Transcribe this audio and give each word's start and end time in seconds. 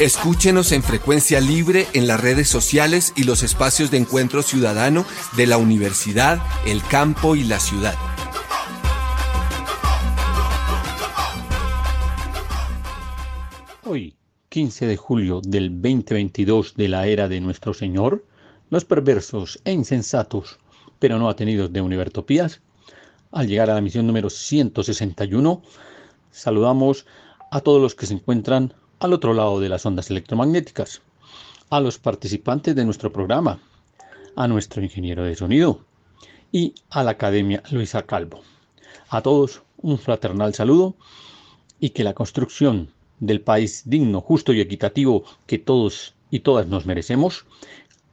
Escúchenos 0.00 0.70
en 0.70 0.84
frecuencia 0.84 1.40
libre 1.40 1.88
en 1.92 2.06
las 2.06 2.20
redes 2.20 2.48
sociales 2.48 3.12
y 3.16 3.24
los 3.24 3.42
espacios 3.42 3.90
de 3.90 3.96
encuentro 3.96 4.42
ciudadano 4.42 5.04
de 5.36 5.48
la 5.48 5.56
universidad, 5.56 6.40
el 6.64 6.80
campo 6.84 7.34
y 7.34 7.42
la 7.42 7.58
ciudad. 7.58 7.96
Hoy, 13.84 14.14
15 14.50 14.86
de 14.86 14.96
julio 14.96 15.40
del 15.42 15.70
2022 15.70 16.74
de 16.76 16.88
la 16.88 17.08
era 17.08 17.26
de 17.26 17.40
nuestro 17.40 17.74
Señor, 17.74 18.24
los 18.70 18.84
perversos 18.84 19.60
e 19.64 19.72
insensatos, 19.72 20.58
pero 21.00 21.18
no 21.18 21.28
atenidos 21.28 21.72
de 21.72 21.80
Univertopías, 21.80 22.60
al 23.32 23.48
llegar 23.48 23.70
a 23.70 23.74
la 23.74 23.80
misión 23.80 24.06
número 24.06 24.30
161, 24.30 25.62
saludamos 26.30 27.06
a 27.50 27.60
todos 27.60 27.82
los 27.82 27.96
que 27.96 28.06
se 28.06 28.14
encuentran 28.14 28.74
al 29.00 29.12
otro 29.12 29.34
lado 29.34 29.60
de 29.60 29.68
las 29.68 29.86
ondas 29.86 30.10
electromagnéticas, 30.10 31.02
a 31.70 31.80
los 31.80 31.98
participantes 31.98 32.74
de 32.74 32.84
nuestro 32.84 33.12
programa, 33.12 33.60
a 34.34 34.48
nuestro 34.48 34.82
ingeniero 34.82 35.24
de 35.24 35.36
sonido 35.36 35.80
y 36.50 36.74
a 36.90 37.04
la 37.04 37.12
Academia 37.12 37.62
Luisa 37.70 38.02
Calvo. 38.02 38.40
A 39.10 39.22
todos 39.22 39.62
un 39.78 39.98
fraternal 39.98 40.54
saludo 40.54 40.96
y 41.78 41.90
que 41.90 42.04
la 42.04 42.14
construcción 42.14 42.90
del 43.20 43.40
país 43.40 43.82
digno, 43.84 44.20
justo 44.20 44.52
y 44.52 44.60
equitativo 44.60 45.24
que 45.46 45.58
todos 45.58 46.14
y 46.30 46.40
todas 46.40 46.66
nos 46.66 46.86
merecemos 46.86 47.44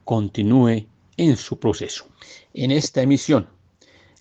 continúe 0.04 0.86
en 1.16 1.36
su 1.36 1.58
proceso. 1.58 2.06
En 2.54 2.70
esta 2.70 3.02
emisión, 3.02 3.48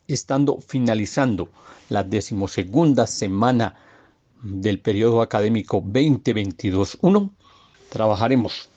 estando 0.08 0.60
finalizando 0.62 1.50
la 1.90 2.04
decimosegunda 2.04 3.08
semana 3.08 3.76
del 4.46 4.80
periodo 4.80 5.22
académico 5.22 5.82
2022-1, 5.82 7.32
trabajaremos 7.90 8.70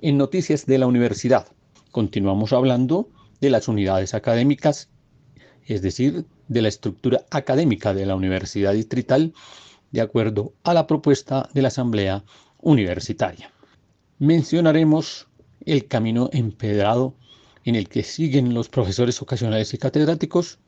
en 0.00 0.16
noticias 0.16 0.64
de 0.64 0.78
la 0.78 0.86
universidad. 0.86 1.48
Continuamos 1.90 2.52
hablando 2.54 3.10
de 3.40 3.50
las 3.50 3.68
unidades 3.68 4.14
académicas, 4.14 4.88
es 5.66 5.82
decir, 5.82 6.24
de 6.48 6.62
la 6.62 6.68
estructura 6.68 7.26
académica 7.30 7.92
de 7.92 8.06
la 8.06 8.16
Universidad 8.16 8.72
Distrital, 8.72 9.34
de 9.90 10.00
acuerdo 10.00 10.54
a 10.64 10.72
la 10.72 10.86
propuesta 10.86 11.48
de 11.52 11.62
la 11.62 11.68
Asamblea 11.68 12.24
Universitaria. 12.58 13.52
Mencionaremos 14.18 15.28
el 15.66 15.86
camino 15.88 16.30
empedrado 16.32 17.14
en 17.64 17.74
el 17.74 17.88
que 17.88 18.02
siguen 18.02 18.54
los 18.54 18.70
profesores 18.70 19.20
ocasionales 19.20 19.74
y 19.74 19.78
catedráticos 19.78 20.58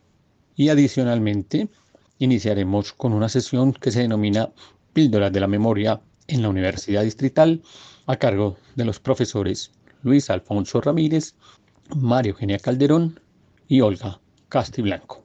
y 0.55 0.69
adicionalmente 0.69 1.69
iniciaremos 2.19 2.92
con 2.92 3.12
una 3.12 3.28
sesión 3.28 3.72
que 3.72 3.91
se 3.91 4.00
denomina 4.00 4.50
Píldoras 4.92 5.33
de 5.33 5.41
la 5.41 5.47
Memoria 5.47 6.00
en 6.27 6.42
la 6.42 6.48
Universidad 6.48 7.02
Distrital 7.02 7.62
a 8.06 8.16
cargo 8.16 8.56
de 8.74 8.84
los 8.84 9.00
profesores 9.00 9.70
Luis 10.02 10.30
Alfonso 10.30 10.80
Ramírez, 10.80 11.34
Mario 11.96 12.33
Eugenia 12.33 12.58
Calderón 12.58 13.20
y 13.68 13.80
Olga 13.80 14.20
Castiblanco. 14.48 15.24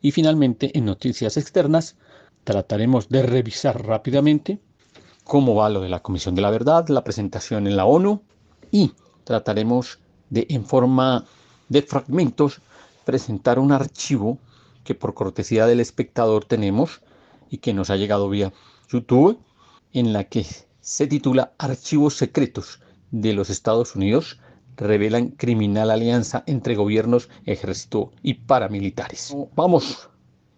Y 0.00 0.12
finalmente, 0.12 0.76
en 0.76 0.86
noticias 0.86 1.36
externas, 1.36 1.96
trataremos 2.44 3.08
de 3.08 3.22
revisar 3.22 3.84
rápidamente 3.84 4.60
cómo 5.24 5.54
va 5.54 5.68
lo 5.68 5.80
de 5.80 5.88
la 5.88 6.00
Comisión 6.00 6.34
de 6.34 6.42
la 6.42 6.50
Verdad, 6.50 6.88
la 6.88 7.04
presentación 7.04 7.66
en 7.66 7.76
la 7.76 7.84
ONU 7.84 8.22
y 8.70 8.92
trataremos 9.24 9.98
de, 10.30 10.46
en 10.48 10.64
forma 10.64 11.24
de 11.68 11.82
fragmentos, 11.82 12.60
presentar 13.04 13.58
un 13.58 13.72
archivo 13.72 14.38
que 14.84 14.94
por 14.94 15.14
cortesía 15.14 15.66
del 15.66 15.80
espectador 15.80 16.44
tenemos 16.44 17.02
y 17.48 17.58
que 17.58 17.74
nos 17.74 17.90
ha 17.90 17.96
llegado 17.96 18.28
vía 18.28 18.52
YouTube, 18.90 19.38
en 19.92 20.12
la 20.12 20.24
que 20.24 20.46
se 20.80 21.06
titula 21.06 21.52
Archivos 21.58 22.16
secretos 22.16 22.80
de 23.10 23.32
los 23.32 23.50
Estados 23.50 23.96
Unidos 23.96 24.38
revelan 24.76 25.28
criminal 25.28 25.90
alianza 25.90 26.42
entre 26.46 26.74
gobiernos, 26.74 27.28
ejército 27.44 28.12
y 28.22 28.34
paramilitares. 28.34 29.36
Vamos 29.54 30.08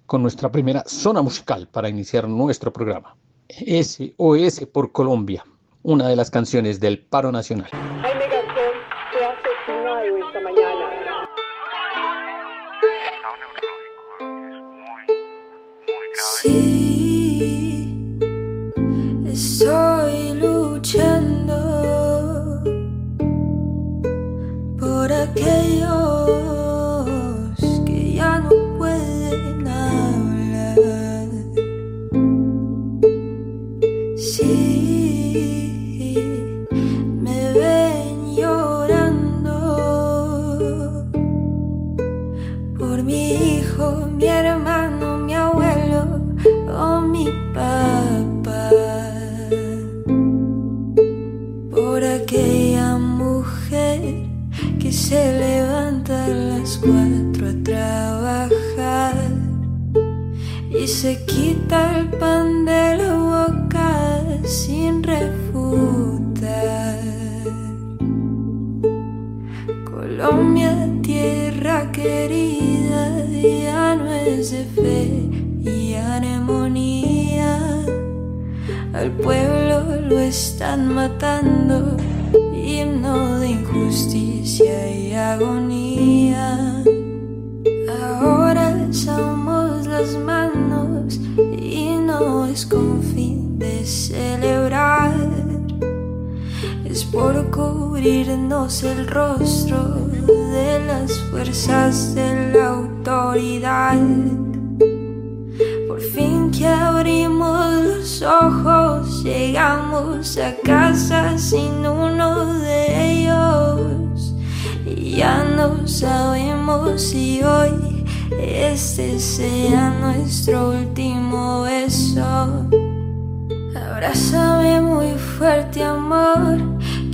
con 0.07 0.23
nuestra 0.23 0.51
primera 0.51 0.85
zona 0.87 1.23
musical 1.23 1.69
para 1.69 1.89
iniciar 1.89 2.29
nuestro 2.29 2.73
programa. 2.73 3.17
SOS 3.49 4.67
por 4.73 4.93
Colombia, 4.93 5.45
una 5.83 6.09
de 6.09 6.17
las 6.17 6.31
canciones 6.31 6.81
del 6.81 7.01
paro 7.01 7.33
nacional. 7.33 7.71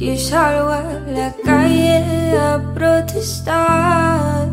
Hoy 0.08 0.18
salgo 0.18 0.70
a 0.70 0.82
la 1.06 1.34
calle 1.44 2.36
a 2.36 2.62
protestar. 2.74 4.48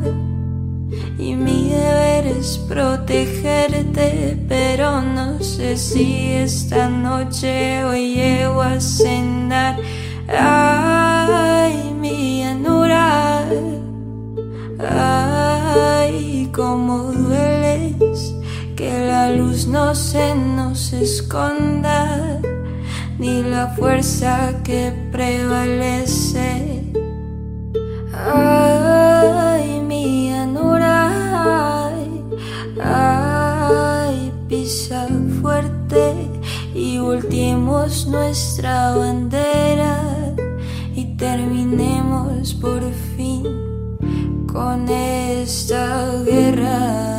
Y 1.17 1.35
mi 1.35 1.69
deber 1.69 2.27
es 2.27 2.57
protegerte, 2.67 4.37
pero 4.47 5.01
no 5.01 5.41
sé 5.41 5.77
si 5.77 6.33
esta 6.33 6.89
noche 6.89 7.83
hoy 7.85 8.15
llego 8.15 8.61
a 8.61 8.79
cenar. 8.79 9.77
Ay, 10.27 11.93
mi 11.99 12.43
anura. 12.43 13.45
Ay, 14.79 16.49
cómo 16.53 17.11
dueles 17.13 18.35
que 18.75 19.07
la 19.07 19.29
luz 19.29 19.67
no 19.67 19.95
se 19.95 20.35
nos 20.35 20.91
esconda, 20.91 22.41
ni 23.17 23.43
la 23.43 23.67
fuerza 23.67 24.61
que 24.63 24.91
prevalece. 25.11 26.83
Ay, 28.13 29.81
mi 29.81 30.33
anura. 30.33 31.91
Ay, 32.83 34.31
pisa 34.47 35.07
fuerte 35.41 36.29
y 36.73 36.97
volteemos 36.99 38.07
nuestra 38.07 38.95
bandera 38.95 39.97
y 40.95 41.15
terminemos 41.15 42.53
por 42.55 42.81
fin 43.15 43.43
con 44.51 44.87
esta 44.89 46.11
guerra. 46.25 47.14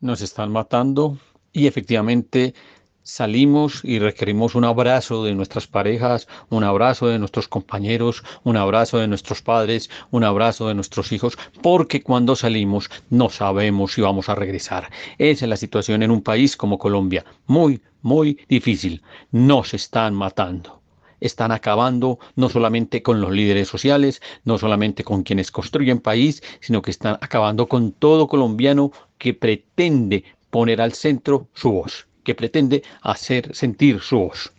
Nos 0.00 0.20
están 0.20 0.50
matando 0.50 1.18
y 1.52 1.66
efectivamente 1.66 2.54
salimos 3.02 3.80
y 3.84 3.98
requerimos 3.98 4.54
un 4.54 4.64
abrazo 4.64 5.24
de 5.24 5.34
nuestras 5.34 5.66
parejas, 5.66 6.28
un 6.48 6.64
abrazo 6.64 7.08
de 7.08 7.18
nuestros 7.18 7.48
compañeros, 7.48 8.22
un 8.44 8.56
abrazo 8.56 8.98
de 8.98 9.08
nuestros 9.08 9.42
padres, 9.42 9.90
un 10.10 10.24
abrazo 10.24 10.68
de 10.68 10.74
nuestros 10.74 11.12
hijos, 11.12 11.36
porque 11.62 12.02
cuando 12.02 12.36
salimos 12.36 12.90
no 13.08 13.28
sabemos 13.28 13.94
si 13.94 14.00
vamos 14.00 14.28
a 14.28 14.34
regresar. 14.34 14.90
Esa 15.18 15.44
es 15.44 15.48
la 15.48 15.56
situación 15.56 16.02
en 16.02 16.10
un 16.10 16.22
país 16.22 16.56
como 16.56 16.78
Colombia, 16.78 17.24
muy, 17.46 17.80
muy 18.02 18.38
difícil. 18.48 19.02
Nos 19.32 19.74
están 19.74 20.14
matando. 20.14 20.79
Están 21.20 21.52
acabando 21.52 22.18
no 22.36 22.48
solamente 22.48 23.02
con 23.02 23.20
los 23.20 23.30
líderes 23.30 23.68
sociales, 23.68 24.22
no 24.44 24.58
solamente 24.58 25.04
con 25.04 25.22
quienes 25.22 25.50
construyen 25.50 26.00
país, 26.00 26.42
sino 26.60 26.82
que 26.82 26.90
están 26.90 27.18
acabando 27.20 27.68
con 27.68 27.92
todo 27.92 28.28
colombiano 28.28 28.92
que 29.18 29.34
pretende 29.34 30.24
poner 30.50 30.80
al 30.80 30.92
centro 30.92 31.48
su 31.54 31.72
voz 31.72 32.06
que 32.24 32.34
pretende 32.34 32.82
hacer 33.02 33.54
sentir 33.54 34.00
su 34.00 34.18
voz. 34.18 34.52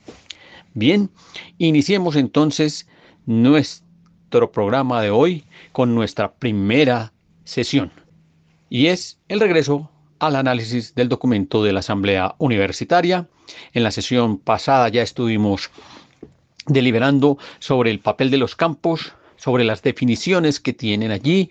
Bien, 0.74 1.10
iniciemos 1.58 2.16
entonces 2.16 2.88
nuestro 3.26 4.52
programa 4.52 5.02
de 5.02 5.10
hoy 5.10 5.46
con 5.72 5.94
nuestra 5.94 6.34
primera 6.34 7.14
sesión 7.44 7.92
y 8.70 8.88
es 8.88 9.20
el 9.28 9.40
regreso 9.40 9.90
al 10.20 10.36
análisis 10.36 10.96
del 10.96 11.10
documento 11.10 11.64
de 11.64 11.74
la 11.74 11.80
Asamblea 11.80 12.36
Universitaria. 12.38 13.28
En 13.74 13.84
la 13.84 13.92
sesión 13.92 14.38
pasada 14.38 14.88
ya 14.90 15.02
estuvimos 15.02 15.72
deliberando 16.68 17.38
sobre 17.60 17.92
el 17.92 18.00
papel 18.00 18.32
de 18.32 18.38
los 18.38 18.56
campos, 18.56 19.14
sobre 19.36 19.64
las 19.64 19.82
definiciones 19.82 20.60
que 20.60 20.74
tienen 20.74 21.12
allí, 21.12 21.50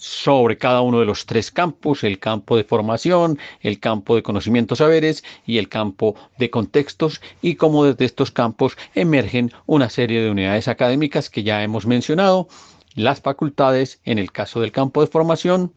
sobre 0.00 0.56
cada 0.56 0.80
uno 0.80 0.98
de 1.00 1.04
los 1.04 1.26
tres 1.26 1.50
campos, 1.50 2.04
el 2.04 2.18
campo 2.18 2.56
de 2.56 2.64
formación, 2.64 3.38
el 3.60 3.78
campo 3.78 4.16
de 4.16 4.22
conocimientos 4.22 4.78
saberes 4.78 5.22
y 5.46 5.58
el 5.58 5.68
campo 5.68 6.16
de 6.38 6.48
contextos, 6.48 7.20
y 7.42 7.56
cómo 7.56 7.84
desde 7.84 8.06
estos 8.06 8.30
campos 8.30 8.78
emergen 8.94 9.52
una 9.66 9.90
serie 9.90 10.22
de 10.22 10.30
unidades 10.30 10.68
académicas 10.68 11.28
que 11.28 11.42
ya 11.42 11.62
hemos 11.62 11.84
mencionado, 11.86 12.48
las 12.94 13.20
facultades 13.20 14.00
en 14.04 14.18
el 14.18 14.32
caso 14.32 14.60
del 14.60 14.72
campo 14.72 15.02
de 15.02 15.06
formación, 15.06 15.74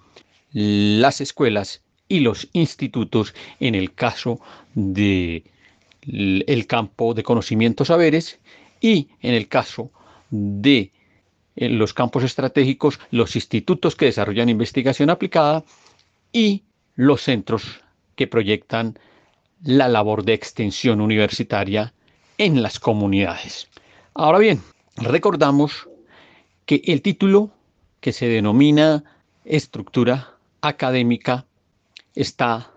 las 0.54 1.20
escuelas 1.20 1.82
y 2.08 2.22
los 2.22 2.48
institutos 2.54 3.36
en 3.60 3.76
el 3.76 3.94
caso 3.94 4.40
del 4.74 5.44
el 6.06 6.68
campo 6.68 7.14
de 7.14 7.24
conocimientos 7.24 7.88
saberes 7.88 8.40
y 8.84 9.08
en 9.22 9.34
el 9.34 9.48
caso 9.48 9.92
de 10.30 10.92
en 11.56 11.78
los 11.78 11.94
campos 11.94 12.24
estratégicos, 12.24 13.00
los 13.12 13.36
institutos 13.36 13.96
que 13.96 14.06
desarrollan 14.06 14.50
investigación 14.50 15.10
aplicada 15.10 15.64
y 16.32 16.64
los 16.96 17.22
centros 17.22 17.82
que 18.16 18.28
proyectan 18.28 18.98
la 19.64 19.88
labor 19.88 20.26
de 20.26 20.34
extensión 20.34 21.00
universitaria 21.00 21.94
en 22.38 22.62
las 22.62 22.80
comunidades. 22.80 23.70
Ahora 24.16 24.40
bien, 24.40 24.62
recordamos 24.98 25.88
que 26.66 26.82
el 26.86 27.02
título 27.02 27.52
que 28.02 28.12
se 28.12 28.28
denomina 28.28 29.04
estructura 29.46 30.38
académica 30.62 31.46
está 32.16 32.72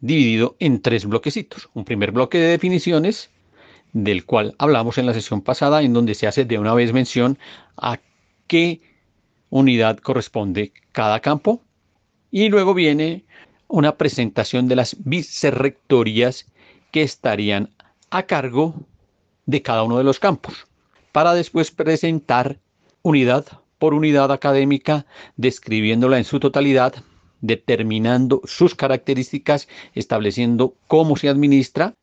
dividido 0.00 0.56
en 0.58 0.82
tres 0.82 1.06
bloquecitos. 1.06 1.70
Un 1.74 1.84
primer 1.84 2.12
bloque 2.12 2.38
de 2.38 2.48
definiciones, 2.48 3.30
del 4.02 4.26
cual 4.26 4.54
hablamos 4.58 4.98
en 4.98 5.06
la 5.06 5.14
sesión 5.14 5.40
pasada, 5.40 5.80
en 5.80 5.94
donde 5.94 6.14
se 6.14 6.26
hace 6.26 6.44
de 6.44 6.58
una 6.58 6.74
vez 6.74 6.92
mención 6.92 7.38
a 7.78 7.98
qué 8.46 8.82
unidad 9.48 9.96
corresponde 9.96 10.74
cada 10.92 11.20
campo. 11.20 11.62
Y 12.30 12.50
luego 12.50 12.74
viene 12.74 13.24
una 13.68 13.96
presentación 13.96 14.68
de 14.68 14.76
las 14.76 14.96
vicerrectorías 15.02 16.44
que 16.90 17.00
estarían 17.00 17.70
a 18.10 18.24
cargo 18.24 18.74
de 19.46 19.62
cada 19.62 19.82
uno 19.82 19.96
de 19.96 20.04
los 20.04 20.18
campos, 20.18 20.66
para 21.12 21.32
después 21.32 21.70
presentar 21.70 22.58
unidad 23.00 23.46
por 23.78 23.94
unidad 23.94 24.30
académica, 24.30 25.06
describiéndola 25.38 26.18
en 26.18 26.24
su 26.24 26.38
totalidad, 26.38 26.96
determinando 27.40 28.42
sus 28.44 28.74
características, 28.74 29.68
estableciendo 29.94 30.74
cómo 30.86 31.16
se 31.16 31.30
administra, 31.30 31.94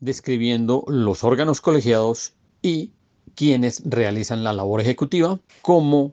describiendo 0.00 0.84
los 0.88 1.24
órganos 1.24 1.60
colegiados 1.60 2.34
y 2.62 2.92
quienes 3.34 3.82
realizan 3.84 4.44
la 4.44 4.52
labor 4.52 4.80
ejecutiva, 4.80 5.38
cómo 5.62 6.12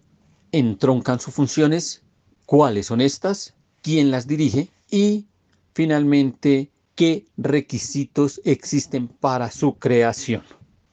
entroncan 0.52 1.20
sus 1.20 1.34
funciones, 1.34 2.04
cuáles 2.46 2.88
son 2.88 3.02
estas, 3.02 3.56
quién 3.82 4.12
las 4.12 4.28
dirige 4.28 4.70
y 4.90 5.26
finalmente 5.74 6.72
qué 6.96 7.26
requisitos 7.38 8.42
existen 8.44 9.08
para 9.08 9.52
su 9.52 9.76
creación. 9.76 10.44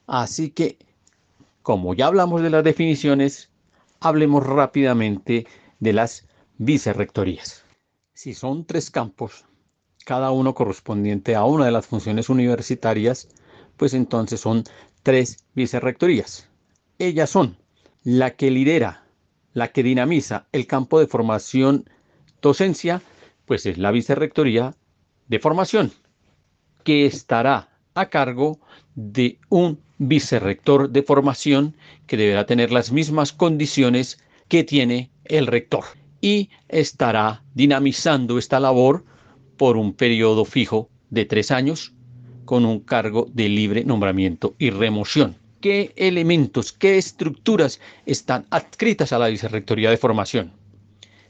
Así 0.07 0.49
que, 0.49 0.77
como 1.63 1.93
ya 1.93 2.07
hablamos 2.07 2.41
de 2.41 2.49
las 2.49 2.63
definiciones, 2.63 3.49
hablemos 3.99 4.45
rápidamente 4.45 5.47
de 5.79 5.93
las 5.93 6.27
vicerrectorías. 6.57 7.63
Si 8.13 8.33
son 8.33 8.65
tres 8.65 8.91
campos, 8.91 9.45
cada 10.05 10.31
uno 10.31 10.53
correspondiente 10.53 11.35
a 11.35 11.43
una 11.43 11.65
de 11.65 11.71
las 11.71 11.87
funciones 11.87 12.29
universitarias, 12.29 13.27
pues 13.75 13.93
entonces 13.93 14.39
son 14.39 14.63
tres 15.03 15.43
vicerrectorías. 15.55 16.47
Ellas 16.99 17.29
son 17.29 17.57
la 18.03 18.35
que 18.35 18.51
lidera, 18.51 19.03
la 19.53 19.69
que 19.69 19.83
dinamiza 19.83 20.45
el 20.51 20.67
campo 20.67 20.99
de 20.99 21.07
formación 21.07 21.89
docencia, 22.41 23.01
pues 23.45 23.65
es 23.65 23.77
la 23.77 23.91
vicerrectoría 23.91 24.75
de 25.27 25.39
formación, 25.39 25.91
que 26.83 27.07
estará 27.07 27.69
a 27.95 28.09
cargo 28.09 28.59
de 28.93 29.39
un 29.49 29.79
vicerrector 29.97 30.89
de 30.89 31.01
formación 31.01 31.75
que 32.05 32.17
deberá 32.17 32.45
tener 32.45 32.71
las 32.71 32.91
mismas 32.91 33.33
condiciones 33.33 34.19
que 34.47 34.63
tiene 34.63 35.09
el 35.23 35.47
rector 35.47 35.85
y 36.21 36.49
estará 36.69 37.43
dinamizando 37.55 38.37
esta 38.37 38.59
labor 38.59 39.03
por 39.57 39.77
un 39.77 39.93
periodo 39.93 40.45
fijo 40.45 40.89
de 41.09 41.25
tres 41.25 41.51
años 41.51 41.93
con 42.45 42.65
un 42.65 42.79
cargo 42.79 43.27
de 43.33 43.49
libre 43.49 43.83
nombramiento 43.83 44.55
y 44.59 44.69
remoción. 44.69 45.37
¿Qué 45.61 45.93
elementos, 45.95 46.71
qué 46.71 46.97
estructuras 46.97 47.79
están 48.05 48.45
adscritas 48.51 49.11
a 49.13 49.19
la 49.19 49.27
Vicerrectoría 49.27 49.89
de 49.89 49.97
Formación? 49.97 50.53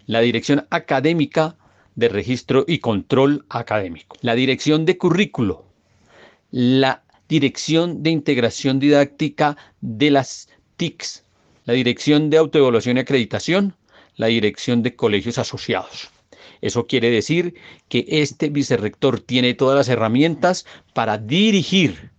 La 0.07 0.19
Dirección 0.19 0.67
Académica 0.69 1.55
de 1.95 2.09
Registro 2.09 2.65
y 2.67 2.79
Control 2.79 3.45
Académico, 3.49 4.17
la 4.21 4.35
Dirección 4.35 4.85
de 4.85 4.97
Currículo, 4.97 5.65
la 6.51 7.03
Dirección 7.29 8.03
de 8.03 8.09
Integración 8.09 8.79
Didáctica 8.79 9.57
de 9.79 10.11
las 10.11 10.49
TICs, 10.75 11.23
la 11.63 11.73
Dirección 11.73 12.29
de 12.29 12.37
Autoevaluación 12.37 12.97
y 12.97 12.99
Acreditación, 12.99 13.75
la 14.17 14.27
Dirección 14.27 14.83
de 14.83 14.95
Colegios 14.95 15.37
Asociados. 15.37 16.09
Eso 16.65 16.87
quiere 16.87 17.11
decir 17.11 17.53
que 17.89 18.05
este 18.07 18.49
vicerrector 18.49 19.19
tiene 19.19 19.53
todas 19.53 19.77
las 19.77 19.87
herramientas 19.87 20.65
para 20.95 21.19
dirigir, 21.19 22.09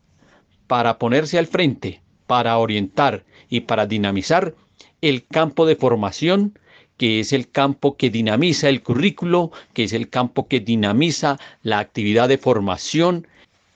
para 0.69 1.01
ponerse 1.01 1.37
al 1.37 1.49
frente, 1.49 2.01
para 2.29 2.57
orientar 2.57 3.25
y 3.49 3.63
para 3.63 3.87
dinamizar 3.87 4.55
el 5.01 5.27
campo 5.27 5.67
de 5.67 5.75
formación 5.75 6.57
que 6.97 7.19
es 7.19 7.33
el 7.33 7.51
campo 7.51 7.97
que 7.97 8.09
dinamiza 8.09 8.69
el 8.69 8.85
currículo, 8.85 9.51
que 9.75 9.83
es 9.83 9.93
el 9.93 10.09
campo 10.11 10.47
que 10.47 10.61
dinamiza 10.61 11.39
la 11.63 11.81
actividad 11.81 12.29
de 12.29 12.39
formación. 12.39 13.27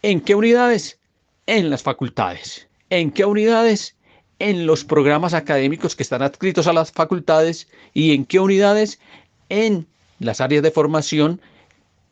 ¿En 0.02 0.20
qué 0.20 0.36
unidades? 0.36 1.00
En 1.46 1.68
las 1.68 1.82
facultades. 1.82 2.68
¿En 2.90 3.10
qué 3.10 3.24
unidades? 3.24 3.96
En 4.38 4.66
los 4.66 4.84
programas 4.84 5.34
académicos 5.34 5.96
que 5.96 6.04
están 6.04 6.22
adscritos 6.22 6.68
a 6.68 6.72
las 6.72 6.92
facultades. 6.92 7.66
¿Y 7.92 8.14
en 8.14 8.24
qué 8.24 8.38
unidades? 8.38 9.00
En 9.48 9.88
las 10.20 10.40
áreas 10.40 10.62
de 10.62 10.70
formación 10.70 11.40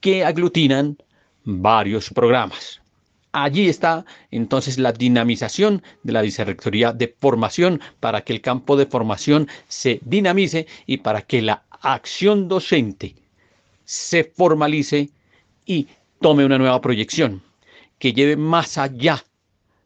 que 0.00 0.25
aglutinan 0.25 0.99
varios 1.45 2.11
programas. 2.11 2.81
Allí 3.33 3.69
está 3.69 4.05
entonces 4.31 4.79
la 4.79 4.93
dinamización 4.93 5.83
de 6.03 6.12
la 6.12 6.23
vicerrectoría 6.23 6.93
de 6.93 7.15
formación 7.21 7.81
para 8.00 8.23
que 8.23 8.33
el 8.33 8.41
campo 8.41 8.77
de 8.77 8.87
formación 8.87 9.49
se 9.69 10.00
dinamice 10.03 10.67
y 10.87 10.99
para 10.99 11.23
que 11.23 11.43
la 11.43 11.62
acción 11.81 12.49
docente 12.49 13.15
se 13.85 14.25
formalice 14.25 15.11
y 15.67 15.87
tome 16.21 16.45
una 16.45 16.59
nueva 16.59 16.81
proyección 16.81 17.43
que 17.99 18.12
lleve 18.12 18.37
más 18.37 18.79
allá 18.79 19.25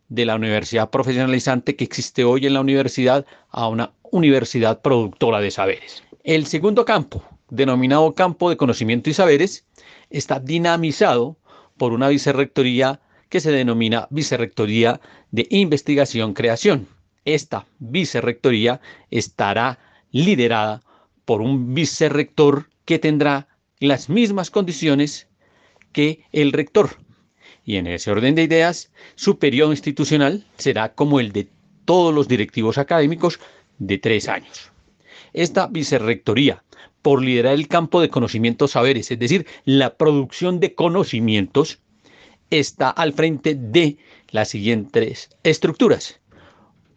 de 0.09 0.25
la 0.25 0.37
universidad 0.37 0.91
profesionalizante 0.91 1.75
que 1.75 1.85
existe 1.85 2.25
hoy 2.25 2.47
en 2.47 2.55
la 2.55 2.61
universidad 2.61 3.26
a 3.50 3.69
una 3.69 3.93
universidad 4.11 4.81
productora 4.83 5.41
de 5.41 5.50
saberes. 5.50 6.02
El 6.23 6.47
segundo 6.47 6.85
campo, 6.85 7.25
denominado 7.52 8.14
campo 8.14 8.49
de 8.49 8.56
conocimiento 8.56 9.11
y 9.11 9.14
saberes, 9.14 9.66
está 10.09 10.40
dinamizado 10.40 11.37
por 11.76 11.92
una 11.92 12.09
vicerrectoría 12.09 13.00
que 13.28 13.40
se 13.40 13.52
denomina 13.52 14.09
Vicerrectoría 14.11 15.00
de 15.30 15.47
Investigación-Creación. 15.50 16.88
Esta 17.26 17.66
vicerrectoría 17.78 18.80
estará 19.11 19.78
liderada 20.11 20.82
por 21.26 21.42
un 21.42 21.75
vicerrector 21.75 22.71
que 22.87 22.99
tendrá 22.99 23.49
las 23.80 24.09
mismas 24.09 24.50
condiciones 24.50 25.28
que 25.92 26.25
el 26.32 26.52
rector. 26.52 26.97
Y 27.64 27.76
en 27.76 27.87
ese 27.87 28.11
orden 28.11 28.35
de 28.35 28.44
ideas, 28.44 28.92
su 29.14 29.38
periodo 29.38 29.73
institucional 29.73 30.47
será 30.56 30.94
como 30.94 31.21
el 31.21 31.32
de 31.32 31.49
todos 31.85 32.14
los 32.14 32.28
directivos 32.28 32.78
académicos 32.78 33.40
de 33.78 33.99
tres 33.99 34.28
años. 34.28 34.73
Esta 35.35 35.66
vicerrectoría, 35.66 36.64
por 37.02 37.23
liderar 37.23 37.54
el 37.54 37.68
campo 37.68 38.00
de 38.00 38.09
conocimientos 38.09 38.73
saberes, 38.73 39.11
es 39.11 39.18
decir, 39.18 39.47
la 39.64 39.97
producción 39.97 40.61
de 40.61 40.75
conocimientos, 40.75 41.80
está 42.50 42.90
al 42.90 43.12
frente 43.12 43.54
de 43.54 43.97
las 44.30 44.49
siguientes 44.49 45.30
estructuras. 45.42 46.21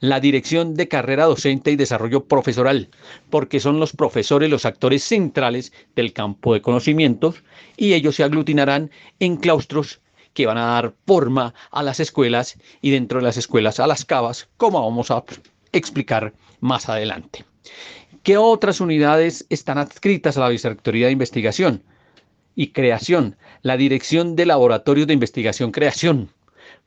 La 0.01 0.19
dirección 0.19 0.75
de 0.75 0.87
carrera 0.87 1.25
docente 1.25 1.71
y 1.71 1.75
desarrollo 1.75 2.25
profesoral, 2.25 2.89
porque 3.29 3.59
son 3.59 3.79
los 3.79 3.93
profesores 3.93 4.49
los 4.49 4.65
actores 4.65 5.03
centrales 5.03 5.71
del 5.95 6.13
campo 6.13 6.53
de 6.53 6.61
conocimientos 6.61 7.43
y 7.77 7.93
ellos 7.93 8.15
se 8.15 8.23
aglutinarán 8.23 8.91
en 9.19 9.37
claustros 9.37 10.01
que 10.33 10.45
van 10.45 10.57
a 10.57 10.65
dar 10.65 10.93
forma 11.07 11.53
a 11.71 11.81
las 11.81 11.99
escuelas 11.99 12.59
y 12.81 12.91
dentro 12.91 13.19
de 13.19 13.25
las 13.25 13.37
escuelas 13.37 13.79
a 13.79 13.87
las 13.87 14.03
cavas, 14.03 14.49
como 14.57 14.83
vamos 14.83 15.09
a 15.09 15.23
explicar 15.71 16.33
más 16.59 16.89
adelante. 16.89 17.45
¿Qué 18.25 18.37
otras 18.37 18.81
unidades 18.81 19.45
están 19.51 19.77
adscritas 19.77 20.35
a 20.35 20.39
la 20.39 20.49
Vicerrectoría 20.49 21.05
de 21.05 21.11
Investigación? 21.11 21.83
y 22.55 22.71
creación, 22.71 23.35
la 23.61 23.77
dirección 23.77 24.35
de 24.35 24.45
laboratorios 24.45 25.05
de 25.07 25.13
investigación 25.13 25.71
creación, 25.71 26.29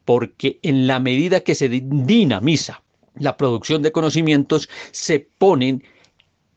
porque 0.04 0.58
en 0.62 0.86
la 0.86 0.98
medida 0.98 1.40
que 1.40 1.54
se 1.54 1.68
dinamiza 1.68 2.82
la 3.14 3.36
producción 3.36 3.82
de 3.82 3.92
conocimientos, 3.92 4.68
se 4.90 5.20
ponen 5.20 5.84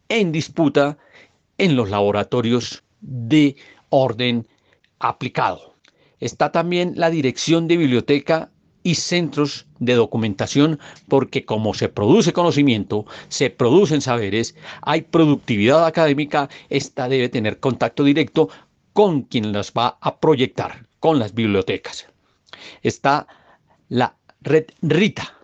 en 0.07 0.31
disputa 0.31 0.97
en 1.57 1.75
los 1.75 1.89
laboratorios 1.89 2.83
de 3.01 3.57
orden 3.89 4.47
aplicado. 4.99 5.75
Está 6.21 6.51
también 6.51 6.93
la 6.95 7.09
dirección 7.09 7.67
de 7.67 7.77
biblioteca 7.77 8.49
y 8.83 8.95
centros 8.95 9.65
de 9.79 9.93
documentación, 9.95 10.79
porque 11.07 11.45
como 11.45 11.73
se 11.73 11.89
produce 11.89 12.33
conocimiento, 12.33 13.05
se 13.29 13.49
producen 13.49 14.01
saberes, 14.01 14.55
hay 14.81 15.01
productividad 15.01 15.85
académica, 15.85 16.49
esta 16.69 17.07
debe 17.07 17.29
tener 17.29 17.59
contacto 17.59 18.03
directo 18.03 18.49
con 18.93 19.23
quien 19.23 19.51
las 19.51 19.71
va 19.71 19.97
a 20.01 20.19
proyectar, 20.19 20.87
con 20.99 21.19
las 21.19 21.33
bibliotecas. 21.33 22.07
Está 22.81 23.27
la 23.89 24.15
red 24.41 24.65
RITA 24.81 25.37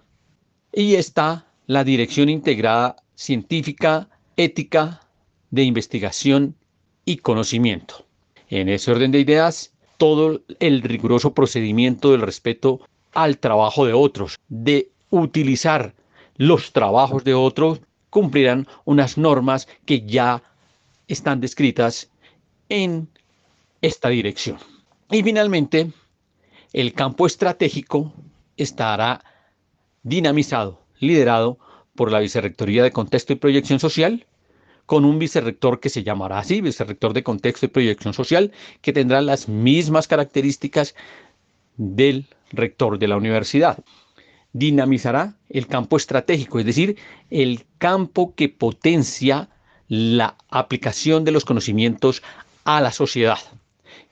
y 0.74 0.96
está 0.96 1.48
la 1.66 1.84
Dirección 1.84 2.30
Integrada 2.30 2.96
Científica, 3.16 4.10
Ética, 4.36 5.02
de 5.50 5.64
Investigación 5.64 6.56
y 7.06 7.18
Conocimiento. 7.18 8.06
En 8.50 8.70
ese 8.70 8.92
orden 8.92 9.12
de 9.12 9.20
ideas, 9.20 9.74
todo 9.98 10.42
el 10.60 10.82
riguroso 10.82 11.34
procedimiento 11.34 12.12
del 12.12 12.22
respeto 12.22 12.82
al 13.14 13.38
trabajo 13.38 13.86
de 13.86 13.94
otros, 13.94 14.38
de 14.48 14.90
utilizar 15.10 15.94
los 16.36 16.72
trabajos 16.72 17.24
de 17.24 17.34
otros, 17.34 17.82
cumplirán 18.10 18.68
unas 18.86 19.18
normas 19.18 19.68
que 19.86 20.02
ya 20.02 20.44
están 21.08 21.42
descritas 21.42 22.10
en 22.70 23.08
esta 23.82 24.10
dirección. 24.10 24.58
Y 25.10 25.24
finalmente, 25.24 25.92
el 26.74 26.94
campo 26.94 27.26
estratégico 27.26 28.14
estará 28.58 29.24
dinamizado, 30.04 30.82
liderado 31.00 31.58
por 31.96 32.12
la 32.12 32.20
Vicerrectoría 32.20 32.84
de 32.84 32.92
Contexto 32.92 33.34
y 33.34 33.38
Proyección 33.38 33.80
Social, 33.80 34.26
con 34.86 35.04
un 35.04 35.20
vicerrector 35.20 35.80
que 35.80 35.90
se 35.90 36.04
llamará 36.04 36.40
así, 36.40 36.62
Vicerrector 36.62 37.14
de 37.14 37.24
Contexto 37.24 37.66
y 37.66 37.70
Proyección 37.70 38.14
Social, 38.14 38.52
que 38.82 38.94
tendrá 38.94 39.22
las 39.22 39.50
mismas 39.50 40.08
características 40.08 40.96
del 41.76 42.26
rector 42.52 43.00
de 43.00 43.08
la 43.08 43.18
universidad. 43.18 43.84
Dinamizará 44.54 45.36
el 45.50 45.68
campo 45.68 45.98
estratégico, 45.98 46.60
es 46.60 46.66
decir, 46.66 46.98
el 47.30 47.66
campo 47.78 48.34
que 48.36 48.50
potencia 48.50 49.50
la 49.88 50.36
aplicación 50.50 51.24
de 51.24 51.32
los 51.32 51.46
conocimientos 51.46 52.24
a 52.66 52.82
la 52.82 52.92
sociedad 52.92 53.40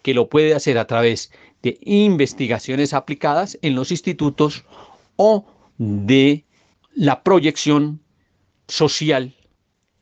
que 0.06 0.14
lo 0.14 0.30
puede 0.30 0.54
hacer 0.54 0.78
a 0.78 0.86
través 0.86 1.32
de 1.64 1.80
investigaciones 1.82 2.94
aplicadas 2.94 3.58
en 3.64 3.74
los 3.74 3.90
institutos 3.90 4.64
o 5.16 5.48
de 5.80 6.46
la 6.94 7.24
proyección 7.24 8.02
social 8.68 9.34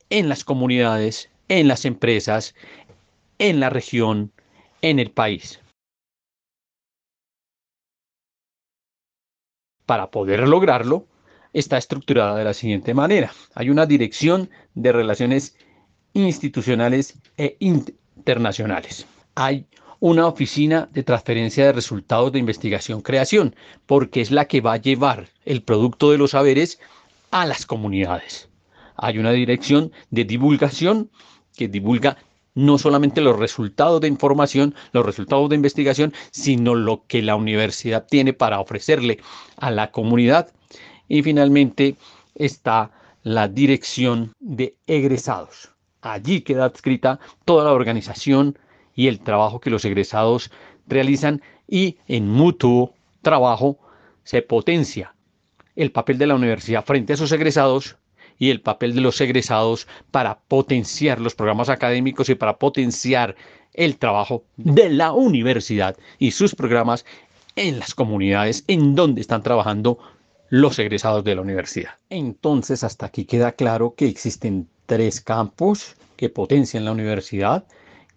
en 0.10 0.28
las 0.28 0.44
comunidades, 0.44 1.30
en 1.48 1.70
las 1.70 1.86
empresas, 1.86 2.54
en 3.40 3.62
la 3.62 3.70
región, 3.70 4.34
en 4.82 5.00
el 5.00 5.10
país. 5.10 5.62
Para 9.86 10.12
poder 10.12 10.48
lograrlo, 10.48 11.08
está 11.54 11.78
estructurada 11.78 12.36
de 12.38 12.44
la 12.44 12.54
siguiente 12.54 12.94
manera. 12.94 13.32
Hay 13.54 13.70
una 13.70 13.86
dirección 13.86 14.50
de 14.74 14.92
relaciones 14.92 15.56
institucionales 16.14 17.20
e 17.38 17.58
internacionales. 17.60 19.06
Hay 19.36 19.66
una 20.00 20.28
oficina 20.28 20.90
de 20.92 21.04
transferencia 21.04 21.66
de 21.66 21.72
resultados 21.72 22.32
de 22.32 22.40
investigación-creación, 22.40 23.56
porque 23.86 24.22
es 24.22 24.32
la 24.32 24.46
que 24.46 24.62
va 24.62 24.74
a 24.74 24.78
llevar 24.78 25.30
el 25.46 25.62
producto 25.62 26.12
de 26.12 26.18
los 26.18 26.32
saberes 26.32 26.80
a 27.32 27.46
las 27.46 27.66
comunidades. 27.66 28.50
Hay 28.96 29.18
una 29.18 29.32
dirección 29.32 29.92
de 30.12 30.26
divulgación 30.26 31.10
que 31.56 31.68
divulga 31.68 32.18
no 32.56 32.78
solamente 32.78 33.22
los 33.22 33.38
resultados 33.38 34.02
de 34.02 34.08
información, 34.08 34.76
los 34.92 35.06
resultados 35.06 35.50
de 35.50 35.56
investigación, 35.56 36.14
sino 36.32 36.76
lo 36.76 37.06
que 37.08 37.22
la 37.22 37.36
universidad 37.36 38.06
tiene 38.08 38.34
para 38.34 38.60
ofrecerle 38.60 39.20
a 39.58 39.72
la 39.72 39.92
comunidad. 39.92 40.52
Y 41.08 41.24
finalmente 41.24 41.96
está 42.36 42.92
la 43.24 43.48
dirección 43.48 44.34
de 44.40 44.76
egresados. 44.88 45.72
Allí 46.02 46.42
queda 46.42 46.66
adscrita 46.66 47.20
toda 47.46 47.64
la 47.64 47.72
organización, 47.72 48.58
y 48.96 49.08
el 49.08 49.20
trabajo 49.20 49.60
que 49.60 49.70
los 49.70 49.86
egresados 49.86 50.52
realizan 50.88 51.42
y 51.68 51.98
en 52.08 52.30
mutuo 52.30 52.94
trabajo 53.22 53.80
se 54.24 54.42
potencia 54.42 55.16
el 55.76 55.92
papel 55.92 56.18
de 56.18 56.28
la 56.28 56.36
universidad 56.36 56.86
frente 56.86 57.14
a 57.14 57.16
esos 57.16 57.32
egresados 57.32 57.98
y 58.40 58.50
el 58.50 58.62
papel 58.62 58.96
de 58.96 59.02
los 59.02 59.20
egresados 59.22 59.88
para 60.12 60.40
potenciar 60.40 61.20
los 61.20 61.36
programas 61.36 61.70
académicos 61.70 62.30
y 62.30 62.36
para 62.36 62.58
potenciar 62.58 63.36
el 63.74 63.98
trabajo 63.98 64.44
de 64.58 64.90
la 64.90 65.14
universidad 65.14 65.98
y 66.20 66.32
sus 66.32 66.56
programas 66.56 67.06
en 67.56 67.80
las 67.80 67.96
comunidades 67.96 68.64
en 68.68 68.96
donde 68.96 69.22
están 69.22 69.44
trabajando 69.44 70.00
los 70.50 70.78
egresados 70.78 71.24
de 71.24 71.36
la 71.36 71.42
universidad. 71.42 71.96
Entonces, 72.10 72.84
hasta 72.84 73.08
aquí 73.08 73.26
queda 73.26 73.54
claro 73.54 73.96
que 73.96 74.08
existen 74.08 74.68
tres 74.86 75.22
campos 75.22 75.96
que 76.16 76.30
potencian 76.30 76.86
la 76.86 76.92
universidad 76.92 77.66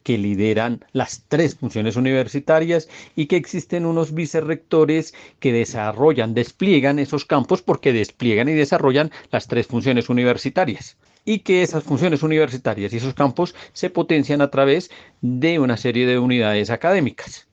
que 0.07 0.19
lideran 0.19 0.85
las 0.93 1.25
tres 1.27 1.57
funciones 1.57 1.97
universitarias 1.97 2.89
y 3.17 3.27
que 3.27 3.35
existen 3.35 3.85
unos 3.85 4.15
vicerrectores 4.15 5.15
que 5.41 5.53
desarrollan, 5.53 6.33
despliegan 6.33 7.01
esos 7.01 7.25
campos 7.25 7.61
porque 7.61 7.93
despliegan 7.93 8.49
y 8.49 8.53
desarrollan 8.53 9.11
las 9.33 9.49
tres 9.49 9.67
funciones 9.67 10.09
universitarias. 10.09 10.97
y 11.25 11.41
que 11.41 11.65
esas 11.65 11.83
funciones 11.83 12.23
universitarias 12.23 12.93
y 12.93 12.99
esos 12.99 13.15
campos 13.15 13.57
se 13.73 13.91
potencian 13.91 14.43
a 14.43 14.49
través 14.53 14.93
de 15.23 15.59
una 15.59 15.77
serie 15.77 16.07
de 16.07 16.21
unidades 16.21 16.71
académicas. 16.71 17.49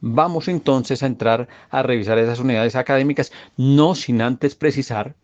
Vamos 0.00 0.48
entonces 0.48 1.02
a 1.02 1.06
entrar 1.06 1.46
a 1.68 1.82
revisar 1.82 2.16
esas 2.18 2.38
unidades 2.38 2.74
académicas, 2.74 3.32
no 3.58 3.94
sin 3.94 4.22
antes 4.22 4.54
precisar 4.54 5.14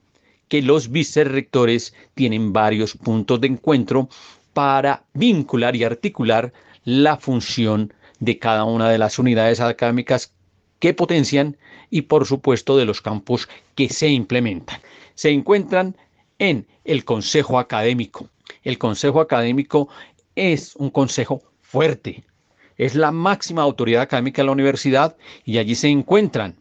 que 0.49 0.61
los 0.61 0.91
vicerrectores 0.91 1.95
tienen 2.13 2.53
varios 2.53 2.95
puntos 2.95 3.41
de 3.41 3.47
encuentro 3.47 4.11
para 4.53 5.05
vincular 5.15 5.75
y 5.77 5.85
articular 5.85 6.53
la 6.85 7.17
función 7.17 7.93
de 8.21 8.39
cada 8.39 8.65
una 8.65 8.91
de 8.91 8.99
las 8.99 9.19
unidades 9.19 9.61
académicas 9.61 10.33
que 10.79 10.95
potencian 10.95 11.57
y 11.91 12.03
por 12.03 12.27
supuesto 12.27 12.77
de 12.77 12.85
los 12.85 13.01
campos 13.01 13.49
que 13.75 13.89
se 13.89 14.09
implementan. 14.09 14.81
Se 15.15 15.31
encuentran 15.31 15.97
en 16.39 16.67
el 16.85 17.05
Consejo 17.05 17.59
Académico. 17.59 18.29
El 18.63 18.79
Consejo 18.79 19.21
Académico 19.21 19.89
es 20.35 20.75
un 20.77 20.91
consejo 20.91 21.43
fuerte, 21.61 22.25
es 22.77 22.95
la 22.95 23.13
máxima 23.13 23.63
autoridad 23.63 24.03
académica 24.03 24.43
de 24.43 24.47
la 24.47 24.53
universidad 24.53 25.17
y 25.45 25.59
allí 25.59 25.75
se 25.75 25.89
encuentran 25.89 26.57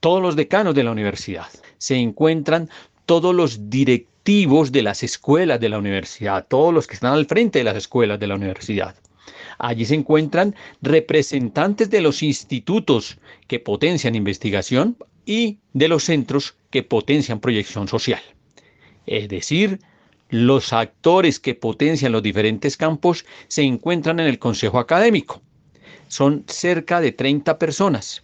todos 0.00 0.20
los 0.20 0.36
decanos 0.36 0.74
de 0.74 0.84
la 0.84 0.90
universidad, 0.90 1.48
se 1.78 1.96
encuentran 1.96 2.68
todos 3.06 3.34
los 3.34 3.70
directivos 3.70 4.72
de 4.72 4.82
las 4.82 5.02
escuelas 5.02 5.60
de 5.60 5.68
la 5.68 5.78
universidad, 5.78 6.46
todos 6.48 6.74
los 6.74 6.86
que 6.86 6.94
están 6.94 7.12
al 7.12 7.26
frente 7.26 7.60
de 7.60 7.64
las 7.64 7.76
escuelas 7.76 8.18
de 8.18 8.26
la 8.26 8.34
universidad. 8.34 8.96
Allí 9.64 9.86
se 9.86 9.94
encuentran 9.94 10.54
representantes 10.82 11.88
de 11.88 12.02
los 12.02 12.22
institutos 12.22 13.18
que 13.48 13.58
potencian 13.58 14.14
investigación 14.14 14.98
y 15.24 15.56
de 15.72 15.88
los 15.88 16.04
centros 16.04 16.54
que 16.68 16.82
potencian 16.82 17.40
proyección 17.40 17.88
social. 17.88 18.20
Es 19.06 19.26
decir, 19.30 19.78
los 20.28 20.74
actores 20.74 21.40
que 21.40 21.54
potencian 21.54 22.12
los 22.12 22.22
diferentes 22.22 22.76
campos 22.76 23.24
se 23.48 23.62
encuentran 23.62 24.20
en 24.20 24.26
el 24.26 24.38
Consejo 24.38 24.78
Académico. 24.78 25.40
Son 26.08 26.44
cerca 26.46 27.00
de 27.00 27.12
30 27.12 27.58
personas. 27.58 28.22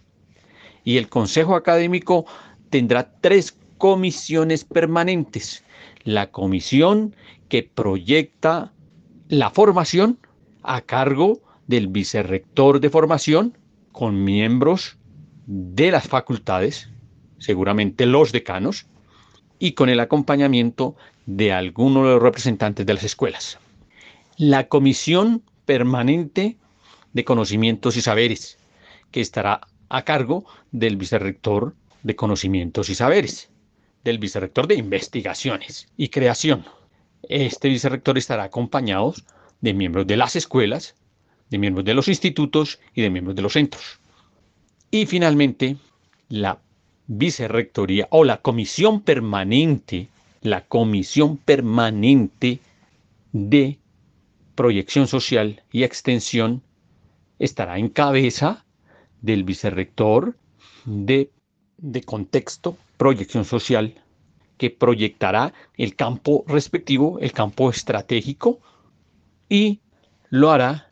Y 0.83 0.97
el 0.97 1.09
Consejo 1.09 1.55
Académico 1.55 2.27
tendrá 2.69 3.13
tres 3.19 3.57
comisiones 3.79 4.63
permanentes. 4.63 5.63
La 6.03 6.29
comisión 6.29 7.15
que 7.49 7.63
proyecta 7.63 8.73
la 9.27 9.49
formación 9.49 10.19
a 10.63 10.81
cargo 10.81 11.41
del 11.67 11.87
vicerrector 11.87 12.79
de 12.79 12.89
formación 12.89 13.57
con 13.91 14.23
miembros 14.23 14.97
de 15.45 15.91
las 15.91 16.07
facultades, 16.07 16.89
seguramente 17.39 18.05
los 18.05 18.31
decanos, 18.31 18.87
y 19.59 19.73
con 19.73 19.89
el 19.89 19.99
acompañamiento 19.99 20.95
de 21.25 21.53
algunos 21.53 22.03
de 22.05 22.13
los 22.13 22.23
representantes 22.23 22.85
de 22.85 22.93
las 22.93 23.03
escuelas. 23.03 23.59
La 24.37 24.67
Comisión 24.67 25.43
Permanente 25.65 26.57
de 27.13 27.23
Conocimientos 27.23 27.95
y 27.95 28.01
Saberes, 28.01 28.57
que 29.11 29.21
estará 29.21 29.61
a 29.89 30.03
cargo 30.03 30.45
del 30.71 30.97
vicerrector 30.97 31.75
de 32.03 32.15
Conocimientos 32.15 32.89
y 32.89 32.95
Saberes, 32.95 33.51
del 34.03 34.17
vicerrector 34.17 34.67
de 34.67 34.75
Investigaciones 34.75 35.89
y 35.95 36.09
Creación. 36.09 36.65
Este 37.23 37.69
vicerrector 37.69 38.17
estará 38.17 38.43
acompañado 38.43 39.13
de 39.61 39.73
miembros 39.73 40.07
de 40.07 40.17
las 40.17 40.35
escuelas, 40.35 40.95
de 41.49 41.57
miembros 41.57 41.85
de 41.85 41.93
los 41.93 42.07
institutos 42.07 42.79
y 42.93 43.01
de 43.01 43.09
miembros 43.09 43.35
de 43.35 43.41
los 43.41 43.53
centros. 43.53 43.99
Y 44.89 45.05
finalmente, 45.05 45.77
la 46.29 46.59
vicerrectoría 47.07 48.07
o 48.09 48.23
la 48.23 48.37
comisión 48.37 49.01
permanente, 49.01 50.07
la 50.41 50.65
comisión 50.65 51.37
permanente 51.37 52.59
de 53.31 53.77
proyección 54.55 55.07
social 55.07 55.63
y 55.71 55.83
extensión 55.83 56.61
estará 57.39 57.77
en 57.77 57.89
cabeza 57.89 58.65
del 59.21 59.43
vicerrector 59.43 60.35
de, 60.85 61.31
de 61.77 62.01
contexto, 62.03 62.77
proyección 62.97 63.45
social, 63.45 63.95
que 64.57 64.69
proyectará 64.69 65.53
el 65.75 65.95
campo 65.95 66.43
respectivo, 66.47 67.17
el 67.19 67.31
campo 67.31 67.69
estratégico, 67.69 68.59
y 69.51 69.81
lo 70.29 70.49
hará 70.49 70.87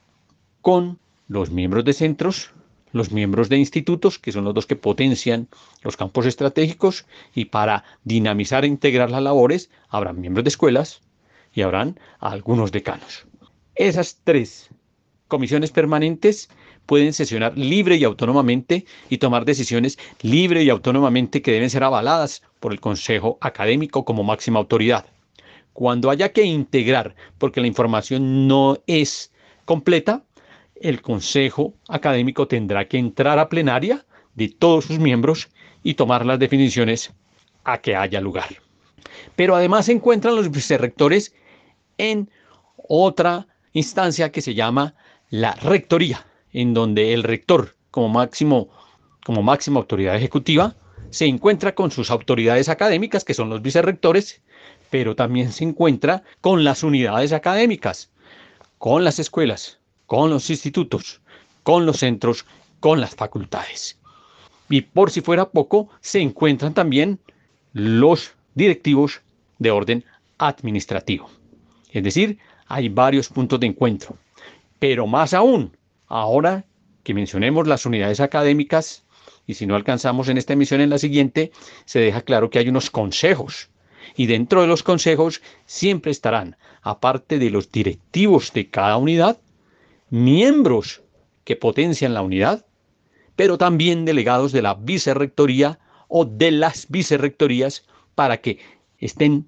con 0.62 1.00
los 1.30 1.50
miembros 1.50 1.86
de 1.86 1.94
centros, 1.94 2.52
los 2.92 3.10
miembros 3.10 3.48
de 3.48 3.56
institutos, 3.56 4.20
que 4.20 4.34
son 4.34 4.44
los 4.44 4.54
dos 4.54 4.66
que 4.66 4.76
potencian 4.76 5.48
los 5.82 5.96
campos 5.96 6.26
estratégicos, 6.26 7.06
y 7.34 7.46
para 7.46 7.86
dinamizar 8.04 8.66
e 8.66 8.68
integrar 8.68 9.12
las 9.12 9.24
labores, 9.24 9.70
habrán 9.88 10.20
miembros 10.20 10.44
de 10.44 10.50
escuelas 10.50 11.00
y 11.54 11.62
habrán 11.62 12.02
algunos 12.20 12.74
decanos. 12.74 13.26
Esas 13.76 14.20
tres 14.26 14.70
comisiones 15.30 15.72
permanentes 15.72 16.50
pueden 16.86 17.14
sesionar 17.14 17.58
libre 17.58 17.96
y 17.96 18.04
autónomamente 18.04 18.86
y 19.10 19.20
tomar 19.20 19.46
decisiones 19.46 19.98
libre 20.22 20.64
y 20.64 20.70
autónomamente 20.70 21.42
que 21.42 21.54
deben 21.54 21.70
ser 21.70 21.86
avaladas 21.86 22.44
por 22.60 22.74
el 22.74 22.82
Consejo 22.82 23.38
Académico 23.40 24.04
como 24.04 24.26
máxima 24.26 24.60
autoridad. 24.60 25.06
Cuando 25.74 26.10
haya 26.10 26.34
que 26.34 26.44
integrar, 26.44 27.16
porque 27.38 27.62
la 27.62 27.68
información 27.68 28.48
no 28.48 28.78
es 28.88 29.32
completa, 29.66 30.24
el 30.76 31.02
Consejo 31.02 31.74
Académico 31.88 32.48
tendrá 32.48 32.88
que 32.88 32.98
entrar 32.98 33.40
a 33.40 33.50
plenaria 33.50 34.06
de 34.36 34.50
todos 34.50 34.86
sus 34.86 35.00
miembros 35.00 35.50
y 35.84 35.94
tomar 35.94 36.26
las 36.26 36.40
definiciones 36.40 37.14
a 37.64 37.80
que 37.80 37.96
haya 37.96 38.22
lugar. 38.22 38.48
Pero 39.36 39.56
además 39.56 39.86
se 39.86 39.92
encuentran 39.94 40.36
los 40.36 40.52
vicerrectores 40.52 41.34
en 41.98 42.30
otra 42.88 43.48
instancia 43.74 44.32
que 44.32 44.42
se 44.42 44.54
llama 44.56 44.96
la 45.30 45.54
rectoría, 45.54 46.26
en 46.52 46.74
donde 46.74 47.14
el 47.14 47.24
rector, 47.24 47.76
como 47.92 48.10
máximo, 48.10 48.70
como 49.26 49.44
máxima 49.44 49.80
autoridad 49.80 50.16
ejecutiva, 50.16 50.76
se 51.12 51.26
encuentra 51.26 51.76
con 51.76 51.92
sus 51.92 52.12
autoridades 52.12 52.70
académicas, 52.70 53.24
que 53.24 53.34
son 53.34 53.50
los 53.50 53.62
vicerrectores, 53.62 54.42
pero 54.90 55.16
también 55.16 55.52
se 55.52 55.64
encuentra 55.64 56.24
con 56.42 56.64
las 56.64 56.84
unidades 56.84 57.34
académicas, 57.34 58.10
con 58.78 59.04
las 59.04 59.20
escuelas, 59.20 59.80
con 60.06 60.30
los 60.30 60.50
institutos, 60.50 61.22
con 61.64 61.86
los 61.86 61.98
centros, 61.98 62.46
con 62.80 63.02
las 63.02 63.16
facultades. 63.16 63.98
Y 64.70 64.82
por 64.82 65.12
si 65.12 65.22
fuera 65.22 65.50
poco, 65.50 65.90
se 66.00 66.22
encuentran 66.22 66.74
también 66.74 67.20
los 67.74 68.34
directivos 68.56 69.22
de 69.58 69.72
orden 69.72 70.06
administrativo. 70.38 71.30
Es 71.92 72.04
decir, 72.04 72.38
hay 72.68 72.90
varios 72.90 73.30
puntos 73.30 73.60
de 73.60 73.68
encuentro. 73.68 74.16
Pero 74.78 75.08
más 75.08 75.34
aún, 75.34 75.76
ahora 76.08 76.66
que 77.04 77.14
mencionemos 77.14 77.68
las 77.68 77.86
unidades 77.86 78.20
académicas, 78.20 79.04
y 79.46 79.56
si 79.56 79.66
no 79.66 79.76
alcanzamos 79.76 80.30
en 80.30 80.38
esta 80.38 80.54
emisión 80.54 80.82
en 80.82 80.92
la 80.92 81.00
siguiente, 81.00 81.52
se 81.86 82.00
deja 82.00 82.22
claro 82.22 82.50
que 82.50 82.60
hay 82.60 82.70
unos 82.70 82.92
consejos. 82.92 83.70
Y 84.16 84.26
dentro 84.28 84.62
de 84.62 84.68
los 84.68 84.84
consejos 84.84 85.42
siempre 85.66 86.12
estarán, 86.12 86.58
aparte 86.82 87.40
de 87.40 87.50
los 87.50 87.72
directivos 87.72 88.54
de 88.54 88.70
cada 88.70 88.98
unidad, 88.98 89.40
miembros 90.10 91.02
que 91.44 91.56
potencian 91.56 92.14
la 92.14 92.22
unidad, 92.22 92.66
pero 93.36 93.58
también 93.58 94.06
delegados 94.06 94.52
de 94.52 94.62
la 94.62 94.74
vicerrectoría 94.74 95.80
o 96.08 96.26
de 96.26 96.52
las 96.52 96.88
vicerrectorías 96.90 97.86
para 98.16 98.38
que 98.38 98.60
estén 98.98 99.48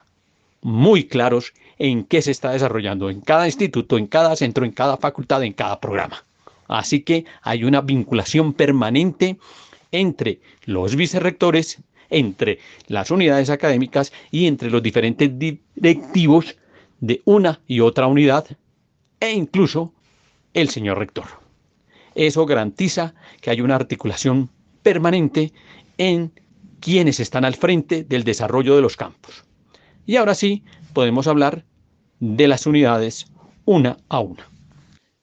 muy 0.61 1.05
claros 1.07 1.53
en 1.77 2.03
qué 2.05 2.21
se 2.21 2.31
está 2.31 2.51
desarrollando 2.51 3.09
en 3.09 3.21
cada 3.21 3.47
instituto, 3.47 3.97
en 3.97 4.07
cada 4.07 4.35
centro, 4.35 4.65
en 4.65 4.71
cada 4.71 4.97
facultad, 4.97 5.43
en 5.43 5.53
cada 5.53 5.79
programa. 5.79 6.23
Así 6.67 7.01
que 7.01 7.25
hay 7.41 7.63
una 7.63 7.81
vinculación 7.81 8.53
permanente 8.53 9.37
entre 9.91 10.39
los 10.63 10.95
vicerrectores, 10.95 11.79
entre 12.11 12.59
las 12.87 13.09
unidades 13.09 13.49
académicas 13.49 14.13
y 14.29 14.45
entre 14.45 14.69
los 14.69 14.83
diferentes 14.83 15.31
directivos 15.37 16.55
de 16.99 17.21
una 17.25 17.59
y 17.67 17.79
otra 17.79 18.05
unidad 18.05 18.45
e 19.19 19.31
incluso 19.31 19.93
el 20.53 20.69
señor 20.69 20.99
rector. 20.99 21.25
Eso 22.13 22.45
garantiza 22.45 23.15
que 23.41 23.49
hay 23.49 23.61
una 23.61 23.75
articulación 23.75 24.49
permanente 24.83 25.53
en 25.97 26.31
quienes 26.79 27.19
están 27.19 27.45
al 27.45 27.55
frente 27.55 28.03
del 28.03 28.23
desarrollo 28.23 28.75
de 28.75 28.81
los 28.81 28.97
campos. 28.97 29.45
Y 30.05 30.17
ahora 30.17 30.35
sí, 30.35 30.63
podemos 30.93 31.27
hablar 31.27 31.63
de 32.19 32.47
las 32.47 32.65
unidades 32.65 33.27
una 33.65 33.97
a 34.09 34.19
una. 34.19 34.49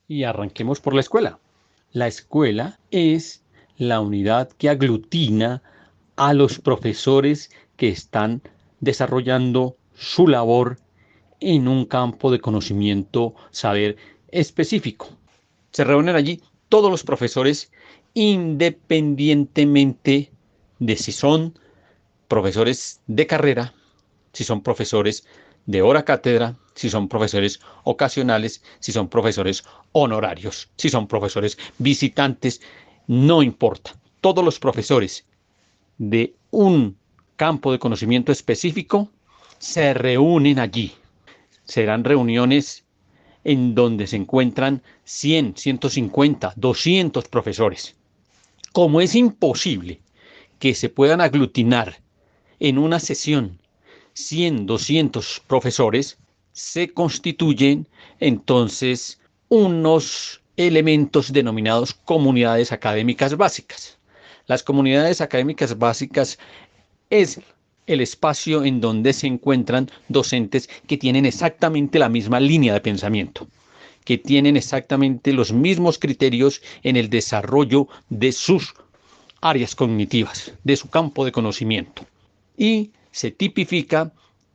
Y 0.06 0.24
arranquemos 0.24 0.80
por 0.80 0.94
la 0.94 1.00
escuela. 1.00 1.38
La 1.92 2.06
escuela 2.06 2.78
es 2.90 3.42
la 3.76 4.00
unidad 4.00 4.50
que 4.52 4.68
aglutina 4.68 5.62
a 6.18 6.34
los 6.34 6.58
profesores 6.58 7.50
que 7.76 7.88
están 7.88 8.42
desarrollando 8.80 9.76
su 9.94 10.26
labor 10.26 10.78
en 11.40 11.68
un 11.68 11.86
campo 11.86 12.32
de 12.32 12.40
conocimiento, 12.40 13.36
saber 13.52 13.96
específico. 14.32 15.10
Se 15.70 15.84
reúnen 15.84 16.16
allí 16.16 16.42
todos 16.68 16.90
los 16.90 17.04
profesores 17.04 17.70
independientemente 18.14 20.32
de 20.80 20.96
si 20.96 21.12
son 21.12 21.56
profesores 22.26 23.00
de 23.06 23.28
carrera, 23.28 23.72
si 24.32 24.42
son 24.42 24.62
profesores 24.62 25.24
de 25.66 25.82
hora 25.82 26.04
cátedra, 26.04 26.56
si 26.74 26.90
son 26.90 27.06
profesores 27.08 27.60
ocasionales, 27.84 28.64
si 28.80 28.90
son 28.90 29.08
profesores 29.08 29.62
honorarios, 29.92 30.68
si 30.76 30.88
son 30.88 31.06
profesores 31.06 31.56
visitantes, 31.78 32.60
no 33.06 33.44
importa. 33.44 33.94
Todos 34.20 34.44
los 34.44 34.58
profesores 34.58 35.27
de 35.98 36.34
un 36.50 36.96
campo 37.36 37.72
de 37.72 37.78
conocimiento 37.78 38.32
específico 38.32 39.10
se 39.58 39.92
reúnen 39.94 40.58
allí. 40.58 40.92
Serán 41.64 42.04
reuniones 42.04 42.84
en 43.44 43.74
donde 43.74 44.06
se 44.06 44.16
encuentran 44.16 44.82
100, 45.04 45.56
150, 45.56 46.52
200 46.56 47.28
profesores. 47.28 47.96
Como 48.72 49.00
es 49.00 49.14
imposible 49.14 50.00
que 50.58 50.74
se 50.74 50.88
puedan 50.88 51.20
aglutinar 51.20 52.00
en 52.60 52.78
una 52.78 53.00
sesión 53.00 53.58
100, 54.14 54.66
200 54.66 55.42
profesores, 55.46 56.18
se 56.52 56.92
constituyen 56.92 57.86
entonces 58.18 59.20
unos 59.48 60.42
elementos 60.56 61.32
denominados 61.32 61.94
comunidades 61.94 62.72
académicas 62.72 63.36
básicas. 63.36 63.97
Las 64.48 64.62
comunidades 64.62 65.20
académicas 65.20 65.78
básicas 65.78 66.38
es 67.10 67.38
el 67.86 68.00
espacio 68.00 68.64
en 68.64 68.80
donde 68.80 69.12
se 69.12 69.26
encuentran 69.26 69.90
docentes 70.08 70.70
que 70.86 70.96
tienen 70.96 71.26
exactamente 71.26 71.98
la 71.98 72.08
misma 72.08 72.40
línea 72.40 72.72
de 72.72 72.80
pensamiento, 72.80 73.46
que 74.06 74.16
tienen 74.16 74.56
exactamente 74.56 75.34
los 75.34 75.52
mismos 75.52 75.98
criterios 75.98 76.62
en 76.82 76.96
el 76.96 77.10
desarrollo 77.10 77.88
de 78.08 78.32
sus 78.32 78.72
áreas 79.42 79.74
cognitivas, 79.74 80.54
de 80.64 80.76
su 80.76 80.88
campo 80.88 81.26
de 81.26 81.32
conocimiento. 81.32 82.06
Y 82.56 82.92
se 83.12 83.30
tipifica 83.30 84.12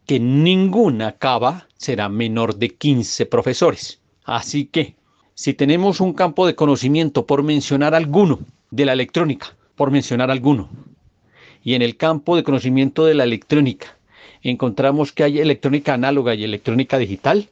que 0.07 0.19
ninguna 0.19 1.11
cava 1.11 1.67
será 1.77 2.09
menor 2.09 2.55
de 2.55 2.69
15 2.69 3.27
profesores. 3.27 3.99
Así 4.23 4.65
que, 4.65 4.95
si 5.35 5.53
tenemos 5.53 6.01
un 6.01 6.13
campo 6.13 6.47
de 6.47 6.55
conocimiento, 6.55 7.27
por 7.27 7.43
mencionar 7.43 7.93
alguno, 7.93 8.39
de 8.71 8.85
la 8.85 8.93
electrónica, 8.93 9.55
por 9.75 9.91
mencionar 9.91 10.31
alguno, 10.31 10.69
y 11.63 11.75
en 11.75 11.81
el 11.81 11.97
campo 11.97 12.35
de 12.35 12.43
conocimiento 12.43 13.05
de 13.05 13.13
la 13.13 13.23
electrónica, 13.23 13.97
encontramos 14.41 15.11
que 15.11 15.23
hay 15.23 15.39
electrónica 15.39 15.93
análoga 15.93 16.35
y 16.35 16.43
electrónica 16.43 16.97
digital, 16.97 17.49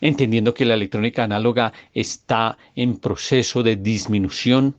entendiendo 0.00 0.54
que 0.54 0.64
la 0.64 0.74
electrónica 0.74 1.24
análoga 1.24 1.72
está 1.94 2.58
en 2.74 2.98
proceso 2.98 3.62
de 3.62 3.76
disminución, 3.76 4.74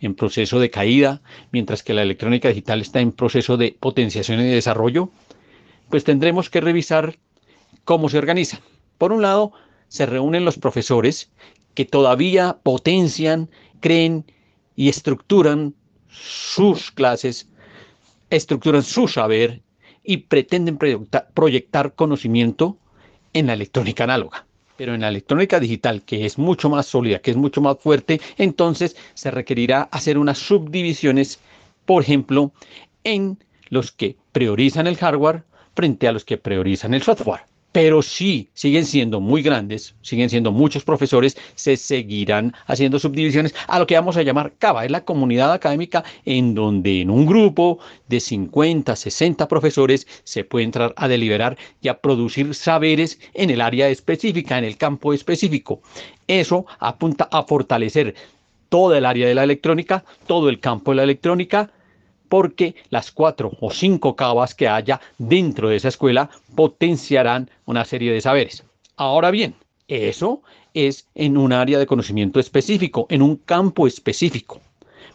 en 0.00 0.14
proceso 0.14 0.60
de 0.60 0.70
caída, 0.70 1.22
mientras 1.50 1.82
que 1.82 1.94
la 1.94 2.02
electrónica 2.02 2.48
digital 2.48 2.80
está 2.80 3.00
en 3.00 3.12
proceso 3.12 3.56
de 3.56 3.76
potenciación 3.78 4.40
y 4.40 4.44
desarrollo, 4.44 5.10
pues 5.90 6.04
tendremos 6.04 6.50
que 6.50 6.60
revisar 6.60 7.16
cómo 7.84 8.08
se 8.08 8.18
organizan. 8.18 8.60
Por 8.98 9.12
un 9.12 9.22
lado, 9.22 9.52
se 9.88 10.06
reúnen 10.06 10.44
los 10.44 10.58
profesores 10.58 11.30
que 11.74 11.84
todavía 11.84 12.58
potencian, 12.62 13.50
creen 13.80 14.24
y 14.76 14.88
estructuran 14.88 15.74
sus 16.14 16.90
clases, 16.90 17.48
estructuran 18.30 18.82
su 18.82 19.08
saber 19.08 19.62
y 20.02 20.18
pretenden 20.18 20.78
proyectar, 20.78 21.94
conocimiento 21.94 22.76
en 23.32 23.46
la 23.46 23.54
electrónica 23.54 24.04
análoga. 24.04 24.46
Pero 24.76 24.94
en 24.94 25.02
la 25.02 25.08
electrónica 25.08 25.60
digital, 25.60 26.02
que 26.02 26.26
es 26.26 26.36
mucho 26.38 26.68
más 26.68 26.86
sólida, 26.86 27.20
que 27.20 27.30
es 27.30 27.36
mucho 27.36 27.60
más 27.60 27.78
fuerte, 27.78 28.20
entonces 28.38 28.96
se 29.14 29.30
requerirá 29.30 29.82
hacer 29.92 30.18
unas 30.18 30.38
subdivisiones, 30.38 31.38
por 31.84 32.02
ejemplo, 32.02 32.52
en 33.04 33.38
los 33.68 33.92
que 33.92 34.16
priorizan 34.32 34.86
el 34.86 34.96
hardware 34.96 35.44
frente 35.74 36.08
a 36.08 36.12
los 36.12 36.24
que 36.24 36.38
priorizan 36.38 36.94
el 36.94 37.02
software. 37.02 37.42
Pero 37.74 38.02
sí, 38.02 38.50
siguen 38.54 38.84
siendo 38.84 39.18
muy 39.18 39.42
grandes, 39.42 39.96
siguen 40.00 40.30
siendo 40.30 40.52
muchos 40.52 40.84
profesores, 40.84 41.36
se 41.56 41.76
seguirán 41.76 42.54
haciendo 42.66 43.00
subdivisiones 43.00 43.52
a 43.66 43.80
lo 43.80 43.86
que 43.88 43.96
vamos 43.96 44.16
a 44.16 44.22
llamar 44.22 44.52
CABA, 44.60 44.84
es 44.84 44.92
la 44.92 45.04
comunidad 45.04 45.52
académica 45.52 46.04
en 46.24 46.54
donde 46.54 47.00
en 47.00 47.10
un 47.10 47.26
grupo 47.26 47.80
de 48.06 48.20
50, 48.20 48.94
60 48.94 49.48
profesores 49.48 50.06
se 50.22 50.44
puede 50.44 50.66
entrar 50.66 50.94
a 50.96 51.08
deliberar 51.08 51.58
y 51.82 51.88
a 51.88 51.98
producir 51.98 52.54
saberes 52.54 53.18
en 53.34 53.50
el 53.50 53.60
área 53.60 53.88
específica, 53.88 54.56
en 54.56 54.62
el 54.62 54.76
campo 54.76 55.12
específico. 55.12 55.80
Eso 56.28 56.66
apunta 56.78 57.28
a 57.32 57.42
fortalecer 57.42 58.14
toda 58.68 58.98
el 58.98 59.04
área 59.04 59.26
de 59.26 59.34
la 59.34 59.42
electrónica, 59.42 60.04
todo 60.28 60.48
el 60.48 60.60
campo 60.60 60.92
de 60.92 60.98
la 60.98 61.02
electrónica, 61.02 61.72
porque 62.28 62.74
las 62.90 63.10
cuatro 63.10 63.52
o 63.60 63.70
cinco 63.70 64.16
cabas 64.16 64.54
que 64.54 64.68
haya 64.68 65.00
dentro 65.18 65.68
de 65.68 65.76
esa 65.76 65.88
escuela 65.88 66.30
potenciarán 66.54 67.50
una 67.66 67.84
serie 67.84 68.12
de 68.12 68.20
saberes. 68.20 68.64
Ahora 68.96 69.30
bien, 69.30 69.54
eso 69.88 70.42
es 70.72 71.06
en 71.14 71.36
un 71.36 71.52
área 71.52 71.78
de 71.78 71.86
conocimiento 71.86 72.40
específico, 72.40 73.06
en 73.10 73.22
un 73.22 73.36
campo 73.36 73.86
específico. 73.86 74.60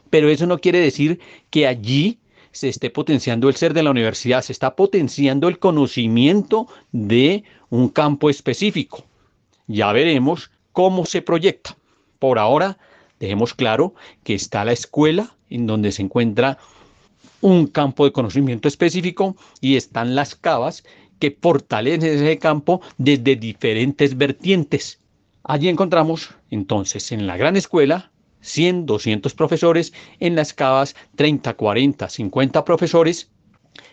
Pero 0.09 0.29
eso 0.29 0.47
no 0.47 0.59
quiere 0.59 0.79
decir 0.79 1.19
que 1.49 1.67
allí 1.67 2.19
se 2.51 2.69
esté 2.69 2.89
potenciando 2.89 3.47
el 3.47 3.55
ser 3.55 3.73
de 3.73 3.83
la 3.83 3.91
universidad, 3.91 4.41
se 4.41 4.53
está 4.53 4.75
potenciando 4.75 5.47
el 5.47 5.59
conocimiento 5.59 6.67
de 6.91 7.43
un 7.69 7.89
campo 7.89 8.29
específico. 8.29 9.03
Ya 9.67 9.91
veremos 9.91 10.49
cómo 10.71 11.05
se 11.05 11.21
proyecta. 11.21 11.77
Por 12.17 12.39
ahora, 12.39 12.77
dejemos 13.19 13.53
claro 13.53 13.93
que 14.23 14.33
está 14.33 14.65
la 14.65 14.71
escuela 14.71 15.35
en 15.49 15.67
donde 15.67 15.91
se 15.91 16.01
encuentra 16.01 16.57
un 17.41 17.67
campo 17.67 18.05
de 18.05 18.11
conocimiento 18.11 18.67
específico 18.67 19.35
y 19.61 19.75
están 19.75 20.15
las 20.15 20.35
cavas 20.35 20.83
que 21.19 21.37
fortalecen 21.39 22.03
ese 22.03 22.37
campo 22.37 22.81
desde 22.97 23.35
diferentes 23.35 24.17
vertientes. 24.17 24.99
Allí 25.43 25.69
encontramos 25.69 26.31
entonces 26.49 27.11
en 27.11 27.27
la 27.27 27.37
gran 27.37 27.55
escuela 27.55 28.11
100, 28.41 28.85
200 28.85 29.33
profesores, 29.33 29.93
en 30.19 30.35
las 30.35 30.53
cavas 30.53 30.95
30, 31.15 31.53
40, 31.53 32.09
50 32.09 32.63
profesores 32.65 33.29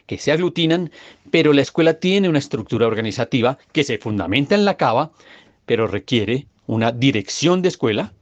que 0.07 0.19
se 0.19 0.33
aglutinan, 0.33 0.91
pero 1.31 1.53
la 1.53 1.63
escuela 1.63 1.95
tiene 1.95 2.29
una 2.29 2.39
estructura 2.39 2.87
organizativa 2.87 3.59
que 3.73 3.85
se 3.85 3.99
fundamenta 3.99 4.55
en 4.55 4.65
la 4.65 4.77
cava, 4.77 5.13
pero 5.65 5.87
requiere 5.87 6.47
una 6.67 6.93
dirección 6.93 7.63
de 7.63 7.69
escuela, 7.69 8.13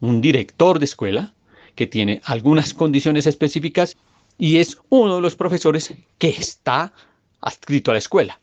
un 0.00 0.20
director 0.20 0.78
de 0.78 0.84
escuela, 0.84 1.34
que 1.74 1.86
tiene 1.88 2.20
algunas 2.24 2.72
condiciones 2.72 3.26
específicas 3.26 3.96
y 4.38 4.58
es 4.58 4.78
uno 4.88 5.16
de 5.16 5.22
los 5.22 5.36
profesores 5.36 5.94
que 6.18 6.28
está 6.28 6.92
adscrito 7.40 7.90
a 7.90 7.94
la 7.94 7.98
escuela. 7.98 8.40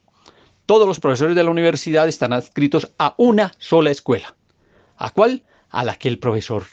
Todos 0.66 0.88
los 0.88 1.00
profesores 1.00 1.36
de 1.36 1.44
la 1.44 1.50
universidad 1.50 2.08
están 2.08 2.34
adscritos 2.34 2.92
a 2.98 3.16
una 3.18 3.54
sola 3.58 3.92
escuela. 3.92 4.36
¿A 4.98 5.10
cuál? 5.10 5.44
A 5.70 5.84
la 5.84 5.96
que 5.96 6.08
el 6.08 6.20
profesor 6.20 6.66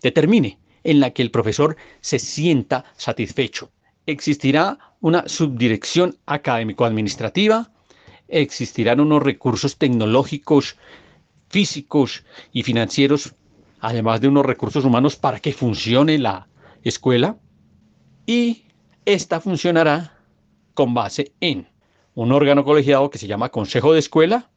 determine, 0.00 0.58
en 0.84 1.00
la 1.00 1.10
que 1.10 1.22
el 1.22 1.30
profesor 1.30 1.76
se 2.00 2.18
sienta 2.18 2.84
satisfecho. 2.96 3.70
Existirá 4.06 4.78
una 5.00 5.28
subdirección 5.28 6.16
académico-administrativa, 6.26 7.70
existirán 8.28 9.00
unos 9.00 9.22
recursos 9.22 9.76
tecnológicos, 9.76 10.76
físicos 11.50 12.24
y 12.52 12.62
financieros, 12.62 13.34
además 13.80 14.20
de 14.20 14.28
unos 14.28 14.46
recursos 14.46 14.84
humanos 14.84 15.16
para 15.16 15.40
que 15.40 15.52
funcione 15.52 16.18
la 16.18 16.48
escuela 16.82 17.36
y 18.26 18.64
esta 19.04 19.40
funcionará 19.40 20.16
con 20.74 20.94
base 20.94 21.32
en 21.40 21.68
un 22.14 22.32
órgano 22.32 22.64
colegiado 22.64 23.10
que 23.10 23.18
se 23.18 23.26
llama 23.26 23.50
Consejo 23.50 23.92
de 23.92 23.98
Escuela 23.98 24.50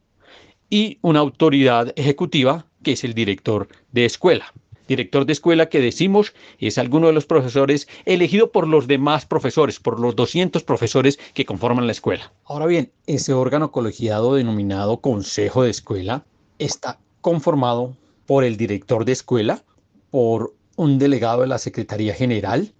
y 0.70 0.98
una 1.02 1.20
autoridad 1.20 1.92
ejecutiva 1.96 2.66
que 2.82 2.92
es 2.92 3.04
el 3.04 3.14
director 3.14 3.68
de 3.92 4.04
escuela. 4.04 4.52
Director 4.88 5.26
de 5.26 5.32
escuela 5.32 5.68
que 5.68 5.80
decimos 5.80 6.32
es 6.58 6.78
alguno 6.78 7.08
de 7.08 7.12
los 7.12 7.26
profesores 7.26 7.88
elegido 8.04 8.52
por 8.52 8.68
los 8.68 8.86
demás 8.86 9.26
profesores, 9.26 9.80
por 9.80 9.98
los 9.98 10.14
200 10.14 10.62
profesores 10.62 11.18
que 11.34 11.44
conforman 11.44 11.86
la 11.86 11.92
escuela. 11.92 12.32
Ahora 12.44 12.66
bien, 12.66 12.92
ese 13.06 13.32
órgano 13.32 13.72
colegiado 13.72 14.36
denominado 14.36 15.00
Consejo 15.00 15.64
de 15.64 15.70
Escuela 15.70 16.24
está 16.60 17.00
conformado 17.20 17.96
por 18.26 18.44
el 18.44 18.56
director 18.56 19.04
de 19.04 19.12
escuela, 19.12 19.64
por 20.10 20.54
un 20.76 20.98
delegado 20.98 21.40
de 21.40 21.48
la 21.48 21.58
Secretaría 21.58 22.14
General, 22.14 22.72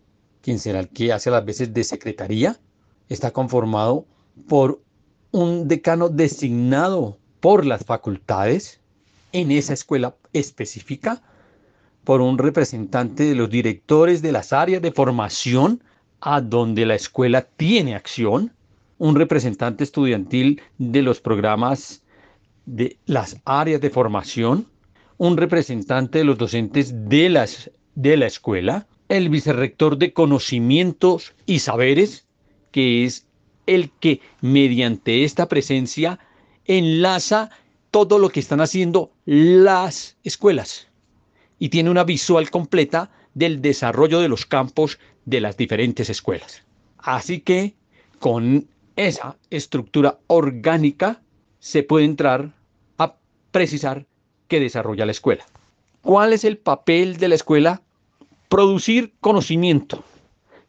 quien 0.47 0.61
será 0.61 0.79
el 0.79 0.89
que 0.91 1.13
hace 1.13 1.29
las 1.29 1.45
veces 1.45 1.75
de 1.75 1.83
secretaría, 1.83 2.57
está 3.09 3.33
conformado 3.33 4.07
por 4.47 4.81
un 5.33 5.67
decano 5.67 6.09
designado 6.09 7.19
por 7.41 7.67
las 7.67 7.85
facultades 7.85 8.79
en 9.33 9.51
esa 9.51 9.73
escuela 9.73 10.15
específica, 10.33 11.21
por 12.05 12.21
un 12.21 12.39
representante 12.39 13.25
de 13.25 13.35
los 13.35 13.51
directores 13.51 14.23
de 14.23 14.31
las 14.31 14.53
áreas 14.53 14.81
de 14.83 14.93
formación 14.93 15.83
a 16.21 16.41
donde 16.41 16.87
la 16.87 16.95
escuela 16.95 17.43
tiene 17.43 17.97
acción, 17.97 18.53
un 18.99 19.17
representante 19.17 19.83
estudiantil 19.83 20.63
de 20.79 21.03
los 21.03 21.21
programas 21.21 22.05
de 22.67 23.01
las 23.07 23.37
áreas 23.45 23.81
de 23.81 23.91
formación, 23.91 24.69
un 25.17 25.37
representante 25.37 26.19
de 26.19 26.25
los 26.25 26.39
docentes 26.39 27.09
de, 27.09 27.31
las, 27.31 27.69
de 27.97 28.17
la 28.17 28.27
escuela, 28.27 28.87
el 29.09 29.29
vicerrector 29.29 29.99
de 29.99 30.13
conocimientos 30.13 31.35
y 31.47 31.61
saberes, 31.61 32.27
que 32.73 33.05
es 33.05 33.27
el 33.67 33.91
que 33.91 34.21
mediante 34.41 35.25
esta 35.25 35.49
presencia 35.49 36.19
enlaza 36.65 37.51
todo 37.91 38.19
lo 38.19 38.29
que 38.31 38.41
están 38.41 38.61
haciendo 38.61 39.11
las 39.25 40.17
escuelas 40.25 40.89
y 41.59 41.69
tiene 41.69 41.91
una 41.91 42.05
visual 42.05 42.51
completa 42.51 43.11
del 43.35 43.63
desarrollo 43.63 44.21
de 44.21 44.29
los 44.29 44.47
campos 44.47 44.99
de 45.25 45.41
las 45.41 45.57
diferentes 45.57 46.11
escuelas. 46.11 46.63
Así 46.99 47.41
que 47.41 47.75
con 48.19 48.69
esa 48.97 49.37
estructura 49.51 50.19
orgánica 50.27 51.23
se 51.59 51.83
puede 51.83 52.05
entrar 52.05 52.53
a 52.99 53.17
precisar 53.51 54.07
qué 54.49 54.61
desarrolla 54.61 55.07
la 55.07 55.13
escuela. 55.13 55.45
¿Cuál 56.03 56.33
es 56.33 56.45
el 56.45 56.59
papel 56.59 57.17
de 57.17 57.29
la 57.29 57.35
escuela? 57.35 57.83
Producir 58.49 59.13
conocimiento, 59.21 60.05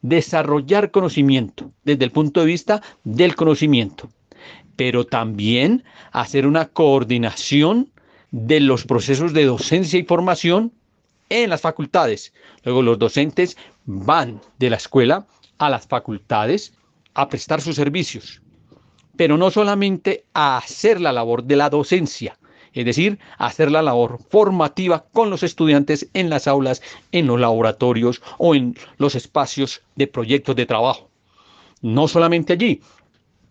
desarrollar 0.01 0.91
conocimiento 0.91 1.71
desde 1.83 2.05
el 2.05 2.11
punto 2.11 2.39
de 2.39 2.47
vista 2.47 2.81
del 3.03 3.35
conocimiento, 3.35 4.09
pero 4.75 5.05
también 5.05 5.83
hacer 6.11 6.47
una 6.47 6.65
coordinación 6.65 7.91
de 8.31 8.59
los 8.59 8.83
procesos 8.85 9.33
de 9.33 9.45
docencia 9.45 9.99
y 9.99 10.03
formación 10.03 10.73
en 11.29 11.49
las 11.49 11.61
facultades. 11.61 12.33
Luego 12.63 12.81
los 12.81 12.99
docentes 12.99 13.57
van 13.85 14.41
de 14.59 14.69
la 14.69 14.77
escuela 14.77 15.27
a 15.57 15.69
las 15.69 15.87
facultades 15.87 16.73
a 17.13 17.29
prestar 17.29 17.61
sus 17.61 17.75
servicios, 17.75 18.41
pero 19.15 19.37
no 19.37 19.51
solamente 19.51 20.25
a 20.33 20.57
hacer 20.57 21.01
la 21.01 21.11
labor 21.11 21.43
de 21.43 21.55
la 21.55 21.69
docencia, 21.69 22.37
es 22.77 22.85
decir, 22.85 23.19
hacer 23.37 23.71
la 23.71 23.81
labor 23.81 24.19
formativa 24.29 25.05
con 25.11 25.29
los 25.29 25.43
estudiantes 25.43 26.09
en 26.13 26.29
las 26.29 26.47
aulas, 26.47 26.81
en 27.11 27.27
los 27.27 27.39
laboratorios 27.39 28.21
o 28.37 28.53
en 28.53 28.75
los 28.97 29.15
espacios 29.15 29.81
de 29.95 30.07
proyectos 30.07 30.55
de 30.55 30.65
trabajo. 30.65 31.09
No 31.81 32.07
solamente 32.07 32.53
allí, 32.53 32.81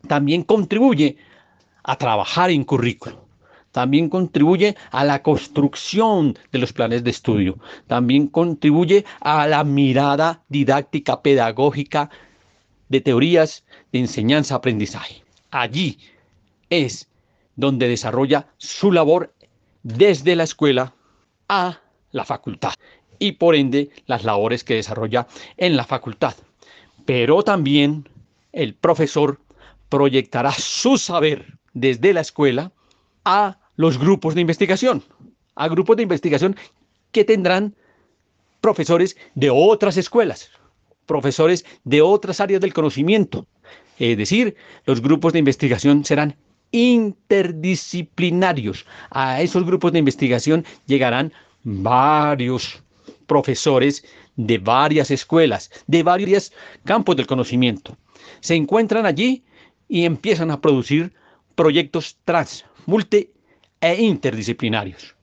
también 0.07 0.43
contribuye 0.43 1.17
a 1.83 1.97
trabajar 1.97 2.51
en 2.51 2.65
currículo. 2.65 3.27
También 3.73 4.09
contribuye 4.09 4.75
a 4.91 5.05
la 5.05 5.23
construcción 5.23 6.39
de 6.51 6.59
los 6.59 6.73
planes 6.73 7.05
de 7.05 7.11
estudio. 7.11 7.59
También 7.87 8.29
contribuye 8.29 9.05
a 9.21 9.47
la 9.47 9.65
mirada 9.65 10.43
didáctica, 10.49 11.21
pedagógica 11.21 12.11
de 12.89 13.01
teorías 13.01 13.65
de 13.93 13.99
enseñanza-aprendizaje. 13.99 15.23
Allí 15.51 15.99
es 16.71 17.09
donde 17.57 17.89
desarrolla 17.89 18.49
su 18.59 18.93
labor 18.93 19.35
desde 19.83 20.37
la 20.37 20.45
escuela 20.45 20.95
a 21.49 21.81
la 22.13 22.25
facultad 22.25 22.75
y 23.19 23.33
por 23.33 23.55
ende 23.55 23.91
las 24.07 24.25
labores 24.25 24.63
que 24.65 24.75
desarrolla 24.75 25.27
en 25.57 25.77
la 25.77 25.85
facultad. 25.85 26.35
Pero 27.05 27.43
también 27.43 28.09
el 28.53 28.75
profesor 28.75 29.41
proyectará 29.89 30.53
su 30.53 30.99
saber 30.99 31.59
desde 31.73 32.13
la 32.13 32.21
escuela 32.21 32.73
a 33.25 33.59
los 33.77 33.99
grupos 33.99 34.35
de 34.35 34.41
investigación, 34.41 35.03
a 35.55 35.69
grupos 35.69 35.97
de 35.97 36.03
investigación 36.03 36.57
que 37.13 37.25
tendrán 37.25 37.75
profesores 38.61 39.17
de 39.35 39.51
otras 39.51 39.97
escuelas, 39.97 40.51
profesores 41.07 41.65
de 41.85 42.03
otras 42.03 42.41
áreas 42.41 42.61
del 42.61 42.75
conocimiento. 42.75 43.47
Es 43.99 44.17
decir, 44.19 44.57
los 44.85 45.01
grupos 45.01 45.33
de 45.33 45.39
investigación 45.39 46.05
serán 46.05 46.37
interdisciplinarios. 46.71 48.87
A 49.11 49.43
esos 49.43 49.65
grupos 49.65 49.93
de 49.93 50.01
investigación 50.01 50.67
llegarán 50.87 51.33
varios 51.63 52.83
profesores 53.27 54.05
de 54.37 54.59
varias 54.59 55.11
escuelas, 55.11 55.71
de 55.87 56.03
varios 56.03 56.53
campos 56.85 57.17
del 57.17 57.27
conocimiento. 57.27 57.97
Se 58.41 58.55
encuentran 58.55 59.07
allí 59.07 59.45
y 59.89 60.05
empiezan 60.05 60.51
a 60.51 60.61
producir 60.61 61.15
proyectos 61.55 62.19
trans, 62.25 62.65
multi 62.87 63.31
e 63.81 64.03
interdisciplinarios. 64.03 65.15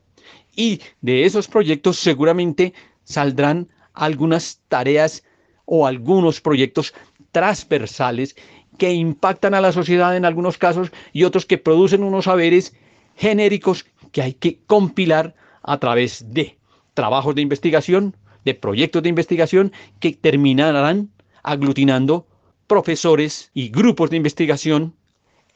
Y 0.55 0.81
de 1.01 1.25
esos 1.25 1.47
proyectos 1.47 1.97
seguramente 1.97 2.73
saldrán 3.03 3.67
algunas 3.93 4.61
tareas 4.67 5.23
o 5.65 5.87
algunos 5.87 6.41
proyectos 6.41 6.93
transversales 7.31 8.35
que 8.77 8.93
impactan 8.93 9.53
a 9.53 9.61
la 9.61 9.71
sociedad 9.71 10.15
en 10.15 10.25
algunos 10.25 10.57
casos 10.57 10.91
y 11.11 11.23
otros 11.23 11.45
que 11.45 11.57
producen 11.57 12.03
unos 12.03 12.25
saberes 12.25 12.75
genéricos 13.15 13.85
que 14.11 14.21
hay 14.21 14.33
que 14.33 14.59
compilar 14.65 15.35
a 15.61 15.77
través 15.79 16.33
de 16.33 16.57
trabajos 16.93 17.35
de 17.35 17.41
investigación, 17.41 18.15
de 18.45 18.53
proyectos 18.53 19.03
de 19.03 19.09
investigación 19.09 19.71
que 19.99 20.13
terminarán 20.13 21.09
aglutinando 21.43 22.27
profesores 22.67 23.51
y 23.53 23.69
grupos 23.69 24.09
de 24.09 24.17
investigación 24.17 24.93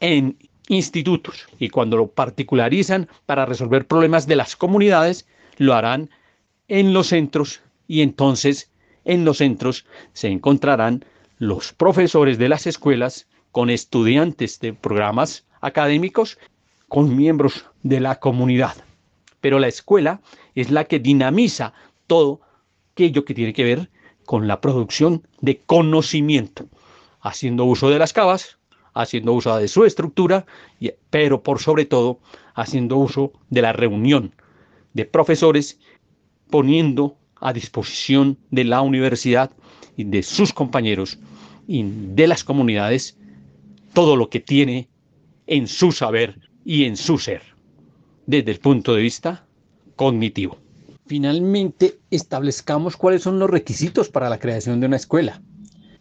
en 0.00 0.36
institutos. 0.68 1.46
Y 1.58 1.70
cuando 1.70 1.96
lo 1.96 2.08
particularizan 2.08 3.08
para 3.26 3.46
resolver 3.46 3.86
problemas 3.86 4.26
de 4.26 4.36
las 4.36 4.56
comunidades, 4.56 5.26
lo 5.56 5.74
harán 5.74 6.10
en 6.68 6.92
los 6.92 7.08
centros 7.08 7.62
y 7.86 8.02
entonces 8.02 8.70
en 9.04 9.24
los 9.24 9.38
centros 9.38 9.86
se 10.12 10.28
encontrarán 10.28 11.04
los 11.38 11.72
profesores 11.72 12.38
de 12.38 12.48
las 12.48 12.66
escuelas 12.66 13.28
con 13.52 13.70
estudiantes 13.70 14.60
de 14.60 14.72
programas 14.72 15.46
académicos, 15.60 16.38
con 16.88 17.16
miembros 17.16 17.66
de 17.82 18.00
la 18.00 18.18
comunidad. 18.18 18.76
Pero 19.40 19.58
la 19.58 19.68
escuela 19.68 20.20
es 20.54 20.70
la 20.70 20.84
que 20.84 20.98
dinamiza 20.98 21.72
todo 22.06 22.40
aquello 22.92 23.24
que 23.24 23.34
tiene 23.34 23.52
que 23.52 23.64
ver 23.64 23.90
con 24.24 24.48
la 24.48 24.60
producción 24.60 25.26
de 25.40 25.58
conocimiento, 25.58 26.66
haciendo 27.20 27.64
uso 27.64 27.88
de 27.88 27.98
las 27.98 28.12
cavas, 28.12 28.58
haciendo 28.94 29.32
uso 29.32 29.56
de 29.56 29.68
su 29.68 29.84
estructura, 29.84 30.44
pero 31.10 31.42
por 31.42 31.60
sobre 31.60 31.84
todo 31.84 32.18
haciendo 32.54 32.96
uso 32.96 33.32
de 33.48 33.62
la 33.62 33.72
reunión 33.72 34.34
de 34.92 35.04
profesores, 35.04 35.78
poniendo 36.50 37.16
a 37.40 37.52
disposición 37.52 38.38
de 38.50 38.64
la 38.64 38.80
universidad 38.80 39.52
y 39.96 40.04
de 40.04 40.22
sus 40.22 40.52
compañeros 40.52 41.18
y 41.68 41.84
de 41.84 42.26
las 42.26 42.42
comunidades 42.42 43.16
todo 43.92 44.16
lo 44.16 44.28
que 44.30 44.40
tiene 44.40 44.88
en 45.46 45.68
su 45.68 45.92
saber 45.92 46.40
y 46.64 46.84
en 46.84 46.96
su 46.96 47.18
ser, 47.18 47.42
desde 48.26 48.50
el 48.50 48.58
punto 48.58 48.94
de 48.94 49.02
vista 49.02 49.46
cognitivo. 49.94 50.58
Finalmente, 51.06 51.98
establezcamos 52.10 52.96
cuáles 52.96 53.22
son 53.22 53.38
los 53.38 53.48
requisitos 53.48 54.08
para 54.08 54.28
la 54.28 54.38
creación 54.38 54.80
de 54.80 54.86
una 54.86 54.96
escuela. 54.96 55.40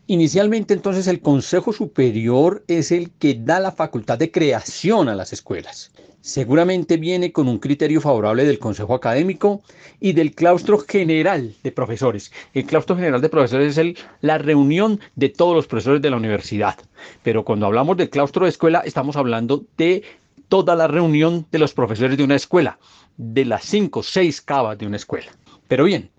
Inicialmente, 0.08 0.74
entonces, 0.74 1.08
el 1.08 1.22
Consejo 1.22 1.74
Superior 1.74 2.64
es 2.68 2.92
el 2.92 3.12
que 3.12 3.36
da 3.36 3.60
la 3.60 3.72
facultad 3.72 4.18
de 4.18 4.32
creación 4.32 5.10
a 5.10 5.16
las 5.16 5.34
escuelas 5.34 5.92
seguramente 6.28 6.98
viene 6.98 7.32
con 7.32 7.48
un 7.48 7.58
criterio 7.58 8.02
favorable 8.02 8.44
del 8.44 8.60
Consejo 8.60 8.94
Académico 8.94 9.62
y 10.02 10.12
del 10.12 10.36
claustro 10.36 10.80
general 10.80 11.54
de 11.64 11.72
profesores. 11.72 12.34
El 12.54 12.66
claustro 12.66 12.98
general 12.98 13.22
de 13.22 13.30
profesores 13.30 13.78
es 13.78 13.96
la 14.20 14.38
reunión 14.38 15.00
de 15.16 15.30
todos 15.30 15.56
los 15.56 15.68
profesores 15.68 16.02
de 16.02 16.10
la 16.10 16.18
universidad. 16.18 16.76
Pero 17.24 17.46
cuando 17.46 17.66
hablamos 17.66 17.96
del 17.96 18.10
claustro 18.10 18.44
de 18.44 18.50
escuela, 18.50 18.82
estamos 18.86 19.16
hablando 19.16 19.64
de 19.78 20.04
toda 20.50 20.76
la 20.76 20.88
reunión 20.88 21.46
de 21.50 21.60
los 21.60 21.74
profesores 21.74 22.18
de 22.18 22.26
una 22.26 22.36
escuela, 22.36 22.78
de 23.16 23.46
las 23.46 23.64
cinco 23.64 24.02
o 24.02 24.04
seis 24.04 24.42
cabas 24.42 24.78
de 24.78 24.86
una 24.86 24.98
escuela. 24.98 25.32
Pero 25.70 25.86
bien, 25.86 26.10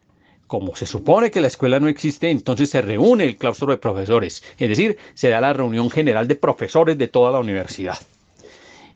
como 0.48 0.74
se 0.74 0.86
supone 0.86 1.30
que 1.30 1.40
la 1.40 1.46
escuela 1.46 1.78
no 1.78 1.86
existe, 1.86 2.28
entonces 2.30 2.70
se 2.70 2.82
reúne 2.82 3.22
el 3.22 3.36
claustro 3.36 3.68
de 3.70 3.76
profesores, 3.76 4.42
es 4.58 4.68
decir, 4.68 4.98
se 5.14 5.28
da 5.28 5.40
la 5.40 5.52
reunión 5.52 5.88
general 5.90 6.26
de 6.26 6.34
profesores 6.34 6.98
de 6.98 7.06
toda 7.06 7.30
la 7.30 7.38
universidad 7.38 7.98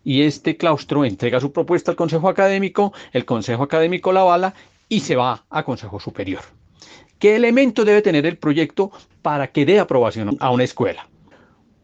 y 0.05 0.23
este 0.23 0.57
claustro 0.57 1.05
entrega 1.05 1.41
su 1.41 1.53
propuesta 1.53 1.91
al 1.91 1.97
Consejo 1.97 2.29
Académico, 2.29 2.93
el 3.13 3.25
Consejo 3.25 3.63
Académico 3.63 4.13
la 4.13 4.23
avala 4.23 4.55
y 4.89 5.01
se 5.01 5.17
va 5.17 5.45
a 5.49 5.65
Consejo 5.65 6.01
Superior. 6.01 6.43
¿Qué 7.19 7.37
elemento 7.37 7.85
debe 7.85 8.03
tener 8.03 8.27
el 8.27 8.37
proyecto 8.37 8.91
para 9.23 9.53
que 9.53 9.65
dé 9.65 9.79
aprobación 9.79 10.37
a 10.41 10.51
una 10.51 10.65
escuela? 10.65 11.09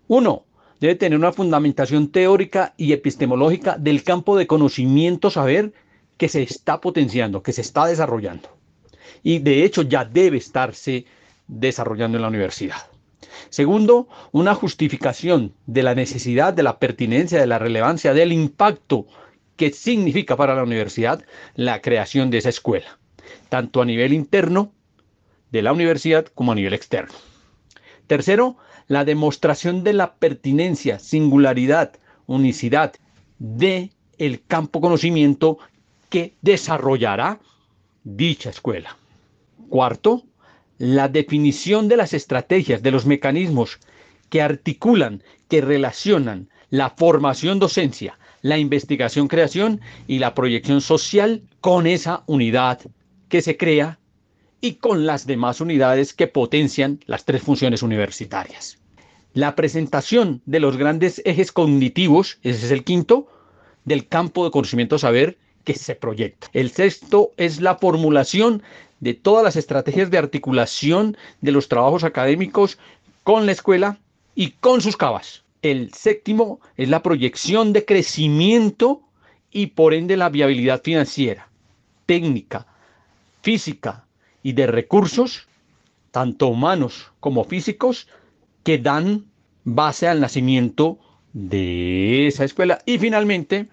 Uno, 0.09 0.45
debe 0.81 0.97
tener 0.97 1.19
una 1.19 1.33
fundamentación 1.33 2.09
teórica 2.09 2.75
y 2.77 2.93
epistemológica 2.93 3.77
del 3.79 4.03
campo 4.03 4.37
de 4.37 4.47
conocimiento 4.47 5.31
saber 5.31 5.73
que 6.17 6.29
se 6.29 6.43
está 6.43 6.81
potenciando, 6.81 7.43
que 7.43 7.53
se 7.53 7.61
está 7.61 7.87
desarrollando. 7.87 8.58
Y 9.23 9.39
de 9.39 9.65
hecho 9.65 9.83
ya 9.83 10.05
debe 10.05 10.39
estarse 10.39 11.07
desarrollando 11.47 12.19
en 12.19 12.23
la 12.23 12.29
universidad. 12.29 12.89
Segundo, 13.51 14.09
una 14.33 14.55
justificación 14.55 15.55
de 15.67 15.83
la 15.83 15.95
necesidad, 15.95 16.53
de 16.53 16.63
la 16.63 16.79
pertinencia, 16.79 17.41
de 17.41 17.47
la 17.47 17.59
relevancia, 17.59 18.13
del 18.13 18.33
impacto 18.33 19.07
que 19.57 19.73
significa 19.73 20.37
para 20.37 20.55
la 20.55 20.63
universidad 20.63 21.25
la 21.55 21.81
creación 21.81 22.31
de 22.31 22.39
esa 22.39 22.51
escuela, 22.51 22.99
tanto 23.49 23.81
a 23.81 23.85
nivel 23.85 24.13
interno 24.13 24.73
de 25.51 25.63
la 25.63 25.73
universidad 25.73 26.27
como 26.27 26.53
a 26.53 26.55
nivel 26.55 26.75
externo. 26.75 27.15
Tercero, 28.07 28.57
la 28.87 29.05
demostración 29.05 29.83
de 29.83 29.95
la 29.95 30.15
pertinencia, 30.15 30.99
singularidad, 30.99 31.93
unicidad 32.27 32.95
de 33.39 33.91
el 34.19 34.45
campo 34.45 34.81
conocimiento 34.81 35.59
que 36.09 36.35
desarrollará 36.43 37.41
dicha 38.05 38.51
escuela. 38.51 38.98
Cuarto, 39.69 40.25
la 40.79 41.09
definición 41.09 41.89
de 41.89 41.97
las 41.97 42.13
estrategias, 42.13 42.83
de 42.83 42.91
los 42.91 43.07
mecanismos 43.07 43.79
que 44.31 44.43
articulan, 44.43 45.23
que 45.49 45.61
relacionan 45.61 46.49
la 46.71 46.91
formación 46.91 47.59
docencia, 47.59 48.19
la 48.43 48.59
investigación-creación 48.59 49.81
y 50.07 50.19
la 50.19 50.35
proyección 50.35 50.81
social 50.81 51.43
con 51.61 51.87
esa 51.87 52.23
unidad 52.27 52.81
que 53.29 53.43
se 53.43 53.57
crea 53.57 53.99
y 54.61 54.75
con 54.75 55.07
las 55.07 55.27
demás 55.27 55.61
unidades 55.61 56.13
que 56.13 56.27
potencian 56.27 57.01
las 57.07 57.25
tres 57.25 57.43
funciones 57.43 57.83
universitarias. 57.83 58.79
La 59.35 59.55
presentación 59.55 60.43
de 60.47 60.61
los 60.61 60.77
grandes 60.77 61.23
ejes 61.25 61.53
cognitivos, 61.53 62.39
ese 62.43 62.67
es 62.67 62.73
el 62.73 62.85
quinto, 62.85 63.29
del 63.85 64.09
campo 64.09 64.45
de 64.45 64.51
conocimiento 64.51 64.99
saber 64.99 65.39
que 65.65 65.75
se 65.75 65.95
proyecta. 65.95 66.49
El 66.53 66.71
sexto 66.71 67.33
es 67.37 67.61
la 67.61 67.77
formulación 67.77 68.63
de 69.01 69.15
todas 69.15 69.45
las 69.45 69.57
estrategias 69.57 70.11
de 70.11 70.19
articulación 70.19 71.17
de 71.41 71.53
los 71.53 71.69
trabajos 71.69 72.05
académicos 72.05 72.79
con 73.23 73.47
la 73.47 73.53
escuela 73.53 73.99
y 74.35 74.53
con 74.53 74.81
sus 74.81 74.97
cabas. 74.97 75.45
El 75.63 75.93
séptimo 75.93 76.61
es 76.77 76.89
la 76.89 77.03
proyección 77.03 77.73
de 77.73 77.85
crecimiento 77.85 79.03
y 79.51 79.69
por 79.69 79.95
ende 79.95 80.17
la 80.17 80.29
viabilidad 80.29 80.83
financiera, 80.83 81.49
técnica, 82.07 82.67
física 83.43 84.05
y 84.43 84.53
de 84.53 84.67
recursos, 84.67 85.49
tanto 86.11 86.49
humanos 86.49 87.11
como 87.21 87.45
físicos, 87.45 88.09
que 88.63 88.79
dan 88.79 89.27
base 89.65 90.07
al 90.09 90.21
nacimiento 90.21 90.99
de 91.33 92.27
esa 92.27 92.45
escuela. 92.45 92.81
Y 92.87 92.99
finalmente, 92.99 93.69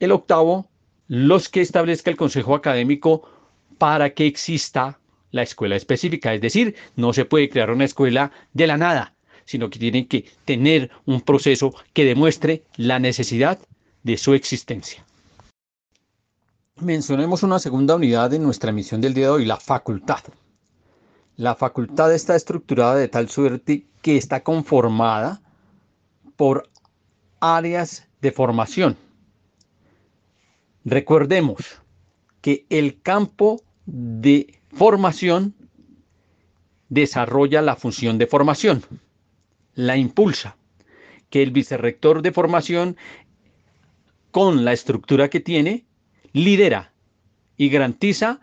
el 0.00 0.12
octavo, 0.12 0.66
los 1.08 1.48
que 1.48 1.60
establezca 1.60 2.10
el 2.10 2.16
Consejo 2.16 2.54
Académico 2.54 3.28
para 3.78 4.10
que 4.10 4.26
exista 4.26 4.98
la 5.30 5.42
escuela 5.42 5.76
específica. 5.76 6.32
Es 6.34 6.40
decir, 6.40 6.76
no 6.96 7.12
se 7.12 7.24
puede 7.24 7.48
crear 7.48 7.70
una 7.70 7.84
escuela 7.84 8.32
de 8.52 8.66
la 8.66 8.76
nada, 8.76 9.14
sino 9.44 9.70
que 9.70 9.78
tiene 9.78 10.06
que 10.06 10.26
tener 10.44 10.90
un 11.06 11.20
proceso 11.20 11.74
que 11.92 12.04
demuestre 12.04 12.64
la 12.76 12.98
necesidad 12.98 13.58
de 14.02 14.16
su 14.16 14.34
existencia. 14.34 15.04
Mencionemos 16.80 17.42
una 17.42 17.58
segunda 17.58 17.94
unidad 17.94 18.30
de 18.30 18.38
nuestra 18.38 18.72
misión 18.72 19.00
del 19.00 19.14
día 19.14 19.26
de 19.26 19.30
hoy, 19.30 19.44
la 19.44 19.58
facultad. 19.58 20.20
La 21.36 21.54
facultad 21.54 22.12
está 22.12 22.36
estructurada 22.36 22.96
de 22.96 23.08
tal 23.08 23.28
suerte 23.28 23.86
que 24.00 24.16
está 24.16 24.42
conformada 24.42 25.40
por 26.36 26.68
áreas 27.40 28.06
de 28.20 28.32
formación. 28.32 28.96
Recordemos 30.84 31.81
que 32.42 32.66
el 32.68 33.00
campo 33.00 33.62
de 33.86 34.60
formación 34.74 35.54
desarrolla 36.90 37.62
la 37.62 37.76
función 37.76 38.18
de 38.18 38.26
formación, 38.26 38.84
la 39.74 39.96
impulsa, 39.96 40.56
que 41.30 41.42
el 41.42 41.52
vicerrector 41.52 42.20
de 42.20 42.32
formación, 42.32 42.98
con 44.30 44.64
la 44.64 44.74
estructura 44.74 45.30
que 45.30 45.40
tiene, 45.40 45.86
lidera 46.32 46.92
y 47.56 47.70
garantiza 47.70 48.40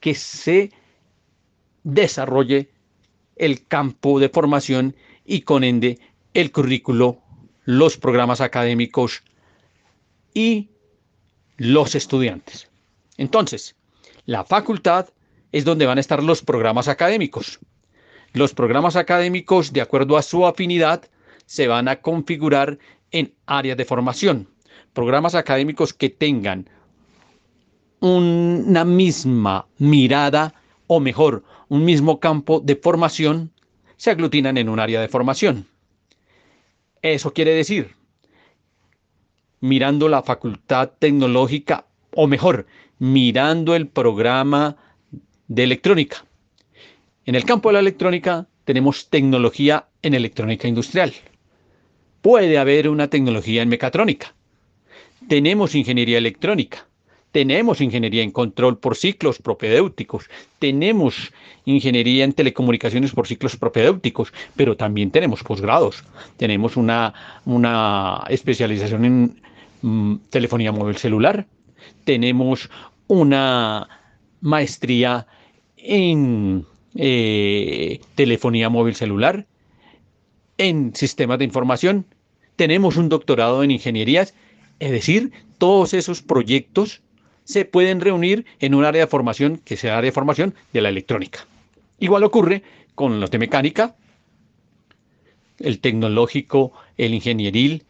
que 0.00 0.14
se 0.14 0.70
desarrolle 1.82 2.70
el 3.36 3.66
campo 3.66 4.20
de 4.20 4.28
formación 4.28 4.96
y 5.26 5.42
con 5.42 5.64
ende 5.64 5.98
el 6.34 6.52
currículo, 6.52 7.20
los 7.64 7.96
programas 7.96 8.40
académicos 8.40 9.22
y 10.32 10.70
los 11.56 11.94
estudiantes. 11.94 12.69
Entonces, 13.20 13.76
la 14.24 14.44
facultad 14.44 15.10
es 15.52 15.66
donde 15.66 15.84
van 15.84 15.98
a 15.98 16.00
estar 16.00 16.22
los 16.22 16.40
programas 16.40 16.88
académicos. 16.88 17.58
Los 18.32 18.54
programas 18.54 18.96
académicos, 18.96 19.74
de 19.74 19.82
acuerdo 19.82 20.16
a 20.16 20.22
su 20.22 20.46
afinidad, 20.46 21.02
se 21.44 21.68
van 21.68 21.86
a 21.88 22.00
configurar 22.00 22.78
en 23.10 23.34
áreas 23.44 23.76
de 23.76 23.84
formación. 23.84 24.48
Programas 24.94 25.34
académicos 25.34 25.92
que 25.92 26.08
tengan 26.08 26.70
una 28.00 28.86
misma 28.86 29.66
mirada, 29.76 30.54
o 30.86 30.98
mejor, 30.98 31.44
un 31.68 31.84
mismo 31.84 32.20
campo 32.20 32.60
de 32.60 32.76
formación, 32.76 33.52
se 33.98 34.12
aglutinan 34.12 34.56
en 34.56 34.70
un 34.70 34.80
área 34.80 34.98
de 34.98 35.08
formación. 35.08 35.66
Eso 37.02 37.34
quiere 37.34 37.54
decir, 37.54 37.94
mirando 39.60 40.08
la 40.08 40.22
facultad 40.22 40.92
tecnológica, 40.98 41.84
o 42.14 42.26
mejor, 42.26 42.66
mirando 43.00 43.74
el 43.74 43.88
programa 43.88 44.76
de 45.48 45.64
electrónica. 45.64 46.24
En 47.26 47.34
el 47.34 47.44
campo 47.44 47.70
de 47.70 47.72
la 47.72 47.80
electrónica 47.80 48.46
tenemos 48.64 49.08
tecnología 49.08 49.86
en 50.02 50.14
electrónica 50.14 50.68
industrial. 50.68 51.12
Puede 52.20 52.58
haber 52.58 52.88
una 52.88 53.08
tecnología 53.08 53.62
en 53.62 53.70
mecatrónica. 53.70 54.34
Tenemos 55.28 55.74
ingeniería 55.74 56.18
electrónica. 56.18 56.86
Tenemos 57.32 57.80
ingeniería 57.80 58.22
en 58.22 58.32
control 58.32 58.78
por 58.78 58.96
ciclos 58.96 59.38
propedéuticos, 59.38 60.28
tenemos 60.58 61.32
ingeniería 61.64 62.24
en 62.24 62.32
telecomunicaciones 62.32 63.12
por 63.12 63.28
ciclos 63.28 63.56
propedéuticos, 63.56 64.32
pero 64.56 64.76
también 64.76 65.12
tenemos 65.12 65.44
posgrados. 65.44 66.02
Tenemos 66.38 66.76
una, 66.76 67.14
una 67.44 68.24
especialización 68.28 69.04
en 69.04 69.42
mm, 69.82 70.16
telefonía 70.30 70.72
móvil 70.72 70.96
celular, 70.96 71.46
tenemos 72.04 72.68
una 73.10 73.88
maestría 74.40 75.26
en 75.76 76.64
eh, 76.94 78.00
telefonía 78.14 78.68
móvil 78.68 78.94
celular, 78.94 79.46
en 80.58 80.94
sistemas 80.94 81.40
de 81.40 81.44
información, 81.44 82.06
tenemos 82.54 82.96
un 82.96 83.08
doctorado 83.08 83.64
en 83.64 83.72
ingenierías, 83.72 84.32
es 84.78 84.92
decir, 84.92 85.32
todos 85.58 85.92
esos 85.92 86.22
proyectos 86.22 87.02
se 87.42 87.64
pueden 87.64 88.00
reunir 88.00 88.46
en 88.60 88.76
un 88.76 88.84
área 88.84 89.06
de 89.06 89.10
formación 89.10 89.60
que 89.64 89.76
sea 89.76 89.98
área 89.98 90.10
de 90.10 90.14
formación 90.14 90.54
de 90.72 90.80
la 90.80 90.88
electrónica. 90.88 91.40
Igual 91.98 92.22
ocurre 92.22 92.62
con 92.94 93.18
los 93.18 93.32
de 93.32 93.38
mecánica, 93.38 93.96
el 95.58 95.80
tecnológico, 95.80 96.72
el 96.96 97.12
ingenieril, 97.14 97.82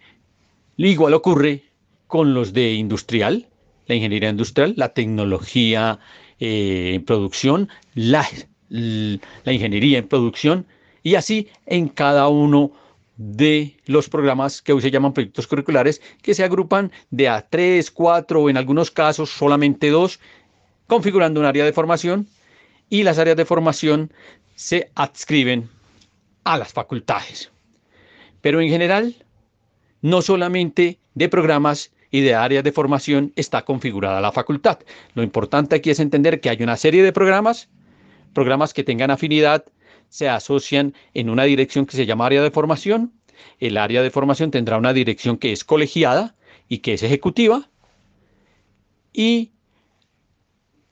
igual 0.79 1.13
ocurre 1.13 1.65
con 2.07 2.33
los 2.33 2.55
de 2.55 2.73
industrial, 2.73 3.50
la 3.91 3.97
ingeniería 3.97 4.31
industrial, 4.31 4.75
la 4.77 4.91
tecnología 4.91 5.99
eh, 6.39 6.93
en 6.95 7.05
producción, 7.05 7.69
la, 7.95 8.25
la 8.69 9.53
ingeniería 9.53 9.99
en 9.99 10.07
producción 10.07 10.65
y 11.03 11.17
así 11.17 11.49
en 11.67 11.89
cada 11.89 12.29
uno 12.29 12.71
de 13.17 13.77
los 13.87 14.09
programas 14.09 14.63
que 14.63 14.73
hoy 14.73 14.81
se 14.81 14.93
llaman 14.93 15.13
proyectos 15.13 15.49
curriculares, 15.49 16.01
que 16.23 16.35
se 16.35 16.45
agrupan 16.45 16.93
de 17.11 17.29
a 17.29 17.43
tres, 17.43 17.91
cuatro 17.91 18.43
o 18.43 18.49
en 18.49 18.57
algunos 18.57 18.93
casos 18.93 19.31
solamente 19.31 19.91
dos, 19.91 20.21
configurando 20.87 21.41
un 21.41 21.47
área 21.47 21.65
de 21.65 21.73
formación 21.73 22.29
y 22.89 23.03
las 23.03 23.19
áreas 23.19 23.37
de 23.37 23.45
formación 23.45 24.13
se 24.55 24.91
adscriben 24.95 25.69
a 26.45 26.57
las 26.59 26.73
facultades. 26.73 27.51
Pero 28.41 28.61
en 28.61 28.69
general, 28.69 29.17
no 30.01 30.23
solamente 30.23 31.01
de 31.15 31.29
programas 31.29 31.91
y 32.11 32.21
de 32.21 32.35
áreas 32.35 32.65
de 32.65 32.73
formación 32.73 33.33
está 33.37 33.65
configurada 33.65 34.21
la 34.21 34.33
facultad. 34.33 34.79
Lo 35.15 35.23
importante 35.23 35.77
aquí 35.77 35.91
es 35.91 36.01
entender 36.01 36.41
que 36.41 36.51
hay 36.51 36.63
una 36.63 36.77
serie 36.77 37.03
de 37.03 37.13
programas, 37.13 37.69
programas 38.33 38.75
que 38.75 38.85
tengan 38.85 39.11
afinidad 39.11 39.65
se 40.09 40.29
asocian 40.29 40.95
en 41.15 41.31
una 41.31 41.45
dirección 41.45 41.87
que 41.87 41.97
se 41.97 42.05
llama 42.05 42.27
área 42.27 42.43
de 42.43 42.51
formación. 42.51 43.13
El 43.59 43.77
área 43.77 44.03
de 44.03 44.11
formación 44.11 44.51
tendrá 44.51 44.77
una 44.77 44.93
dirección 44.93 45.39
que 45.39 45.53
es 45.53 45.65
colegiada 45.65 46.35
y 46.69 46.79
que 46.79 46.95
es 46.95 47.03
ejecutiva. 47.03 47.71
Y 49.13 49.53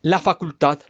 la 0.02 0.20
facultad 0.20 0.80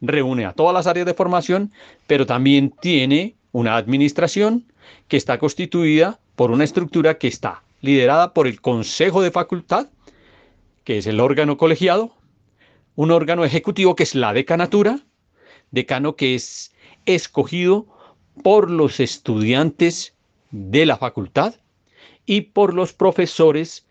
reúne 0.00 0.46
a 0.46 0.52
todas 0.52 0.74
las 0.74 0.86
áreas 0.86 1.06
de 1.06 1.14
formación, 1.14 1.72
pero 2.06 2.24
también 2.24 2.72
tiene 2.80 3.34
una 3.50 3.76
administración 3.76 4.72
que 5.08 5.16
está 5.16 5.38
constituida 5.38 6.20
por 6.36 6.50
una 6.50 6.64
estructura 6.64 7.18
que 7.18 7.28
está 7.28 7.62
liderada 7.82 8.32
por 8.32 8.46
el 8.46 8.60
Consejo 8.60 9.20
de 9.20 9.30
Facultad, 9.30 9.88
que 10.84 10.98
es 10.98 11.06
el 11.06 11.20
órgano 11.20 11.58
colegiado, 11.58 12.12
un 12.94 13.10
órgano 13.10 13.44
ejecutivo 13.44 13.94
que 13.94 14.04
es 14.04 14.14
la 14.14 14.32
decanatura, 14.32 15.00
decano 15.70 16.16
que 16.16 16.34
es 16.34 16.74
escogido 17.06 17.86
por 18.42 18.70
los 18.70 19.00
estudiantes 19.00 20.14
de 20.50 20.86
la 20.86 20.96
facultad 20.96 21.54
y 22.24 22.42
por 22.42 22.72
los 22.72 22.92
profesores 22.92 23.86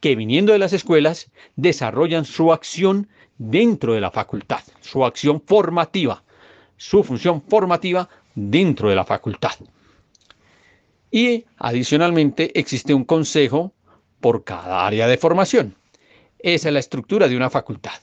que 0.00 0.16
viniendo 0.16 0.52
de 0.52 0.58
las 0.58 0.72
escuelas 0.72 1.30
desarrollan 1.56 2.24
su 2.24 2.52
acción 2.52 3.08
dentro 3.38 3.94
de 3.94 4.00
la 4.00 4.10
facultad, 4.10 4.60
su 4.80 5.04
acción 5.04 5.40
formativa, 5.40 6.22
su 6.76 7.04
función 7.04 7.42
formativa 7.42 8.08
dentro 8.34 8.88
de 8.88 8.96
la 8.96 9.04
facultad. 9.04 9.52
Y 11.10 11.44
adicionalmente 11.56 12.58
existe 12.58 12.94
un 12.94 13.04
consejo 13.04 13.72
por 14.20 14.44
cada 14.44 14.86
área 14.86 15.06
de 15.06 15.18
formación. 15.18 15.76
Esa 16.38 16.68
es 16.68 16.72
la 16.72 16.80
estructura 16.80 17.28
de 17.28 17.36
una 17.36 17.50
facultad 17.50 18.00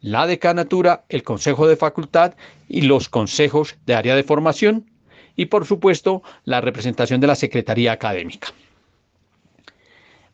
la 0.00 0.26
decanatura, 0.26 1.04
el 1.08 1.22
consejo 1.22 1.66
de 1.68 1.76
facultad 1.76 2.34
y 2.68 2.82
los 2.82 3.08
consejos 3.08 3.76
de 3.86 3.94
área 3.94 4.16
de 4.16 4.22
formación 4.22 4.90
y 5.36 5.46
por 5.46 5.66
supuesto 5.66 6.22
la 6.44 6.60
representación 6.60 7.20
de 7.20 7.26
la 7.26 7.34
Secretaría 7.34 7.92
Académica. 7.92 8.48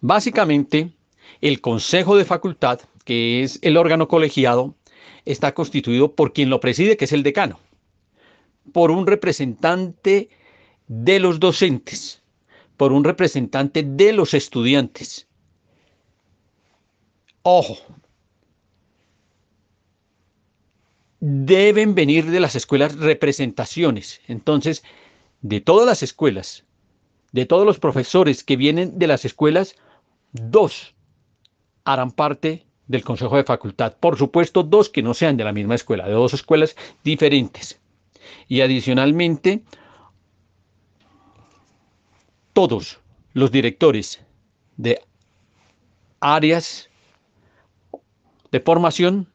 Básicamente, 0.01 0.93
el 1.41 1.61
Consejo 1.61 2.17
de 2.17 2.25
Facultad, 2.25 2.81
que 3.05 3.43
es 3.43 3.59
el 3.63 3.77
órgano 3.77 4.09
colegiado, 4.09 4.75
está 5.25 5.53
constituido 5.53 6.13
por 6.13 6.33
quien 6.33 6.51
lo 6.51 6.61
preside, 6.61 6.97
que 6.97 7.07
es 7.07 7.13
el 7.13 7.23
decano, 7.23 7.59
por 8.73 8.91
un 8.91 9.07
representante 9.07 10.29
de 10.89 11.19
los 11.19 11.41
docentes, 11.41 12.23
por 12.77 12.93
un 12.93 13.05
representante 13.05 13.83
de 13.83 14.13
los 14.13 14.35
estudiantes. 14.35 15.27
Ojo, 17.43 17.79
deben 21.21 21.95
venir 21.95 22.31
de 22.31 22.41
las 22.41 22.55
escuelas 22.55 22.97
representaciones. 22.97 24.21
Entonces, 24.29 24.83
de 25.43 25.61
todas 25.61 25.87
las 25.87 26.03
escuelas, 26.03 26.65
de 27.33 27.47
todos 27.47 27.67
los 27.67 27.79
profesores 27.79 28.45
que 28.45 28.57
vienen 28.57 28.99
de 28.99 29.07
las 29.07 29.25
escuelas, 29.25 29.77
dos 30.33 30.95
harán 31.85 32.11
parte 32.11 32.67
del 32.87 33.05
Consejo 33.05 33.37
de 33.37 33.45
Facultad. 33.45 33.95
Por 33.99 34.19
supuesto, 34.19 34.63
dos 34.63 34.89
que 34.89 35.03
no 35.03 35.15
sean 35.15 35.37
de 35.37 35.45
la 35.45 35.53
misma 35.53 35.75
escuela, 35.75 36.07
de 36.07 36.13
dos 36.13 36.35
escuelas 36.35 36.77
diferentes. 37.05 37.81
Y 38.49 38.61
adicionalmente, 38.61 39.63
todos 42.57 43.01
los 43.35 43.53
directores 43.53 44.25
de 44.79 45.03
áreas 46.21 46.89
de 48.51 48.61
formación 48.61 49.29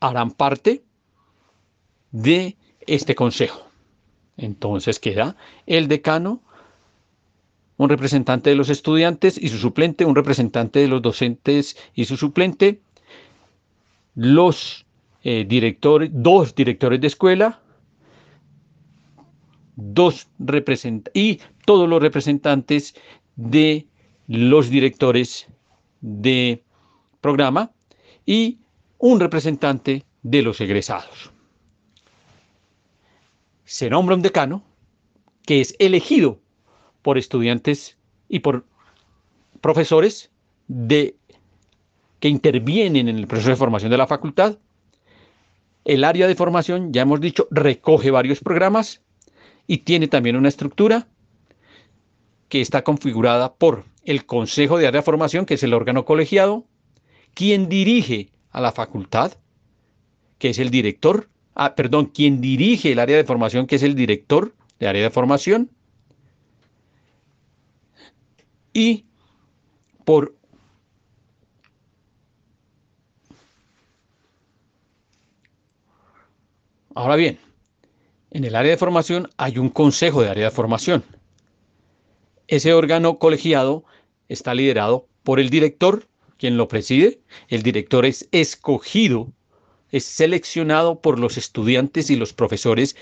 harán 0.00 0.32
parte 0.32 0.82
de 2.10 2.56
este 2.84 3.14
consejo. 3.14 3.68
Entonces 4.36 4.98
queda 4.98 5.36
el 5.66 5.86
decano, 5.86 6.42
un 7.76 7.90
representante 7.90 8.50
de 8.50 8.56
los 8.56 8.70
estudiantes 8.70 9.38
y 9.40 9.50
su 9.50 9.58
suplente, 9.58 10.04
un 10.04 10.16
representante 10.16 10.80
de 10.80 10.88
los 10.88 11.00
docentes 11.00 11.76
y 11.94 12.06
su 12.06 12.16
suplente, 12.16 12.80
los 14.16 14.84
eh, 15.22 15.44
directores, 15.46 16.10
dos 16.12 16.56
directores 16.56 17.00
de 17.00 17.06
escuela, 17.06 17.60
dos 19.76 20.28
y 21.14 21.40
todos 21.64 21.88
los 21.88 22.00
representantes 22.00 22.94
de 23.36 23.86
los 24.26 24.70
directores 24.70 25.48
de 26.00 26.62
programa 27.20 27.72
y 28.26 28.58
un 28.98 29.20
representante 29.20 30.04
de 30.22 30.42
los 30.42 30.60
egresados. 30.60 31.30
Se 33.64 33.90
nombra 33.90 34.14
un 34.14 34.22
decano 34.22 34.62
que 35.46 35.60
es 35.60 35.74
elegido 35.78 36.40
por 37.02 37.18
estudiantes 37.18 37.98
y 38.28 38.38
por 38.40 38.64
profesores 39.60 40.30
de 40.68 41.16
que 42.20 42.28
intervienen 42.28 43.08
en 43.08 43.18
el 43.18 43.26
proceso 43.26 43.50
de 43.50 43.56
formación 43.56 43.90
de 43.90 43.98
la 43.98 44.06
facultad. 44.06 44.58
El 45.84 46.04
área 46.04 46.26
de 46.26 46.34
formación, 46.34 46.92
ya 46.92 47.02
hemos 47.02 47.20
dicho, 47.20 47.46
recoge 47.50 48.10
varios 48.10 48.40
programas 48.40 49.02
y 49.66 49.78
tiene 49.78 50.08
también 50.08 50.36
una 50.36 50.48
estructura 50.48 51.06
que 52.48 52.60
está 52.60 52.82
configurada 52.82 53.54
por 53.54 53.84
el 54.04 54.26
Consejo 54.26 54.78
de 54.78 54.86
Área 54.86 55.00
de 55.00 55.04
Formación, 55.04 55.46
que 55.46 55.54
es 55.54 55.62
el 55.62 55.74
órgano 55.74 56.04
colegiado, 56.04 56.64
quien 57.32 57.68
dirige 57.68 58.30
a 58.50 58.60
la 58.60 58.72
facultad, 58.72 59.32
que 60.38 60.50
es 60.50 60.58
el 60.58 60.70
director, 60.70 61.28
ah, 61.54 61.74
perdón, 61.74 62.06
quien 62.06 62.40
dirige 62.40 62.92
el 62.92 62.98
área 62.98 63.16
de 63.16 63.24
formación, 63.24 63.66
que 63.66 63.76
es 63.76 63.82
el 63.82 63.94
director 63.94 64.54
de 64.78 64.88
área 64.88 65.02
de 65.02 65.10
formación, 65.10 65.70
y 68.72 69.04
por 70.04 70.34
Ahora 76.96 77.16
bien, 77.16 77.38
en 78.34 78.44
el 78.44 78.56
área 78.56 78.72
de 78.72 78.76
formación 78.76 79.30
hay 79.38 79.58
un 79.58 79.70
consejo 79.70 80.20
de 80.20 80.28
área 80.28 80.46
de 80.46 80.50
formación. 80.50 81.04
Ese 82.48 82.74
órgano 82.74 83.18
colegiado 83.18 83.84
está 84.28 84.54
liderado 84.54 85.06
por 85.22 85.40
el 85.40 85.48
director, 85.48 86.06
quien 86.36 86.56
lo 86.56 86.68
preside. 86.68 87.20
El 87.48 87.62
director 87.62 88.04
es 88.04 88.28
escogido, 88.32 89.28
es 89.92 90.04
seleccionado 90.04 91.00
por 91.00 91.18
los 91.18 91.38
estudiantes 91.38 92.10
y 92.10 92.16
los 92.16 92.32
profesores, 92.32 92.96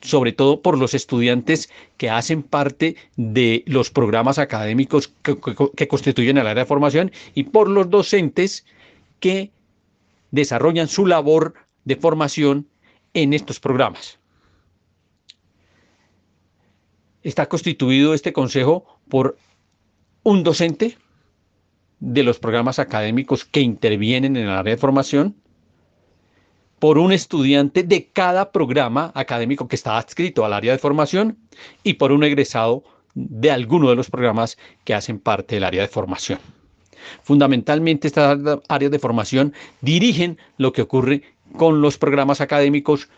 sobre 0.00 0.32
todo 0.32 0.62
por 0.62 0.78
los 0.78 0.94
estudiantes 0.94 1.68
que 1.96 2.08
hacen 2.08 2.44
parte 2.44 2.94
de 3.16 3.64
los 3.66 3.90
programas 3.90 4.38
académicos 4.38 5.12
que, 5.22 5.88
constituyen 5.88 6.38
el 6.38 6.46
área 6.46 6.62
de 6.62 6.68
formación 6.68 7.10
y 7.34 7.42
por 7.42 7.68
los 7.68 7.90
docentes 7.90 8.64
que 9.18 9.50
desarrollan 10.30 10.86
su 10.86 11.04
labor 11.04 11.54
de 11.84 11.96
formación 11.96 12.68
en 13.16 13.32
estos 13.32 13.58
programas. 13.58 14.18
Está 17.22 17.48
constituido 17.48 18.12
este 18.12 18.34
consejo 18.34 19.00
por 19.08 19.38
un 20.22 20.42
docente 20.42 20.98
de 21.98 22.22
los 22.22 22.38
programas 22.38 22.78
académicos 22.78 23.46
que 23.46 23.62
intervienen 23.62 24.36
en 24.36 24.44
el 24.44 24.50
área 24.50 24.74
de 24.74 24.80
formación, 24.80 25.34
por 26.78 26.98
un 26.98 27.10
estudiante 27.10 27.84
de 27.84 28.10
cada 28.10 28.52
programa 28.52 29.12
académico 29.14 29.66
que 29.66 29.76
está 29.76 29.96
adscrito 29.96 30.44
al 30.44 30.52
área 30.52 30.72
de 30.72 30.78
formación 30.78 31.38
y 31.82 31.94
por 31.94 32.12
un 32.12 32.22
egresado 32.22 32.84
de 33.14 33.50
alguno 33.50 33.88
de 33.88 33.96
los 33.96 34.10
programas 34.10 34.58
que 34.84 34.92
hacen 34.92 35.18
parte 35.18 35.54
del 35.54 35.64
área 35.64 35.80
de 35.80 35.88
formación. 35.88 36.38
Fundamentalmente 37.22 38.08
estas 38.08 38.38
áreas 38.68 38.92
de 38.92 38.98
formación 38.98 39.54
dirigen 39.80 40.38
lo 40.58 40.72
que 40.74 40.82
ocurre 40.82 41.22
con 41.56 41.80
los 41.80 41.98
programas 41.98 42.40
académicos, 42.40 43.08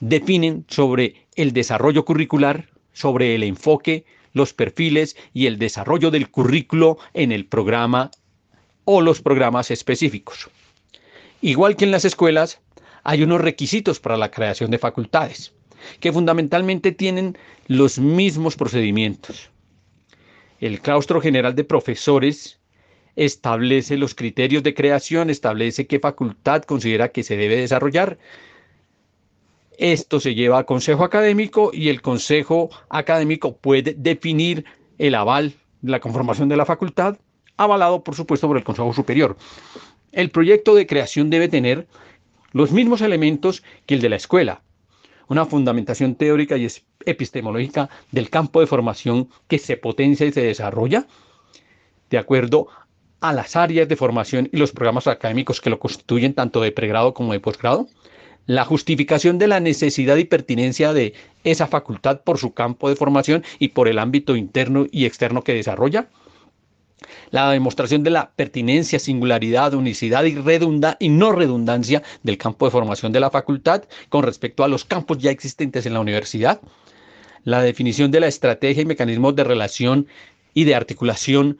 definen 0.00 0.64
sobre 0.68 1.26
el 1.36 1.52
desarrollo 1.52 2.04
curricular, 2.04 2.68
sobre 2.92 3.34
el 3.34 3.42
enfoque, 3.42 4.04
los 4.32 4.52
perfiles 4.52 5.16
y 5.32 5.46
el 5.46 5.58
desarrollo 5.58 6.10
del 6.10 6.30
currículo 6.30 6.98
en 7.14 7.32
el 7.32 7.46
programa 7.46 8.10
o 8.84 9.00
los 9.00 9.20
programas 9.22 9.70
específicos. 9.70 10.50
Igual 11.40 11.76
que 11.76 11.84
en 11.84 11.90
las 11.90 12.04
escuelas, 12.04 12.60
hay 13.04 13.22
unos 13.22 13.40
requisitos 13.40 14.00
para 14.00 14.16
la 14.16 14.30
creación 14.30 14.70
de 14.70 14.78
facultades, 14.78 15.52
que 16.00 16.12
fundamentalmente 16.12 16.92
tienen 16.92 17.36
los 17.66 17.98
mismos 17.98 18.56
procedimientos. 18.56 19.50
El 20.60 20.80
claustro 20.80 21.20
general 21.20 21.54
de 21.54 21.64
profesores 21.64 22.60
establece 23.16 23.96
los 23.96 24.14
criterios 24.14 24.62
de 24.62 24.74
creación, 24.74 25.30
establece 25.30 25.86
qué 25.86 26.00
facultad 26.00 26.62
considera 26.62 27.08
que 27.08 27.22
se 27.22 27.36
debe 27.36 27.56
desarrollar. 27.56 28.18
Esto 29.78 30.20
se 30.20 30.34
lleva 30.34 30.58
a 30.58 30.64
consejo 30.64 31.04
académico 31.04 31.70
y 31.72 31.88
el 31.88 32.02
consejo 32.02 32.70
académico 32.88 33.56
puede 33.56 33.94
definir 33.94 34.64
el 34.98 35.14
aval 35.14 35.54
la 35.82 36.00
conformación 36.00 36.48
de 36.48 36.56
la 36.56 36.64
facultad, 36.64 37.18
avalado 37.56 38.02
por 38.04 38.14
supuesto 38.14 38.46
por 38.46 38.56
el 38.56 38.64
Consejo 38.64 38.92
Superior. 38.92 39.36
El 40.12 40.30
proyecto 40.30 40.74
de 40.74 40.86
creación 40.86 41.28
debe 41.28 41.48
tener 41.48 41.86
los 42.52 42.70
mismos 42.70 43.00
elementos 43.00 43.62
que 43.86 43.94
el 43.94 44.00
de 44.00 44.08
la 44.08 44.16
escuela, 44.16 44.62
una 45.28 45.46
fundamentación 45.46 46.14
teórica 46.14 46.56
y 46.56 46.68
epistemológica 47.04 47.90
del 48.10 48.30
campo 48.30 48.60
de 48.60 48.66
formación 48.66 49.28
que 49.48 49.58
se 49.58 49.76
potencia 49.76 50.26
y 50.26 50.32
se 50.32 50.42
desarrolla 50.42 51.06
de 52.10 52.18
acuerdo 52.18 52.68
a 53.22 53.32
las 53.32 53.56
áreas 53.56 53.88
de 53.88 53.96
formación 53.96 54.48
y 54.52 54.56
los 54.58 54.72
programas 54.72 55.06
académicos 55.06 55.60
que 55.60 55.70
lo 55.70 55.78
constituyen 55.78 56.34
tanto 56.34 56.60
de 56.60 56.72
pregrado 56.72 57.14
como 57.14 57.32
de 57.32 57.40
posgrado, 57.40 57.88
la 58.46 58.64
justificación 58.64 59.38
de 59.38 59.46
la 59.46 59.60
necesidad 59.60 60.16
y 60.16 60.24
pertinencia 60.24 60.92
de 60.92 61.14
esa 61.44 61.68
facultad 61.68 62.22
por 62.22 62.38
su 62.38 62.52
campo 62.52 62.88
de 62.88 62.96
formación 62.96 63.44
y 63.60 63.68
por 63.68 63.86
el 63.86 64.00
ámbito 64.00 64.34
interno 64.34 64.86
y 64.90 65.06
externo 65.06 65.42
que 65.42 65.54
desarrolla, 65.54 66.08
la 67.30 67.50
demostración 67.50 68.02
de 68.02 68.10
la 68.10 68.32
pertinencia, 68.32 68.98
singularidad, 68.98 69.74
unicidad 69.74 70.24
y, 70.24 70.34
redunda, 70.34 70.96
y 70.98 71.08
no 71.08 71.30
redundancia 71.30 72.02
del 72.24 72.38
campo 72.38 72.66
de 72.66 72.72
formación 72.72 73.12
de 73.12 73.20
la 73.20 73.30
facultad 73.30 73.84
con 74.08 74.24
respecto 74.24 74.64
a 74.64 74.68
los 74.68 74.84
campos 74.84 75.18
ya 75.18 75.30
existentes 75.30 75.86
en 75.86 75.94
la 75.94 76.00
universidad, 76.00 76.60
la 77.44 77.62
definición 77.62 78.10
de 78.10 78.20
la 78.20 78.26
estrategia 78.26 78.82
y 78.82 78.86
mecanismos 78.86 79.36
de 79.36 79.44
relación 79.44 80.06
y 80.54 80.64
de 80.64 80.74
articulación 80.74 81.58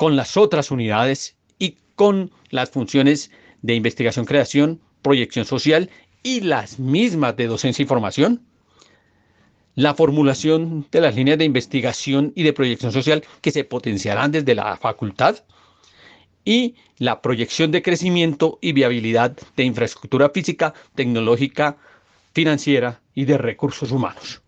con 0.00 0.16
las 0.16 0.38
otras 0.38 0.70
unidades 0.70 1.36
y 1.58 1.76
con 1.94 2.30
las 2.48 2.70
funciones 2.70 3.30
de 3.60 3.74
investigación, 3.74 4.24
creación, 4.24 4.80
proyección 5.02 5.44
social 5.44 5.90
y 6.22 6.40
las 6.40 6.78
mismas 6.78 7.36
de 7.36 7.46
docencia 7.46 7.82
y 7.82 7.86
formación. 7.86 8.40
La 9.74 9.92
formulación 9.92 10.86
de 10.90 11.02
las 11.02 11.16
líneas 11.16 11.36
de 11.36 11.44
investigación 11.44 12.32
y 12.34 12.44
de 12.44 12.54
proyección 12.54 12.92
social 12.92 13.24
que 13.42 13.50
se 13.50 13.64
potenciarán 13.64 14.32
desde 14.32 14.54
la 14.54 14.74
facultad 14.78 15.44
y 16.46 16.76
la 16.96 17.20
proyección 17.20 17.70
de 17.70 17.82
crecimiento 17.82 18.58
y 18.62 18.72
viabilidad 18.72 19.36
de 19.54 19.64
infraestructura 19.64 20.30
física, 20.30 20.72
tecnológica, 20.94 21.76
financiera 22.32 23.02
y 23.14 23.26
de 23.26 23.36
recursos 23.36 23.92
humanos 23.92 24.40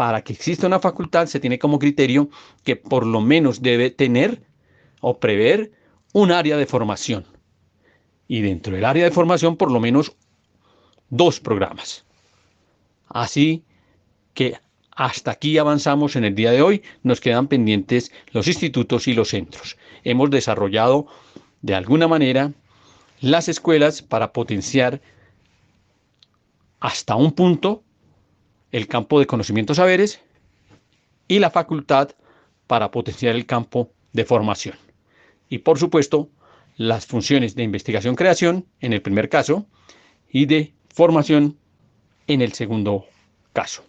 para 0.00 0.24
que 0.24 0.32
exista 0.32 0.66
una 0.66 0.80
facultad 0.80 1.26
se 1.26 1.40
tiene 1.40 1.58
como 1.58 1.78
criterio 1.78 2.30
que 2.64 2.74
por 2.74 3.04
lo 3.04 3.20
menos 3.20 3.60
debe 3.60 3.90
tener 3.90 4.40
o 5.02 5.18
prever 5.20 5.72
un 6.14 6.32
área 6.32 6.56
de 6.56 6.64
formación. 6.64 7.26
Y 8.26 8.40
dentro 8.40 8.74
del 8.74 8.86
área 8.86 9.04
de 9.04 9.10
formación 9.10 9.58
por 9.58 9.70
lo 9.70 9.78
menos 9.78 10.16
dos 11.10 11.38
programas. 11.38 12.06
Así 13.08 13.62
que 14.32 14.56
hasta 14.92 15.32
aquí 15.32 15.58
avanzamos 15.58 16.16
en 16.16 16.24
el 16.24 16.34
día 16.34 16.50
de 16.50 16.62
hoy. 16.62 16.82
Nos 17.02 17.20
quedan 17.20 17.46
pendientes 17.46 18.10
los 18.32 18.48
institutos 18.48 19.06
y 19.06 19.12
los 19.12 19.28
centros. 19.28 19.76
Hemos 20.02 20.30
desarrollado 20.30 21.08
de 21.60 21.74
alguna 21.74 22.08
manera 22.08 22.52
las 23.20 23.50
escuelas 23.50 24.00
para 24.00 24.32
potenciar 24.32 25.02
hasta 26.80 27.16
un 27.16 27.32
punto 27.32 27.84
el 28.72 28.86
campo 28.86 29.18
de 29.18 29.26
conocimientos 29.26 29.76
saberes 29.76 30.20
y 31.28 31.38
la 31.38 31.50
facultad 31.50 32.10
para 32.66 32.90
potenciar 32.90 33.34
el 33.34 33.46
campo 33.46 33.92
de 34.12 34.24
formación. 34.24 34.76
Y 35.48 35.58
por 35.58 35.78
supuesto, 35.78 36.28
las 36.76 37.06
funciones 37.06 37.54
de 37.54 37.64
investigación-creación 37.64 38.66
en 38.80 38.92
el 38.92 39.02
primer 39.02 39.28
caso 39.28 39.66
y 40.30 40.46
de 40.46 40.72
formación 40.88 41.58
en 42.26 42.42
el 42.42 42.52
segundo 42.52 43.06
caso. 43.52 43.84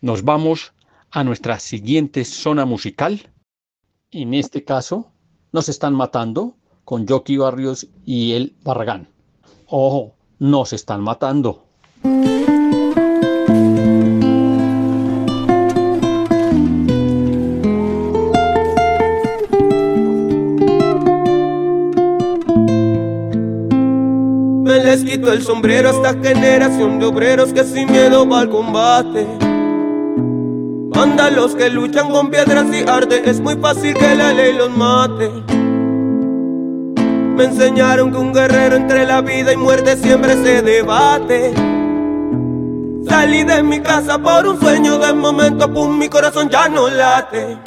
Nos 0.00 0.24
vamos 0.24 0.72
a 1.10 1.24
nuestra 1.24 1.60
siguiente 1.60 2.24
zona 2.24 2.64
musical. 2.64 3.30
En 4.10 4.34
este 4.34 4.64
caso, 4.64 5.12
nos 5.52 5.68
están 5.68 5.94
matando 5.94 6.56
con 6.84 7.06
Jockey 7.06 7.36
Barrios 7.36 7.86
y 8.04 8.32
el 8.32 8.54
Barragán. 8.62 9.08
Ojo, 9.66 10.16
nos 10.38 10.72
están 10.72 11.00
matando. 11.00 11.64
Quito 25.24 25.32
el 25.32 25.42
sombrero 25.42 25.88
a 25.88 25.92
esta 25.92 26.12
generación 26.12 26.98
de 26.98 27.06
obreros 27.06 27.52
que 27.54 27.64
sin 27.64 27.90
miedo 27.90 28.28
va 28.28 28.40
al 28.40 28.50
combate. 28.50 29.26
Manda 30.94 31.30
los 31.30 31.54
que 31.54 31.70
luchan 31.70 32.10
con 32.10 32.30
piedras 32.30 32.66
y 32.74 32.86
arte, 32.86 33.22
es 33.24 33.40
muy 33.40 33.56
fácil 33.56 33.94
que 33.94 34.14
la 34.14 34.34
ley 34.34 34.52
los 34.52 34.70
mate. 34.76 35.30
Me 37.36 37.44
enseñaron 37.44 38.12
que 38.12 38.18
un 38.18 38.34
guerrero 38.34 38.76
entre 38.76 39.06
la 39.06 39.22
vida 39.22 39.52
y 39.52 39.56
muerte 39.56 39.96
siempre 39.96 40.34
se 40.34 40.60
debate. 40.60 41.54
Salí 43.08 43.44
de 43.44 43.62
mi 43.62 43.80
casa 43.80 44.18
por 44.18 44.46
un 44.46 44.60
sueño, 44.60 44.98
de 44.98 45.14
momento 45.14 45.72
pum, 45.72 45.96
mi 45.98 46.08
corazón 46.08 46.50
ya 46.50 46.68
no 46.68 46.88
late. 46.88 47.58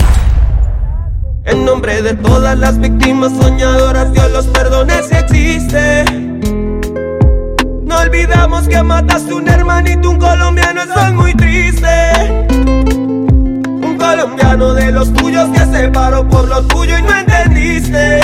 En 1.46 1.66
nombre 1.66 2.04
de 2.04 2.14
todas 2.14 2.58
las 2.58 2.80
víctimas 2.80 3.32
soñadoras, 3.34 4.14
Dios 4.14 4.32
los 4.32 4.46
perdone 4.48 5.02
si 5.04 5.16
existe. 5.16 6.06
Olvidamos 8.08 8.70
que 8.70 8.82
mataste 8.82 9.34
un 9.34 9.50
hermanito, 9.50 10.12
un 10.12 10.18
colombiano, 10.18 10.82
eso 10.82 10.98
es 10.98 11.14
muy 11.14 11.34
triste. 11.34 12.46
Un 12.50 13.98
colombiano 14.00 14.74
de 14.74 14.94
los 14.94 15.12
tuyos 15.12 15.50
que 15.50 15.60
se 15.66 15.90
paró 15.90 16.26
por 16.26 16.48
lo 16.48 16.66
tuyo 16.68 16.98
y 16.98 17.02
no 17.02 17.14
entendiste. 17.14 18.22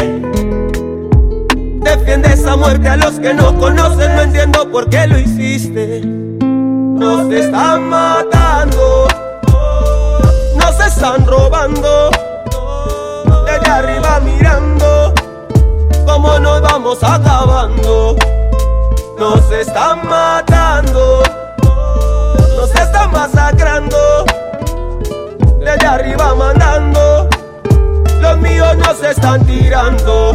Defiende 1.83 2.31
esa 2.31 2.55
muerte 2.55 2.87
a 2.87 2.95
los 2.95 3.19
que 3.19 3.33
no 3.33 3.57
conocen, 3.57 4.15
no 4.15 4.21
entiendo 4.21 4.71
por 4.71 4.89
qué 4.89 5.05
lo 5.05 5.19
hiciste. 5.19 5.99
Nos 5.99 7.29
están 7.29 7.89
matando, 7.89 9.07
nos 10.55 10.87
están 10.87 11.27
robando. 11.27 12.09
Desde 13.45 13.69
arriba 13.69 14.21
mirando, 14.21 15.13
cómo 16.05 16.39
nos 16.39 16.61
vamos 16.61 17.03
acabando. 17.03 18.15
Nos 19.23 19.49
están 19.51 20.05
matando, 20.05 21.23
nos 22.57 22.75
están 22.75 23.09
masacrando. 23.09 23.97
Desde 25.61 25.87
arriba 25.87 26.35
mandando, 26.35 27.29
los 28.21 28.37
míos 28.39 28.75
nos 28.79 29.01
están 29.01 29.45
tirando. 29.45 30.33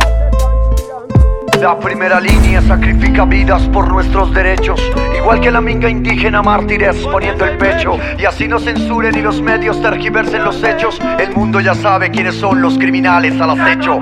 La 1.60 1.78
primera 1.78 2.18
línea 2.18 2.62
sacrifica 2.62 3.26
vidas 3.26 3.68
por 3.74 3.88
nuestros 3.88 4.32
derechos, 4.32 4.80
igual 5.18 5.40
que 5.40 5.50
la 5.50 5.60
minga 5.60 5.90
indígena 5.90 6.40
mártires 6.40 6.96
poniendo 7.12 7.44
el 7.44 7.58
pecho. 7.58 7.98
Y 8.18 8.24
así 8.24 8.48
no 8.48 8.58
censuren 8.58 9.14
y 9.14 9.20
los 9.20 9.42
medios 9.42 9.82
tergiversen 9.82 10.44
los 10.44 10.64
hechos. 10.64 10.98
El 11.18 11.36
mundo 11.36 11.60
ya 11.60 11.74
sabe 11.74 12.10
quiénes 12.10 12.36
son 12.36 12.62
los 12.62 12.78
criminales 12.78 13.38
al 13.38 13.50
acecho. 13.50 14.00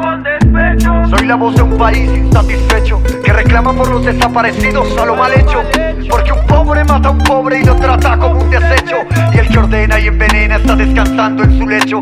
Soy 0.80 1.26
la 1.26 1.36
voz 1.36 1.54
de 1.54 1.62
un 1.62 1.76
país 1.78 2.08
insatisfecho 2.10 3.02
que 3.24 3.32
reclama 3.32 3.72
por 3.72 3.88
los 3.88 4.04
desaparecidos 4.04 4.96
a 4.98 5.06
lo 5.06 5.16
mal 5.16 5.32
hecho. 5.32 5.62
Porque 6.10 6.32
un 6.32 6.46
pobre 6.46 6.84
mata 6.84 7.08
a 7.08 7.10
un 7.12 7.18
pobre 7.18 7.60
y 7.60 7.64
lo 7.64 7.76
trata 7.76 8.16
como 8.18 8.40
un 8.40 8.50
desecho. 8.50 8.96
Y 9.32 9.38
el 9.38 9.48
que 9.48 9.58
ordena 9.58 9.98
y 9.98 10.06
envenena 10.08 10.56
está 10.56 10.76
descansando 10.76 11.44
en 11.44 11.58
su 11.58 11.66
lecho. 11.66 12.00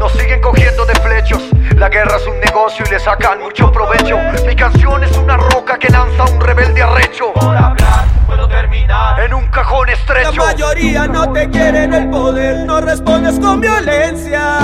Nos 0.00 0.12
siguen 0.12 0.40
cogiendo 0.40 0.84
de 0.86 0.94
flechos. 0.94 1.42
La 1.76 1.88
guerra 1.88 2.16
es 2.16 2.26
un 2.26 2.38
negocio 2.40 2.84
y 2.86 2.90
le 2.90 2.98
sacan 3.00 3.40
mucho 3.40 3.70
provecho. 3.72 4.18
Mi 4.46 4.54
canción 4.54 5.02
es 5.02 5.16
una 5.18 5.36
roca 5.36 5.78
que 5.78 5.88
lanza 5.88 6.24
un 6.24 6.40
rebelde 6.40 6.82
arrecho. 6.82 7.32
Por 7.34 7.56
hablar, 7.56 8.04
puedo 8.26 8.48
terminar 8.48 9.20
en 9.20 9.34
un 9.34 9.46
cajón 9.48 9.86
La 9.88 9.92
estrecho. 9.92 10.42
mayoría 10.44 11.06
no 11.06 11.32
te 11.32 11.50
quieren 11.50 11.92
el 11.92 12.08
poder, 12.08 12.64
no 12.66 12.80
respondes 12.80 13.38
con 13.40 13.60
violencia. 13.60 14.58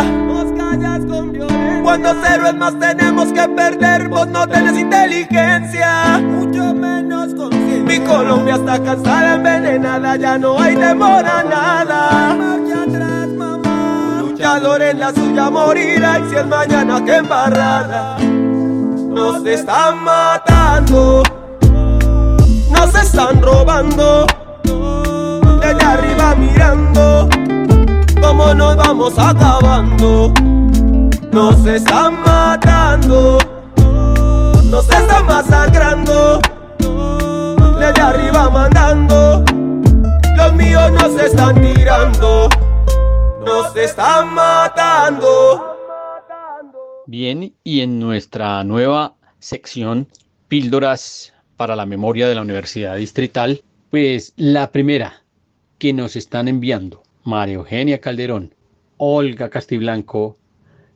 Cuando 1.83 2.15
cero 2.23 2.45
es 2.49 2.55
más 2.55 2.79
tenemos 2.79 3.29
que 3.33 3.47
perder, 3.49 4.09
vos 4.09 4.27
no 4.29 4.49
tenés 4.49 4.79
inteligencia. 4.79 6.19
Mucho 6.19 6.73
menos 6.73 7.35
conciencia. 7.35 7.85
Mi 7.85 8.01
Colombia 8.01 8.55
está 8.55 8.83
cansada, 8.83 9.35
envenenada, 9.35 10.17
ya 10.17 10.39
no 10.39 10.59
hay 10.59 10.75
temor 10.75 11.27
a 11.27 11.43
nada. 11.43 12.37
Luchador 14.21 14.81
en 14.81 15.01
la 15.01 15.13
suya 15.13 15.51
morirá 15.51 16.19
y 16.19 16.31
si 16.31 16.37
es 16.37 16.47
mañana 16.47 17.05
que 17.05 17.17
embarrada. 17.17 18.17
Nos 18.19 19.45
están 19.45 20.03
matando, 20.03 21.23
nos 22.71 22.95
están 22.95 23.43
robando 23.43 24.27
desde 25.61 25.85
arriba 25.85 26.35
mirando 26.35 27.29
cómo 28.21 28.55
nos 28.55 28.77
vamos 28.77 29.19
acabando. 29.19 30.33
Nos 31.33 31.65
están 31.65 32.21
matando, 32.21 33.39
nos 34.71 34.85
están 34.91 35.25
masacrando. 35.25 36.43
Desde 37.81 38.03
arriba 38.03 38.51
mandando, 38.51 39.43
los 40.37 40.55
míos 40.55 40.93
nos 40.93 41.19
están 41.19 41.59
tirando, 41.63 42.51
nos 43.47 43.75
están 43.75 44.35
matando. 44.35 45.79
Bien, 47.07 47.55
y 47.65 47.81
en 47.81 47.99
nuestra 47.99 48.63
nueva 48.63 49.15
sección, 49.39 50.09
Píldoras 50.49 51.33
para 51.57 51.75
la 51.77 51.87
Memoria 51.87 52.29
de 52.29 52.35
la 52.35 52.43
Universidad 52.43 52.97
Distrital, 52.97 53.63
pues 53.89 54.35
la 54.37 54.71
primera 54.71 55.23
que 55.79 55.95
nos 55.95 56.15
están 56.15 56.49
enviando, 56.49 57.03
María 57.25 57.55
Eugenia 57.55 58.03
Calderón, 58.03 58.55
Olga 58.99 59.49
Castiblanco 59.49 60.37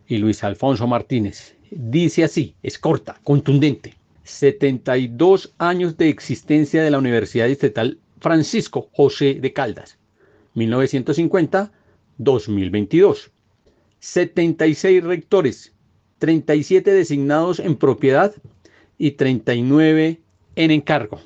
y 0.08 0.18
Luis 0.18 0.44
Alfonso 0.44 0.86
Martínez, 0.86 1.56
dice 1.70 2.24
así, 2.24 2.54
es 2.62 2.78
corta, 2.78 3.18
contundente. 3.24 3.94
72 4.24 5.54
años 5.58 5.96
de 5.96 6.08
existencia 6.08 6.82
de 6.82 6.90
la 6.90 6.98
Universidad 6.98 7.46
Distrital 7.46 7.98
Francisco 8.20 8.88
José 8.92 9.34
de 9.34 9.52
Caldas, 9.52 9.98
1950-2022. 10.56 13.30
76 14.00 15.04
rectores, 15.04 15.72
37 16.18 16.92
designados 16.92 17.60
en 17.60 17.76
propiedad 17.76 18.34
y 18.98 19.12
39 19.12 20.20
en 20.56 20.70
encargo. 20.70 21.20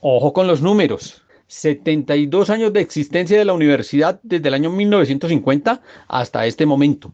Ojo 0.00 0.32
con 0.32 0.46
los 0.46 0.62
números. 0.62 1.22
72 1.46 2.48
años 2.48 2.72
de 2.72 2.80
existencia 2.80 3.36
de 3.36 3.44
la 3.44 3.52
universidad 3.52 4.20
desde 4.22 4.48
el 4.48 4.54
año 4.54 4.70
1950 4.70 5.82
hasta 6.06 6.46
este 6.46 6.64
momento. 6.64 7.12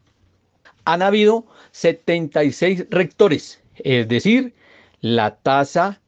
Han 0.87 1.03
habido 1.03 1.47
76 1.73 2.87
rectores, 2.91 3.61
es 3.75 4.09
decir, 4.09 4.55
la 5.01 5.37
tasa 5.37 6.01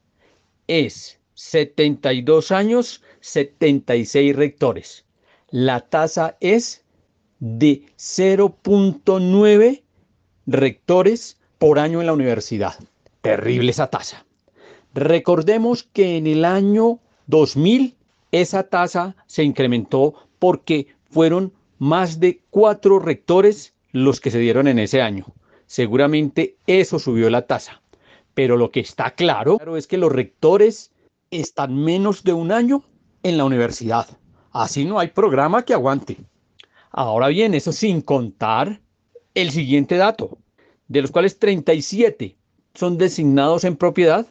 es 0.67 1.19
72 1.35 2.51
años, 2.51 3.03
76 3.19 4.35
rectores. 4.35 5.05
La 5.51 5.81
tasa 5.81 6.37
es 6.39 6.83
de 7.39 7.83
0.9 7.97 9.83
rectores 10.47 11.37
por 11.57 11.77
año 11.77 11.99
en 11.99 12.07
la 12.07 12.13
universidad. 12.13 12.75
Terrible 13.21 13.71
esa 13.71 13.87
tasa. 13.87 14.25
Recordemos 14.93 15.83
que 15.83 16.17
en 16.17 16.25
el 16.25 16.45
año 16.45 16.99
2000 17.27 17.95
esa 18.31 18.63
tasa 18.63 19.17
se 19.27 19.43
incrementó 19.43 20.15
porque 20.39 20.87
fueron 21.09 21.51
más 21.79 22.19
de 22.19 22.41
cuatro 22.49 22.99
rectores 22.99 23.73
los 23.91 24.19
que 24.19 24.31
se 24.31 24.39
dieron 24.39 24.67
en 24.67 24.79
ese 24.79 25.01
año. 25.01 25.25
seguramente 25.65 26.57
eso 26.65 26.97
subió 26.97 27.29
la 27.29 27.45
tasa. 27.45 27.81
Pero 28.33 28.57
lo 28.57 28.71
que 28.71 28.79
está 28.79 29.11
claro, 29.11 29.59
es 29.77 29.85
que 29.85 29.97
los 29.97 30.11
rectores 30.11 30.91
están 31.29 31.75
menos 31.75 32.23
de 32.23 32.33
un 32.33 32.51
año 32.51 32.83
en 33.21 33.37
la 33.37 33.45
universidad. 33.45 34.07
Así 34.51 34.85
no 34.85 34.99
hay 34.99 35.09
programa 35.09 35.63
que 35.63 35.73
aguante. 35.73 36.17
Ahora 36.91 37.27
bien, 37.27 37.53
eso 37.53 37.71
sin 37.71 38.01
contar 38.01 38.81
el 39.35 39.51
siguiente 39.51 39.97
dato, 39.97 40.39
de 40.87 41.01
los 41.01 41.11
cuales 41.11 41.37
37 41.37 42.35
son 42.73 42.97
designados 42.97 43.63
en 43.63 43.75
propiedad 43.75 44.25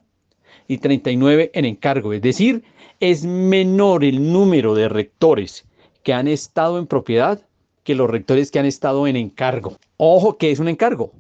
y 0.67 0.79
39 0.79 1.51
en 1.55 1.65
encargo. 1.65 2.13
Es 2.13 2.23
decir, 2.23 2.65
es 3.01 3.25
menor 3.25 4.05
el 4.05 4.33
número 4.33 4.75
de 4.75 4.89
rectores 4.89 5.67
que 6.03 6.13
han 6.13 6.27
estado 6.27 6.79
en 6.79 6.87
propiedad 6.87 7.48
que 7.89 7.95
los 7.95 8.11
rectores 8.11 8.51
que 8.51 8.59
han 8.59 8.67
estado 8.67 9.07
en 9.07 9.17
encargo. 9.17 9.79
Ojo, 9.97 10.37
¿qué 10.37 10.51
es 10.51 10.59
un 10.59 10.69
encargo? 10.69 11.15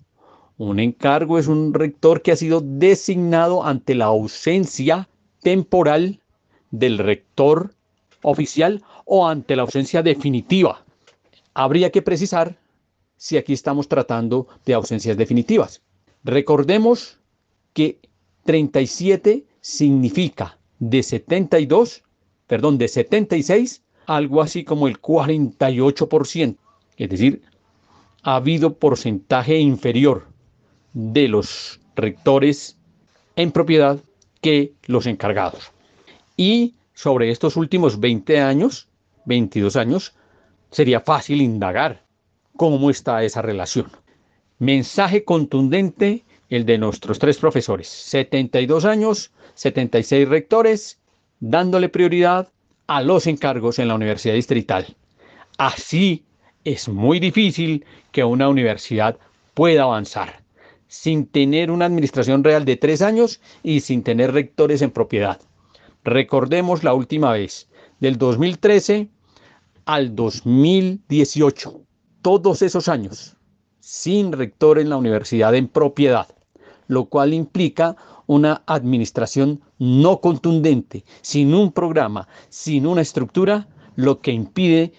Un 0.58 0.80
encargo 0.80 1.38
es 1.38 1.46
un 1.46 1.72
rector 1.72 2.20
que 2.20 2.30
ha 2.30 2.36
sido 2.36 2.60
designado 2.60 3.64
ante 3.64 3.94
la 3.94 4.04
ausencia 4.04 5.08
temporal 5.40 6.20
del 6.70 6.98
rector 6.98 7.72
oficial 8.20 8.82
o 9.06 9.26
ante 9.26 9.56
la 9.56 9.62
ausencia 9.62 10.02
definitiva. 10.02 10.84
Habría 11.54 11.88
que 11.88 12.02
precisar 12.02 12.58
si 13.16 13.38
aquí 13.38 13.54
estamos 13.54 13.88
tratando 13.88 14.46
de 14.66 14.74
ausencias 14.74 15.16
definitivas. 15.16 15.80
Recordemos 16.22 17.18
que 17.72 17.98
37 18.44 19.46
significa 19.62 20.58
de 20.80 21.02
72, 21.02 22.02
perdón, 22.46 22.76
de 22.76 22.88
76, 22.88 23.80
algo 24.08 24.40
así 24.40 24.64
como 24.64 24.88
el 24.88 25.00
48%. 25.00 26.56
Es 26.96 27.10
decir, 27.10 27.42
ha 28.22 28.36
habido 28.36 28.74
porcentaje 28.74 29.58
inferior 29.58 30.26
de 30.94 31.28
los 31.28 31.78
rectores 31.94 32.76
en 33.36 33.52
propiedad 33.52 33.98
que 34.40 34.72
los 34.86 35.06
encargados. 35.06 35.70
Y 36.36 36.74
sobre 36.94 37.30
estos 37.30 37.56
últimos 37.56 38.00
20 38.00 38.40
años, 38.40 38.88
22 39.26 39.76
años, 39.76 40.14
sería 40.70 41.00
fácil 41.00 41.42
indagar 41.42 42.02
cómo 42.56 42.90
está 42.90 43.22
esa 43.22 43.42
relación. 43.42 43.90
Mensaje 44.58 45.22
contundente 45.22 46.24
el 46.48 46.64
de 46.64 46.78
nuestros 46.78 47.18
tres 47.18 47.36
profesores, 47.36 47.88
72 47.88 48.86
años, 48.86 49.32
76 49.54 50.26
rectores, 50.26 50.98
dándole 51.40 51.90
prioridad 51.90 52.48
a 52.88 53.02
los 53.02 53.26
encargos 53.26 53.78
en 53.78 53.88
la 53.88 53.94
Universidad 53.94 54.34
Distrital. 54.34 54.96
Así 55.58 56.24
es 56.64 56.88
muy 56.88 57.20
difícil 57.20 57.84
que 58.10 58.24
una 58.24 58.48
universidad 58.48 59.18
pueda 59.54 59.84
avanzar 59.84 60.42
sin 60.88 61.26
tener 61.26 61.70
una 61.70 61.84
administración 61.84 62.42
real 62.42 62.64
de 62.64 62.76
tres 62.76 63.02
años 63.02 63.40
y 63.62 63.80
sin 63.80 64.02
tener 64.02 64.32
rectores 64.32 64.82
en 64.82 64.90
propiedad. 64.90 65.40
Recordemos 66.02 66.82
la 66.82 66.94
última 66.94 67.32
vez, 67.32 67.68
del 68.00 68.16
2013 68.16 69.08
al 69.84 70.16
2018, 70.16 71.82
todos 72.22 72.62
esos 72.62 72.88
años, 72.88 73.36
sin 73.80 74.32
rector 74.32 74.78
en 74.78 74.88
la 74.88 74.96
universidad 74.96 75.54
en 75.54 75.68
propiedad, 75.68 76.28
lo 76.86 77.06
cual 77.06 77.34
implica 77.34 77.96
una 78.28 78.62
administración 78.66 79.62
no 79.78 80.20
contundente, 80.20 81.04
sin 81.22 81.54
un 81.54 81.72
programa, 81.72 82.28
sin 82.50 82.86
una 82.86 83.00
estructura, 83.00 83.68
lo 83.96 84.20
que 84.20 84.30
impide 84.30 84.92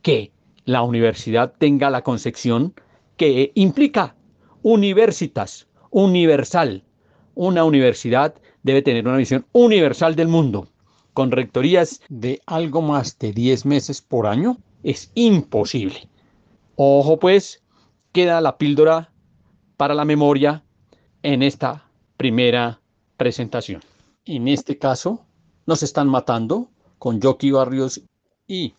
que 0.00 0.32
la 0.64 0.82
universidad 0.82 1.52
tenga 1.58 1.90
la 1.90 2.02
concepción 2.02 2.72
que 3.16 3.50
implica 3.56 4.14
universitas, 4.62 5.66
universal. 5.90 6.84
Una 7.34 7.64
universidad 7.64 8.34
debe 8.62 8.82
tener 8.82 9.06
una 9.06 9.16
visión 9.16 9.44
universal 9.52 10.14
del 10.14 10.28
mundo. 10.28 10.68
Con 11.14 11.32
rectorías 11.32 12.00
de 12.08 12.40
algo 12.46 12.80
más 12.80 13.18
de 13.18 13.32
10 13.32 13.66
meses 13.66 14.00
por 14.00 14.28
año 14.28 14.56
es 14.84 15.10
imposible. 15.14 16.08
Ojo 16.76 17.18
pues, 17.18 17.60
queda 18.12 18.40
la 18.40 18.56
píldora 18.56 19.10
para 19.76 19.94
la 19.94 20.04
memoria 20.04 20.62
en 21.24 21.42
esta 21.42 21.87
primera 22.18 22.80
presentación. 23.16 23.80
En 24.26 24.48
este 24.48 24.76
caso, 24.76 25.24
nos 25.66 25.82
están 25.82 26.08
matando 26.08 26.68
con 26.98 27.22
Jockey 27.22 27.52
Barrios 27.52 28.02
y 28.46 28.74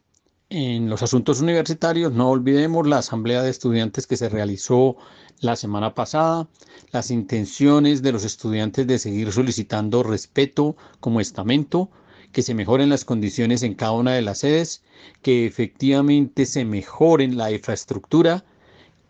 en 0.50 0.90
los 0.90 1.04
asuntos 1.04 1.42
universitarios, 1.42 2.12
no 2.12 2.30
olvidemos 2.30 2.86
la 2.86 2.98
asamblea 2.98 3.42
de 3.42 3.50
estudiantes 3.50 4.08
que 4.08 4.18
se 4.18 4.30
realizó 4.30 4.98
la 5.40 5.56
semana 5.56 5.96
pasada, 5.96 6.50
las 6.92 7.12
intenciones 7.12 8.02
de 8.02 8.12
los 8.12 8.26
estudiantes 8.26 8.86
de 8.88 9.00
seguir 9.00 9.32
solicitando 9.32 10.04
respeto 10.04 10.76
como 11.00 11.22
estamento, 11.22 11.90
que 12.32 12.42
se 12.42 12.56
mejoren 12.56 12.90
las 12.90 13.06
condiciones 13.06 13.64
en 13.64 13.74
cada 13.74 13.94
una 13.94 14.14
de 14.14 14.22
las 14.22 14.40
sedes, 14.40 14.84
que 15.22 15.46
efectivamente 15.46 16.46
se 16.46 16.66
mejoren 16.66 17.38
la 17.38 17.52
infraestructura, 17.52 18.44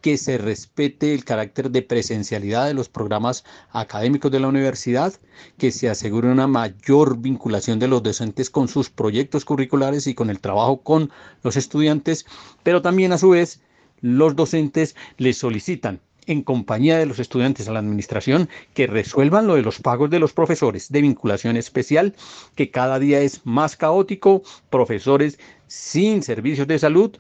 que 0.01 0.17
se 0.17 0.37
respete 0.37 1.13
el 1.13 1.25
carácter 1.25 1.71
de 1.71 1.81
presencialidad 1.81 2.67
de 2.67 2.73
los 2.73 2.89
programas 2.89 3.43
académicos 3.71 4.31
de 4.31 4.39
la 4.39 4.47
universidad, 4.47 5.13
que 5.57 5.71
se 5.71 5.89
asegure 5.89 6.29
una 6.29 6.47
mayor 6.47 7.17
vinculación 7.17 7.79
de 7.79 7.87
los 7.87 8.03
docentes 8.03 8.49
con 8.49 8.67
sus 8.67 8.89
proyectos 8.89 9.45
curriculares 9.45 10.07
y 10.07 10.13
con 10.13 10.29
el 10.29 10.39
trabajo 10.39 10.81
con 10.81 11.11
los 11.43 11.57
estudiantes, 11.57 12.25
pero 12.63 12.81
también 12.81 13.11
a 13.11 13.17
su 13.17 13.29
vez 13.29 13.61
los 14.01 14.35
docentes 14.35 14.95
les 15.17 15.37
solicitan 15.37 15.99
en 16.29 16.43
compañía 16.43 16.97
de 16.97 17.07
los 17.07 17.19
estudiantes 17.19 17.67
a 17.67 17.73
la 17.73 17.79
administración 17.79 18.49
que 18.75 18.85
resuelvan 18.87 19.47
lo 19.47 19.55
de 19.55 19.63
los 19.63 19.79
pagos 19.79 20.11
de 20.11 20.19
los 20.19 20.31
profesores 20.31 20.91
de 20.91 21.01
vinculación 21.01 21.57
especial, 21.57 22.15
que 22.55 22.69
cada 22.69 22.99
día 22.99 23.19
es 23.21 23.41
más 23.45 23.75
caótico, 23.75 24.43
profesores 24.69 25.39
sin 25.67 26.21
servicios 26.21 26.67
de 26.67 26.77
salud, 26.77 27.17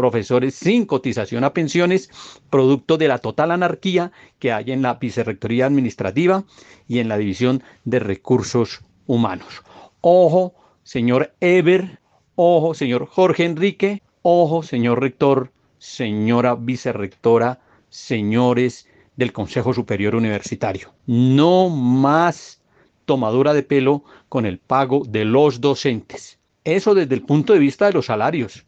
profesores 0.00 0.54
sin 0.54 0.86
cotización 0.86 1.44
a 1.44 1.52
pensiones, 1.52 2.08
producto 2.48 2.96
de 2.96 3.06
la 3.06 3.18
total 3.18 3.50
anarquía 3.50 4.12
que 4.38 4.50
hay 4.50 4.72
en 4.72 4.80
la 4.80 4.94
vicerrectoría 4.94 5.66
administrativa 5.66 6.44
y 6.88 7.00
en 7.00 7.08
la 7.10 7.18
división 7.18 7.62
de 7.84 7.98
recursos 7.98 8.80
humanos. 9.06 9.62
Ojo, 10.00 10.54
señor 10.84 11.34
Eber, 11.42 12.00
ojo, 12.34 12.72
señor 12.72 13.04
Jorge 13.04 13.44
Enrique, 13.44 14.00
ojo, 14.22 14.62
señor 14.62 15.02
rector, 15.02 15.52
señora 15.76 16.54
vicerrectora 16.54 17.60
señores 17.90 18.88
del 19.16 19.34
Consejo 19.34 19.74
Superior 19.74 20.14
Universitario. 20.14 20.94
No 21.04 21.68
más 21.68 22.62
tomadura 23.04 23.52
de 23.52 23.64
pelo 23.64 24.02
con 24.30 24.46
el 24.46 24.56
pago 24.58 25.02
de 25.06 25.26
los 25.26 25.60
docentes. 25.60 26.38
Eso 26.64 26.94
desde 26.94 27.16
el 27.16 27.22
punto 27.22 27.52
de 27.52 27.58
vista 27.58 27.84
de 27.86 27.92
los 27.92 28.06
salarios. 28.06 28.64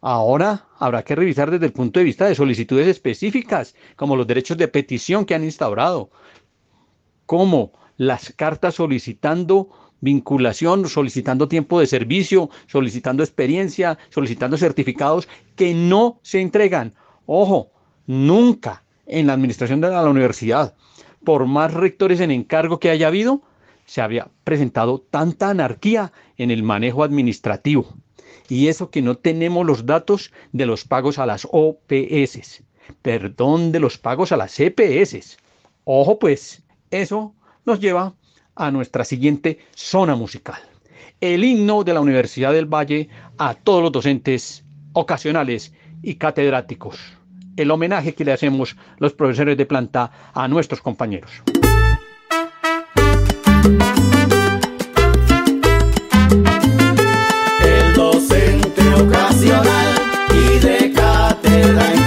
Ahora 0.00 0.66
habrá 0.78 1.02
que 1.02 1.14
revisar 1.14 1.50
desde 1.50 1.66
el 1.66 1.72
punto 1.72 2.00
de 2.00 2.04
vista 2.04 2.26
de 2.26 2.34
solicitudes 2.34 2.88
específicas, 2.88 3.74
como 3.96 4.16
los 4.16 4.26
derechos 4.26 4.56
de 4.56 4.68
petición 4.68 5.24
que 5.24 5.34
han 5.34 5.44
instaurado, 5.44 6.10
como 7.26 7.72
las 7.96 8.32
cartas 8.34 8.76
solicitando 8.76 9.68
vinculación, 10.00 10.88
solicitando 10.88 11.48
tiempo 11.48 11.78
de 11.78 11.86
servicio, 11.86 12.48
solicitando 12.66 13.22
experiencia, 13.22 13.98
solicitando 14.08 14.56
certificados 14.56 15.28
que 15.56 15.74
no 15.74 16.18
se 16.22 16.40
entregan. 16.40 16.94
Ojo, 17.26 17.72
Nunca 18.10 18.82
en 19.06 19.28
la 19.28 19.34
administración 19.34 19.80
de 19.80 19.88
la 19.88 20.02
universidad, 20.02 20.74
por 21.24 21.46
más 21.46 21.72
rectores 21.72 22.18
en 22.18 22.32
encargo 22.32 22.80
que 22.80 22.90
haya 22.90 23.06
habido, 23.06 23.42
se 23.86 24.00
había 24.00 24.26
presentado 24.42 25.00
tanta 25.00 25.48
anarquía 25.48 26.12
en 26.36 26.50
el 26.50 26.64
manejo 26.64 27.04
administrativo. 27.04 27.94
Y 28.50 28.68
eso 28.68 28.90
que 28.90 29.00
no 29.00 29.16
tenemos 29.16 29.64
los 29.64 29.86
datos 29.86 30.32
de 30.52 30.66
los 30.66 30.84
pagos 30.84 31.18
a 31.18 31.24
las 31.24 31.46
OPS, 31.50 32.62
perdón, 33.00 33.72
de 33.72 33.80
los 33.80 33.96
pagos 33.96 34.32
a 34.32 34.36
las 34.36 34.58
EPS. 34.60 35.38
Ojo 35.84 36.18
pues, 36.18 36.62
eso 36.90 37.34
nos 37.64 37.80
lleva 37.80 38.14
a 38.56 38.70
nuestra 38.70 39.04
siguiente 39.04 39.58
zona 39.74 40.16
musical. 40.16 40.60
El 41.20 41.44
himno 41.44 41.84
de 41.84 41.94
la 41.94 42.00
Universidad 42.00 42.52
del 42.52 42.66
Valle 42.66 43.08
a 43.38 43.54
todos 43.54 43.82
los 43.82 43.92
docentes 43.92 44.64
ocasionales 44.92 45.72
y 46.02 46.16
catedráticos 46.16 46.98
el 47.56 47.70
homenaje 47.70 48.14
que 48.14 48.24
le 48.24 48.32
hacemos 48.32 48.76
los 48.98 49.12
profesores 49.12 49.56
de 49.56 49.66
planta 49.66 50.10
a 50.32 50.48
nuestros 50.48 50.80
compañeros. 50.80 51.30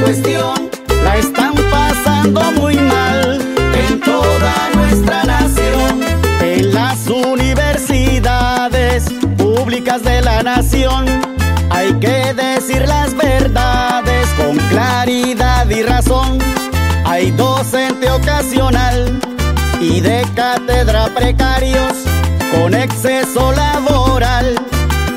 cuestión 0.04 0.70
la 1.04 1.18
están 1.18 1.54
pasando 1.72 2.42
muy 2.60 2.76
mal 2.76 3.40
en 3.88 4.00
toda 4.02 4.54
nuestra 4.76 5.24
nación. 5.24 6.02
En 6.42 6.74
las 6.74 7.08
universidades 7.08 9.06
públicas 9.38 10.04
de 10.04 10.22
la 10.22 10.44
nación 10.44 11.06
hay 11.70 11.94
que 11.94 12.34
decir 12.34 12.86
las 12.86 13.16
verdades 13.16 14.28
con 14.32 14.58
claridad 14.70 15.70
y 15.70 15.84
razón. 15.84 16.38
Hay 17.06 17.32
docente 17.32 18.10
ocasional 18.12 19.20
y 19.80 20.02
de 20.02 20.26
cátedra 20.36 21.08
precarios 21.16 21.94
con 22.52 22.74
exceso 22.74 23.54
laboral, 23.54 24.56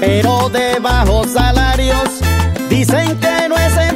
pero 0.00 0.48
de 0.48 0.78
bajos 0.78 1.32
salarios. 1.32 2.20
Dicen 2.68 3.18
que 3.20 3.48
no 3.48 3.56
es 3.56 3.76
en 3.76 3.95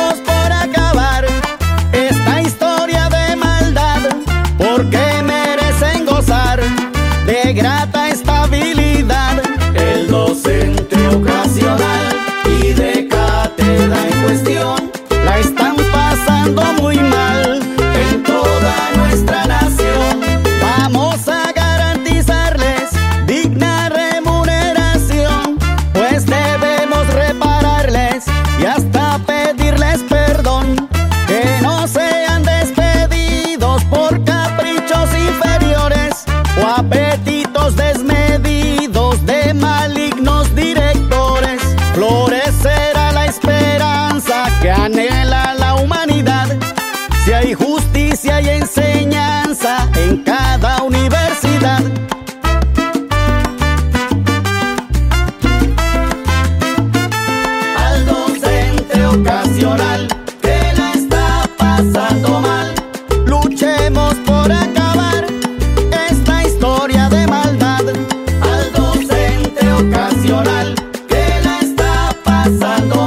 pasando 72.43 73.00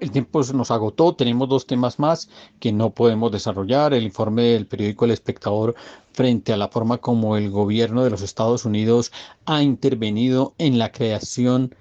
el 0.00 0.10
tiempo 0.10 0.42
nos 0.54 0.70
agotó, 0.70 1.14
tenemos 1.14 1.48
dos 1.48 1.66
temas 1.66 1.98
más 1.98 2.28
que 2.60 2.72
no 2.72 2.90
podemos 2.90 3.32
desarrollar. 3.32 3.94
El 3.94 4.04
informe 4.04 4.42
del 4.42 4.66
periódico 4.66 5.04
El 5.04 5.10
Espectador 5.12 5.74
frente 6.12 6.52
a 6.52 6.56
la 6.56 6.68
forma 6.68 6.98
como 6.98 7.36
el 7.36 7.50
gobierno 7.50 8.02
de 8.02 8.10
los 8.10 8.22
Estados 8.22 8.64
Unidos 8.64 9.12
ha 9.44 9.62
intervenido 9.62 10.54
en 10.58 10.78
la 10.78 10.92
creación 10.92 11.74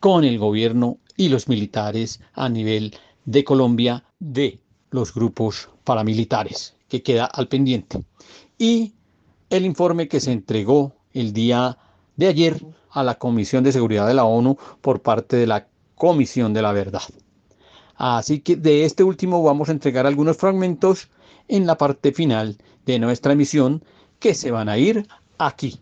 con 0.00 0.24
el 0.24 0.38
gobierno 0.38 0.98
y 1.16 1.28
los 1.28 1.48
militares 1.48 2.20
a 2.34 2.48
nivel 2.48 2.96
de 3.24 3.44
Colombia 3.44 4.04
de 4.18 4.58
los 4.90 5.14
grupos 5.14 5.68
paramilitares, 5.84 6.74
que 6.88 7.02
queda 7.02 7.26
al 7.26 7.48
pendiente. 7.48 8.02
Y 8.58 8.94
el 9.50 9.64
informe 9.64 10.08
que 10.08 10.20
se 10.20 10.32
entregó 10.32 10.92
el 11.12 11.32
día 11.32 11.78
de 12.16 12.26
ayer 12.26 12.60
a 12.90 13.02
la 13.02 13.14
Comisión 13.16 13.64
de 13.64 13.72
Seguridad 13.72 14.06
de 14.06 14.14
la 14.14 14.24
ONU 14.24 14.56
por 14.80 15.02
parte 15.02 15.36
de 15.36 15.46
la 15.46 15.66
Comisión 15.94 16.52
de 16.52 16.62
la 16.62 16.72
Verdad. 16.72 17.02
Así 18.04 18.40
que 18.40 18.56
de 18.56 18.84
este 18.84 19.04
último 19.04 19.44
vamos 19.44 19.68
a 19.68 19.72
entregar 19.72 20.08
algunos 20.08 20.36
fragmentos 20.36 21.08
en 21.46 21.68
la 21.68 21.78
parte 21.78 22.10
final 22.10 22.58
de 22.84 22.98
nuestra 22.98 23.34
emisión 23.34 23.84
que 24.18 24.34
se 24.34 24.50
van 24.50 24.68
a 24.68 24.76
ir 24.76 25.06
aquí. 25.38 25.78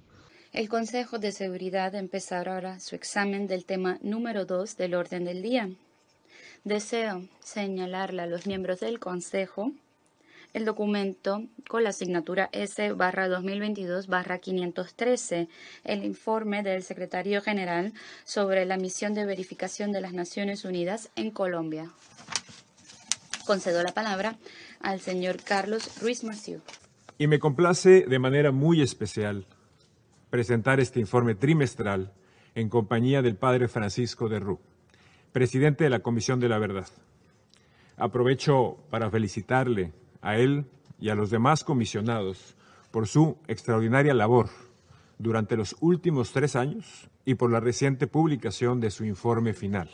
El 0.53 0.68
Consejo 0.68 1.18
de 1.18 1.33
Seguridad 1.33 1.95
empezará 1.95 2.57
ahora 2.57 2.79
su 2.79 2.95
examen 2.95 3.47
del 3.47 3.64
tema 3.64 3.99
número 4.03 4.45
2 4.45 4.77
del 4.77 4.97
orden 4.97 5.25
del 5.25 5.41
día. 5.41 5.71
Deseo 6.62 7.23
señalarle 7.43 8.21
a 8.21 8.27
los 8.27 8.47
miembros 8.47 8.81
del 8.81 8.99
Consejo 8.99 9.73
el 10.53 10.64
documento 10.64 11.45
con 11.68 11.85
la 11.85 11.91
asignatura 11.91 12.49
S 12.53 12.89
2022 12.89 14.09
513, 14.41 15.49
el 15.85 16.05
informe 16.05 16.62
del 16.62 16.83
secretario 16.83 17.41
general 17.41 17.93
sobre 18.25 18.66
la 18.66 18.77
misión 18.77 19.14
de 19.14 19.27
verificación 19.27 19.93
de 19.93 20.01
las 20.01 20.12
Naciones 20.12 20.64
Unidas 20.64 21.11
en 21.16 21.31
Colombia. 21.31 21.91
Concedo 23.51 23.82
la 23.82 23.92
palabra 23.92 24.38
al 24.80 25.01
señor 25.01 25.42
Carlos 25.42 26.01
Ruiz 26.01 26.22
Maciú. 26.22 26.61
Y 27.18 27.26
me 27.26 27.40
complace 27.40 28.07
de 28.07 28.18
manera 28.20 28.53
muy 28.53 28.80
especial 28.80 29.44
presentar 30.30 30.78
este 30.78 31.01
informe 31.01 31.34
trimestral 31.34 32.12
en 32.55 32.68
compañía 32.68 33.22
del 33.22 33.34
padre 33.34 33.66
Francisco 33.66 34.28
de 34.28 34.38
Rú, 34.38 34.61
presidente 35.32 35.82
de 35.82 35.90
la 35.90 35.98
Comisión 35.98 36.38
de 36.38 36.48
la 36.48 36.59
Verdad. 36.59 36.86
Aprovecho 37.96 38.76
para 38.88 39.11
felicitarle 39.11 39.92
a 40.22 40.36
él 40.36 40.66
y 41.01 41.09
a 41.09 41.16
los 41.16 41.30
demás 41.30 41.64
comisionados 41.64 42.55
por 42.92 43.09
su 43.09 43.36
extraordinaria 43.48 44.14
labor 44.14 44.48
durante 45.18 45.57
los 45.57 45.74
últimos 45.80 46.30
tres 46.30 46.55
años 46.55 47.11
y 47.24 47.34
por 47.34 47.51
la 47.51 47.59
reciente 47.59 48.07
publicación 48.07 48.78
de 48.78 48.92
su 48.92 49.05
informe 49.05 49.55
final. 49.55 49.90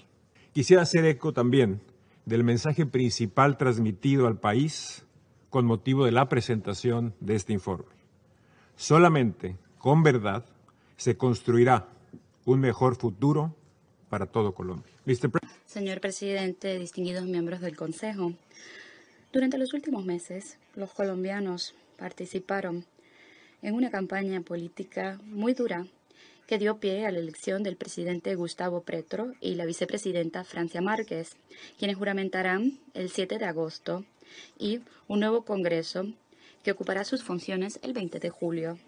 Quisiera 0.53 0.83
hacer 0.83 1.07
eco 1.07 1.33
también 1.33 1.81
del 2.27 2.45
mensaje 2.45 2.85
principal 2.85 3.57
transmitido 3.57 4.27
al 4.27 4.39
país 4.39 5.07
con 5.49 5.65
motivo 5.65 6.05
de 6.05 6.13
la 6.13 6.29
presentación 6.29 7.15
de 7.21 7.37
este 7.37 7.53
informe. 7.53 7.95
Solamente 8.77 9.57
con 9.79 10.03
verdad 10.03 10.45
se 10.97 11.17
construirá 11.17 11.89
un 12.45 12.61
mejor 12.61 12.97
futuro 12.97 13.55
para 14.11 14.27
todo 14.27 14.55
Colombia. 14.55 14.93
Señor 15.67 16.01
presidente, 16.01 16.79
distinguidos 16.79 17.25
miembros 17.25 17.61
del 17.61 17.77
Consejo, 17.77 18.35
durante 19.33 19.59
los 19.59 19.73
últimos 19.73 20.05
meses, 20.05 20.59
los 20.75 20.91
colombianos 20.93 21.75
participaron 21.97 22.87
en 23.63 23.75
una 23.75 23.91
campaña 23.91 24.41
política 24.41 25.21
muy 25.25 25.55
dura 25.55 25.87
que 26.47 26.59
dio 26.59 26.79
pie 26.79 27.07
a 27.07 27.11
la 27.11 27.19
elección 27.19 27.63
del 27.63 27.77
presidente 27.77 28.35
Gustavo 28.35 28.83
Petro 28.83 29.33
y 29.41 29.57
la 29.57 29.65
vicepresidenta 29.65 30.45
Francia 30.45 30.81
Márquez, 30.81 31.37
quienes 31.79 31.97
juramentarán 31.97 32.79
el 32.95 33.11
7 33.11 33.39
de 33.39 33.45
agosto 33.45 34.05
y 34.59 34.81
un 35.09 35.21
nuevo 35.21 35.45
Congreso 35.45 36.07
que 36.63 36.73
ocupará 36.73 37.05
sus 37.05 37.23
funciones 37.23 37.79
el 37.83 37.93
20 37.93 38.21
de 38.21 38.31
julio. 38.31 38.79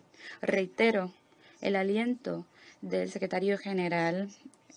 Reitero 0.40 1.12
el 1.60 1.76
aliento 1.76 2.46
del 2.80 3.10
secretario 3.10 3.58
general 3.58 4.28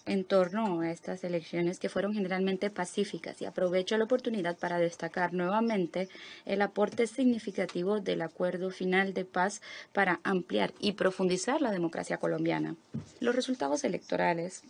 en 0.06 0.24
torno 0.24 0.82
a 0.82 0.92
estas 0.92 1.24
elecciones 1.24 1.80
que 1.80 1.90
fueron 1.90 2.14
generalmente 2.14 2.70
pacíficas 2.70 3.42
y 3.42 3.46
aprovecho 3.46 3.98
la 3.98 4.06
oportunidad 4.06 4.58
para 4.58 4.80
destacar 4.80 5.34
nuevamente 5.34 6.10
el 6.46 6.62
aporte 6.62 7.08
significativo 7.08 8.00
del 8.00 8.22
acuerdo 8.22 8.72
final 8.72 9.14
de 9.14 9.26
paz 9.26 9.62
para 9.94 10.20
ampliar 10.24 10.74
y 10.80 10.94
profundizar 10.94 11.62
la 11.62 11.72
democracia 11.72 12.18
colombiana. 12.18 12.76
Los 13.20 13.36
resultados 13.36 13.84
electorales 13.84 14.64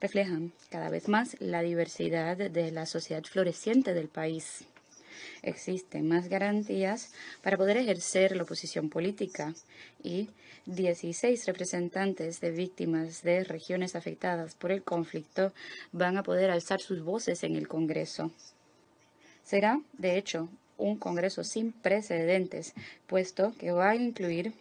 reflejan 0.00 0.52
cada 0.70 0.90
vez 0.90 1.08
más 1.08 1.36
la 1.40 1.62
diversidad 1.62 2.36
de 2.36 2.70
la 2.70 2.86
sociedad 2.86 3.24
floreciente 3.24 3.94
del 3.94 4.08
país. 4.08 4.66
Existen 5.42 6.08
más 6.08 6.28
garantías 6.28 7.12
para 7.42 7.56
poder 7.56 7.76
ejercer 7.76 8.36
la 8.36 8.42
oposición 8.42 8.90
política 8.90 9.54
y 10.02 10.28
16 10.66 11.46
representantes 11.46 12.40
de 12.40 12.50
víctimas 12.50 13.22
de 13.22 13.44
regiones 13.44 13.94
afectadas 13.94 14.54
por 14.54 14.72
el 14.72 14.82
conflicto 14.82 15.52
van 15.92 16.16
a 16.16 16.22
poder 16.22 16.50
alzar 16.50 16.80
sus 16.80 17.02
voces 17.02 17.44
en 17.44 17.54
el 17.54 17.68
Congreso. 17.68 18.32
Será, 19.44 19.80
de 19.92 20.18
hecho, 20.18 20.48
un 20.76 20.98
Congreso 20.98 21.44
sin 21.44 21.72
precedentes, 21.72 22.74
puesto 23.06 23.54
que 23.58 23.70
va 23.70 23.90
a 23.90 23.96
incluir 23.96 24.52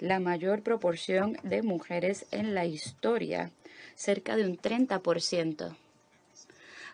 la 0.00 0.20
mayor 0.20 0.62
proporción 0.62 1.38
de 1.42 1.62
mujeres 1.62 2.26
en 2.30 2.54
la 2.54 2.66
historia, 2.66 3.50
cerca 3.94 4.36
de 4.36 4.44
un 4.44 4.58
30%. 4.58 5.76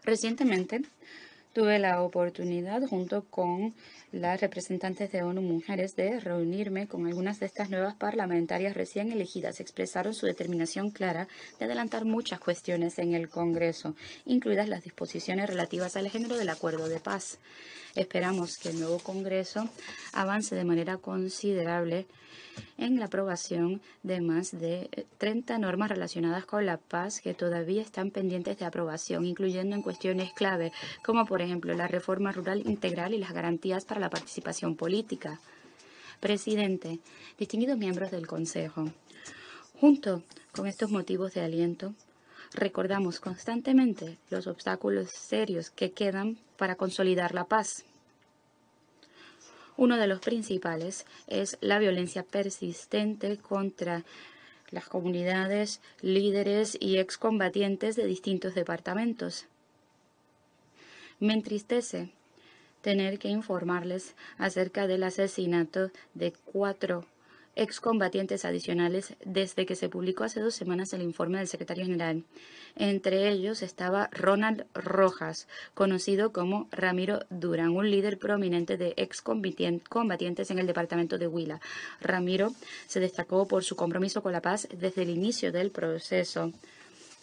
Recientemente, 0.05 0.83
Tuve 1.55 1.79
la 1.79 2.03
oportunidad, 2.03 2.83
junto 2.85 3.27
con 3.31 3.77
las 4.11 4.41
representantes 4.41 5.13
de 5.13 5.23
ONU 5.23 5.41
Mujeres, 5.41 5.95
de 5.95 6.19
reunirme 6.19 6.89
con 6.89 7.07
algunas 7.07 7.39
de 7.39 7.47
estas 7.47 7.71
nuevas 7.71 7.95
parlamentarias 7.95 8.75
recién 8.75 9.13
elegidas. 9.13 9.61
Expresaron 9.61 10.15
su 10.15 10.27
determinación 10.27 10.91
clara 10.91 11.29
de 11.61 11.67
adelantar 11.67 12.07
muchas 12.07 12.41
cuestiones 12.41 12.99
en 12.99 13.15
el 13.15 13.29
Congreso, 13.29 13.95
incluidas 14.27 14.69
las 14.69 14.83
disposiciones 14.83 15.49
relativas 15.49 15.95
al 15.97 16.11
género 16.11 16.37
del 16.37 16.49
acuerdo 16.49 16.89
de 16.89 16.99
paz. 16.99 17.39
Esperamos 17.95 18.59
que 18.59 18.71
el 18.71 18.81
nuevo 18.81 18.99
Congreso 18.99 19.69
avance 20.13 20.57
de 20.57 20.65
manera 20.65 20.97
considerable 20.97 22.09
en 22.79 22.99
la 22.99 23.07
aprobación 23.07 23.81
de 24.03 24.21
más 24.21 24.51
de 24.53 25.07
30 25.19 25.59
normas 25.59 25.91
relacionadas 25.91 26.45
con 26.45 26.67
la 26.67 26.77
paz 26.77 27.21
que 27.21 27.35
todavía 27.35 27.83
están 27.83 28.11
pendientes 28.11 28.59
de 28.59 28.65
aprobación, 28.65 29.25
incluyendo 29.25 29.77
en 29.77 29.83
cuestiones 29.83 30.33
clave, 30.33 30.73
como 31.05 31.25
por 31.27 31.41
ejemplo 31.45 31.74
la 31.74 31.88
reforma 31.88 32.32
rural 32.32 32.62
integral 32.66 33.14
y 33.14 33.18
las 33.18 33.32
garantías 33.32 33.84
para 33.84 34.01
la 34.01 34.11
participación 34.11 34.76
política. 34.76 35.40
Presidente, 36.20 37.01
distinguidos 37.38 37.78
miembros 37.78 38.11
del 38.11 38.26
Consejo, 38.26 38.90
junto 39.80 40.22
con 40.53 40.66
estos 40.66 40.90
motivos 40.90 41.34
de 41.34 41.42
aliento, 41.42 41.95
recordamos 42.55 43.20
constantemente 43.20 44.18
los 44.30 44.47
obstáculos 44.47 45.11
serios 45.11 45.70
que 45.70 45.92
quedan 45.92 46.38
para 46.57 46.76
consolidar 46.76 47.34
la 47.34 47.45
paz. 47.45 47.84
Uno 49.76 49.97
de 49.97 50.07
los 50.07 50.20
principales 50.20 51.05
es 51.26 51.59
la 51.61 51.78
violencia 51.78 52.22
persistente 52.22 53.36
contra 53.38 54.05
las 54.70 54.88
comunidades, 54.88 55.80
líderes 56.01 56.76
y 56.80 56.99
excombatientes 56.99 57.97
de 57.97 58.07
distintos 58.07 58.55
departamentos. 58.55 59.47
Me 61.21 61.33
entristece 61.33 62.11
tener 62.83 63.19
que 63.19 63.29
informarles 63.29 64.15
acerca 64.37 64.87
del 64.87 65.05
asesinato 65.05 65.91
de 66.15 66.33
cuatro 66.33 67.07
excombatientes 67.57 68.45
adicionales 68.45 69.15
desde 69.25 69.67
que 69.67 69.77
se 69.77 69.89
publicó 69.89 70.25
hace 70.25 70.41
dos 70.41 70.55
semanas 70.55 70.93
el 70.93 71.03
informe 71.03 71.39
del 71.39 71.49
secretario 71.49 71.85
general. 71.85 72.25
Entre 72.77 73.29
ellos 73.29 73.62
estaba 73.62 74.09
Ronald 74.12 74.67
Rojas, 74.75 75.47
conocido 75.75 76.33
como 76.33 76.69
Ramiro 76.73 77.21
Durán, 77.31 77.71
un 77.71 77.91
líder 77.91 78.19
prominente 78.19 78.77
de 78.77 78.95
excombatientes 78.97 80.51
en 80.51 80.59
el 80.59 80.67
departamento 80.67 81.19
de 81.19 81.29
Huila. 81.29 81.61
Ramiro 82.01 82.53
se 82.89 83.01
destacó 83.01 83.47
por 83.47 83.62
su 83.62 83.77
compromiso 83.77 84.23
con 84.23 84.33
la 84.33 84.43
paz 84.43 84.69
desde 84.77 85.03
el 85.03 85.11
inicio 85.11 85.53
del 85.53 85.71
proceso. 85.71 86.53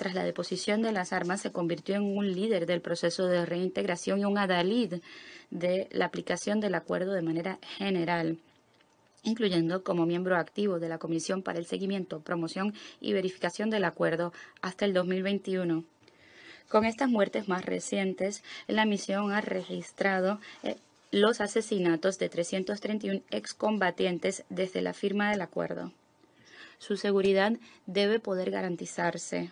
Tras 0.02 0.16
la 0.16 0.24
deposición 0.24 0.82
de 0.82 0.92
las 0.92 1.14
armas, 1.14 1.42
se 1.42 1.52
convirtió 1.52 1.94
en 1.94 2.02
un 2.02 2.34
líder 2.34 2.66
del 2.66 2.82
proceso 2.82 3.28
de 3.28 3.46
reintegración 3.46 4.20
y 4.20 4.26
un 4.26 4.40
adalid 4.40 4.96
de 5.52 5.88
la 5.92 6.06
aplicación 6.06 6.60
del 6.60 6.74
acuerdo 6.74 7.14
de 7.14 7.22
manera 7.22 7.60
general 7.78 8.40
incluyendo 9.22 9.84
como 9.84 10.08
miembro 10.08 10.38
activo 10.38 10.80
de 10.80 10.90
la 10.90 10.98
Comisión 10.98 11.44
para 11.44 11.60
el 11.60 11.68
Seguimiento, 11.68 12.22
Promoción 12.22 12.74
y 13.00 13.14
Verificación 13.14 13.70
del 13.70 13.84
Acuerdo 13.84 14.34
hasta 14.64 14.86
el 14.86 14.94
2021. 14.96 15.84
Con 16.68 16.86
estas 16.86 17.08
muertes 17.08 17.48
más 17.48 17.64
recientes, 17.64 18.44
la 18.66 18.86
misión 18.86 19.32
ha 19.32 19.42
registrado 19.42 20.40
eh, 20.64 20.78
los 21.12 21.42
asesinatos 21.42 22.18
de 22.18 22.28
331 22.28 23.22
excombatientes 23.30 24.46
desde 24.50 24.82
la 24.82 24.96
firma 24.96 25.30
del 25.30 25.42
acuerdo. 25.42 25.92
Su 26.80 26.98
seguridad 26.98 27.54
debe 27.86 28.20
poder 28.20 28.50
garantizarse. 28.50 29.52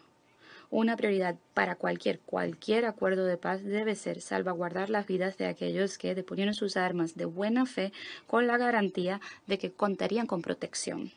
Una 0.72 0.96
prioridad 0.96 1.36
para 1.56 1.76
cualquier, 1.76 2.20
cualquier 2.20 2.86
acuerdo 2.86 3.26
de 3.26 3.38
paz 3.38 3.64
debe 3.64 3.96
ser 3.96 4.22
salvaguardar 4.22 4.92
las 4.92 5.08
vidas 5.08 5.36
de 5.38 5.48
aquellos 5.48 5.98
que 5.98 6.14
deponieron 6.14 6.54
sus 6.54 6.78
armas 6.78 7.16
de 7.16 7.26
buena 7.26 7.66
fe 7.66 7.92
con 8.28 8.46
la 8.46 8.58
garantía 8.58 9.20
de 9.48 9.58
que 9.58 9.72
contarían 9.72 10.28
con 10.28 10.44
protección. 10.44 11.12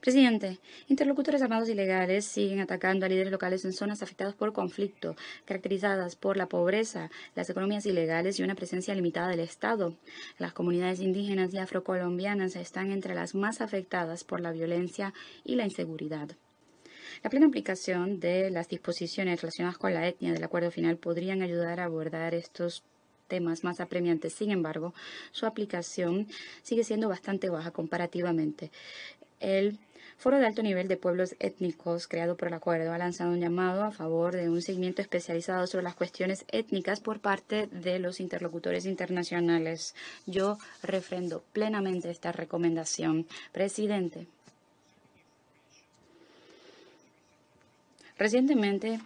Presidente, 0.00 0.58
interlocutores 0.88 1.42
armados 1.42 1.68
ilegales 1.68 2.24
siguen 2.24 2.58
atacando 2.58 3.06
a 3.06 3.08
líderes 3.08 3.30
locales 3.30 3.64
en 3.64 3.72
zonas 3.72 4.02
afectadas 4.02 4.34
por 4.34 4.52
conflicto, 4.52 5.14
caracterizadas 5.44 6.16
por 6.16 6.36
la 6.36 6.48
pobreza, 6.48 7.08
las 7.36 7.48
economías 7.48 7.86
ilegales 7.86 8.40
y 8.40 8.42
una 8.42 8.56
presencia 8.56 8.96
limitada 8.96 9.28
del 9.28 9.38
Estado. 9.38 9.96
Las 10.38 10.54
comunidades 10.54 10.98
indígenas 10.98 11.54
y 11.54 11.58
afrocolombianas 11.58 12.56
están 12.56 12.90
entre 12.90 13.14
las 13.14 13.36
más 13.36 13.60
afectadas 13.60 14.24
por 14.24 14.40
la 14.40 14.50
violencia 14.50 15.14
y 15.44 15.54
la 15.54 15.66
inseguridad. 15.66 16.30
La 17.22 17.30
plena 17.30 17.46
aplicación 17.46 18.20
de 18.20 18.50
las 18.50 18.68
disposiciones 18.68 19.40
relacionadas 19.40 19.78
con 19.78 19.94
la 19.94 20.08
etnia 20.08 20.32
del 20.32 20.44
acuerdo 20.44 20.70
final 20.70 20.96
podrían 20.96 21.42
ayudar 21.42 21.80
a 21.80 21.84
abordar 21.84 22.34
estos 22.34 22.82
temas 23.28 23.64
más 23.64 23.80
apremiantes. 23.80 24.34
Sin 24.34 24.50
embargo, 24.50 24.94
su 25.30 25.46
aplicación 25.46 26.28
sigue 26.62 26.84
siendo 26.84 27.08
bastante 27.08 27.48
baja 27.48 27.70
comparativamente. 27.70 28.70
El 29.40 29.78
Foro 30.18 30.38
de 30.38 30.46
Alto 30.46 30.62
Nivel 30.62 30.86
de 30.86 30.96
Pueblos 30.96 31.34
Étnicos, 31.40 32.06
creado 32.06 32.36
por 32.36 32.48
el 32.48 32.54
acuerdo, 32.54 32.92
ha 32.92 32.98
lanzado 32.98 33.32
un 33.32 33.40
llamado 33.40 33.82
a 33.82 33.90
favor 33.90 34.36
de 34.36 34.48
un 34.48 34.62
seguimiento 34.62 35.02
especializado 35.02 35.66
sobre 35.66 35.82
las 35.82 35.96
cuestiones 35.96 36.44
étnicas 36.52 37.00
por 37.00 37.18
parte 37.18 37.66
de 37.66 37.98
los 37.98 38.20
interlocutores 38.20 38.86
internacionales. 38.86 39.96
Yo 40.26 40.58
refrendo 40.82 41.42
plenamente 41.52 42.08
esta 42.08 42.30
recomendación. 42.30 43.26
Presidente. 43.50 44.28
Recientemente, 48.22 49.00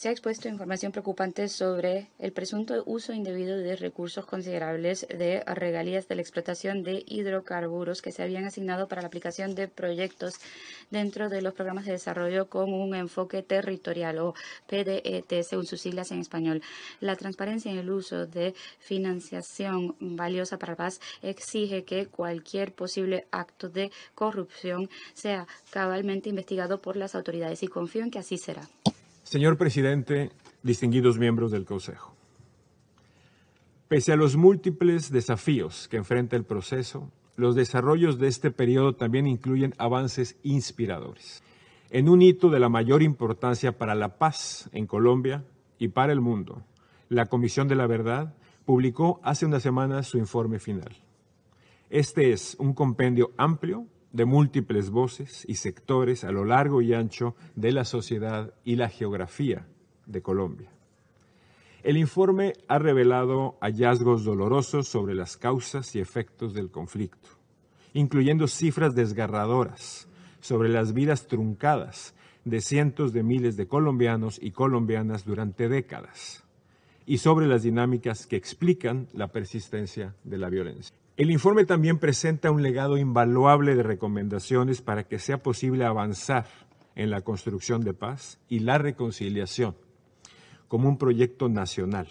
se 0.00 0.08
ha 0.08 0.12
expuesto 0.12 0.48
información 0.48 0.92
preocupante 0.92 1.46
sobre 1.50 2.08
el 2.18 2.32
presunto 2.32 2.82
uso 2.86 3.12
indebido 3.12 3.58
de 3.58 3.76
recursos 3.76 4.24
considerables 4.24 5.06
de 5.10 5.44
regalías 5.44 6.08
de 6.08 6.14
la 6.14 6.22
explotación 6.22 6.82
de 6.82 7.04
hidrocarburos 7.06 8.00
que 8.00 8.10
se 8.10 8.22
habían 8.22 8.46
asignado 8.46 8.88
para 8.88 9.02
la 9.02 9.08
aplicación 9.08 9.54
de 9.54 9.68
proyectos 9.68 10.36
dentro 10.88 11.28
de 11.28 11.42
los 11.42 11.52
programas 11.52 11.84
de 11.84 11.92
desarrollo 11.92 12.48
con 12.48 12.72
un 12.72 12.94
enfoque 12.94 13.42
territorial 13.42 14.20
o 14.20 14.34
PDET, 14.68 15.42
según 15.42 15.66
sus 15.66 15.82
siglas 15.82 16.12
en 16.12 16.20
español. 16.20 16.62
La 17.00 17.14
transparencia 17.16 17.70
en 17.70 17.76
el 17.76 17.90
uso 17.90 18.26
de 18.26 18.54
financiación 18.78 19.96
valiosa 20.00 20.58
para 20.58 20.76
paz 20.76 20.98
exige 21.20 21.84
que 21.84 22.06
cualquier 22.06 22.72
posible 22.72 23.26
acto 23.32 23.68
de 23.68 23.92
corrupción 24.14 24.88
sea 25.12 25.46
cabalmente 25.68 26.30
investigado 26.30 26.80
por 26.80 26.96
las 26.96 27.14
autoridades 27.14 27.62
y 27.62 27.68
confío 27.68 28.02
en 28.02 28.10
que 28.10 28.20
así 28.20 28.38
será. 28.38 28.66
Señor 29.30 29.56
presidente, 29.56 30.32
distinguidos 30.64 31.16
miembros 31.16 31.52
del 31.52 31.64
Consejo, 31.64 32.16
pese 33.86 34.12
a 34.12 34.16
los 34.16 34.34
múltiples 34.34 35.12
desafíos 35.12 35.86
que 35.86 35.98
enfrenta 35.98 36.34
el 36.34 36.42
proceso, 36.42 37.12
los 37.36 37.54
desarrollos 37.54 38.18
de 38.18 38.26
este 38.26 38.50
periodo 38.50 38.96
también 38.96 39.28
incluyen 39.28 39.72
avances 39.78 40.36
inspiradores. 40.42 41.44
En 41.90 42.08
un 42.08 42.22
hito 42.22 42.50
de 42.50 42.58
la 42.58 42.68
mayor 42.68 43.04
importancia 43.04 43.78
para 43.78 43.94
la 43.94 44.18
paz 44.18 44.68
en 44.72 44.88
Colombia 44.88 45.44
y 45.78 45.86
para 45.86 46.12
el 46.12 46.20
mundo, 46.20 46.64
la 47.08 47.26
Comisión 47.26 47.68
de 47.68 47.76
la 47.76 47.86
Verdad 47.86 48.34
publicó 48.64 49.20
hace 49.22 49.46
unas 49.46 49.62
semanas 49.62 50.08
su 50.08 50.18
informe 50.18 50.58
final. 50.58 50.96
Este 51.88 52.32
es 52.32 52.56
un 52.58 52.74
compendio 52.74 53.30
amplio 53.36 53.86
de 54.12 54.24
múltiples 54.24 54.90
voces 54.90 55.44
y 55.48 55.54
sectores 55.54 56.24
a 56.24 56.32
lo 56.32 56.44
largo 56.44 56.82
y 56.82 56.94
ancho 56.94 57.36
de 57.54 57.72
la 57.72 57.84
sociedad 57.84 58.54
y 58.64 58.76
la 58.76 58.88
geografía 58.88 59.66
de 60.06 60.22
Colombia. 60.22 60.70
El 61.82 61.96
informe 61.96 62.52
ha 62.68 62.78
revelado 62.78 63.56
hallazgos 63.60 64.24
dolorosos 64.24 64.88
sobre 64.88 65.14
las 65.14 65.36
causas 65.36 65.94
y 65.94 66.00
efectos 66.00 66.52
del 66.52 66.70
conflicto, 66.70 67.30
incluyendo 67.94 68.48
cifras 68.48 68.94
desgarradoras 68.94 70.08
sobre 70.40 70.68
las 70.68 70.92
vidas 70.92 71.26
truncadas 71.26 72.14
de 72.44 72.60
cientos 72.60 73.12
de 73.12 73.22
miles 73.22 73.56
de 73.56 73.66
colombianos 73.66 74.38
y 74.42 74.50
colombianas 74.50 75.24
durante 75.24 75.68
décadas 75.68 76.44
y 77.06 77.18
sobre 77.18 77.46
las 77.46 77.62
dinámicas 77.62 78.26
que 78.26 78.36
explican 78.36 79.08
la 79.12 79.28
persistencia 79.28 80.14
de 80.24 80.38
la 80.38 80.48
violencia. 80.48 80.99
El 81.20 81.30
informe 81.30 81.66
también 81.66 81.98
presenta 81.98 82.50
un 82.50 82.62
legado 82.62 82.96
invaluable 82.96 83.74
de 83.74 83.82
recomendaciones 83.82 84.80
para 84.80 85.04
que 85.04 85.18
sea 85.18 85.42
posible 85.42 85.84
avanzar 85.84 86.46
en 86.94 87.10
la 87.10 87.20
construcción 87.20 87.82
de 87.82 87.92
paz 87.92 88.38
y 88.48 88.60
la 88.60 88.78
reconciliación 88.78 89.76
como 90.66 90.88
un 90.88 90.96
proyecto 90.96 91.50
nacional. 91.50 92.08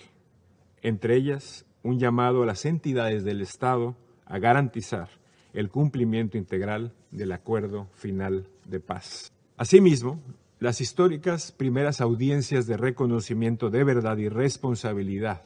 Entre 0.84 1.16
ellas, 1.16 1.66
un 1.82 1.98
llamado 1.98 2.44
a 2.44 2.46
las 2.46 2.66
entidades 2.66 3.24
del 3.24 3.42
Estado 3.42 3.96
a 4.28 4.38
garantizar 4.38 5.10
el 5.54 5.70
cumplimiento 5.70 6.38
integral 6.38 6.94
del 7.10 7.32
acuerdo 7.32 7.88
final 7.96 8.48
de 8.66 8.80
paz. 8.80 9.34
Asimismo, 9.58 10.22
las 10.60 10.82
históricas 10.82 11.52
primeras 11.52 12.00
audiencias 12.00 12.68
de 12.68 12.78
reconocimiento 12.78 13.72
de 13.72 13.84
verdad 13.84 14.18
y 14.18 14.30
responsabilidad 14.30 15.46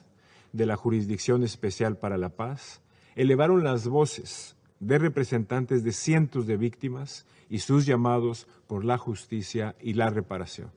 de 0.51 0.65
la 0.65 0.75
Jurisdicción 0.75 1.45
Especial 1.45 1.95
para 1.97 2.17
la 2.17 2.27
Paz 2.27 2.82
elevaron 3.15 3.63
las 3.63 3.87
voces 3.87 4.55
de 4.79 4.97
representantes 4.97 5.83
de 5.83 5.91
cientos 5.91 6.45
de 6.47 6.57
víctimas 6.57 7.25
y 7.49 7.59
sus 7.59 7.85
llamados 7.85 8.47
por 8.67 8.83
la 8.83 8.97
justicia 8.97 9.75
y 9.81 9.93
la 9.93 10.09
reparación. 10.09 10.71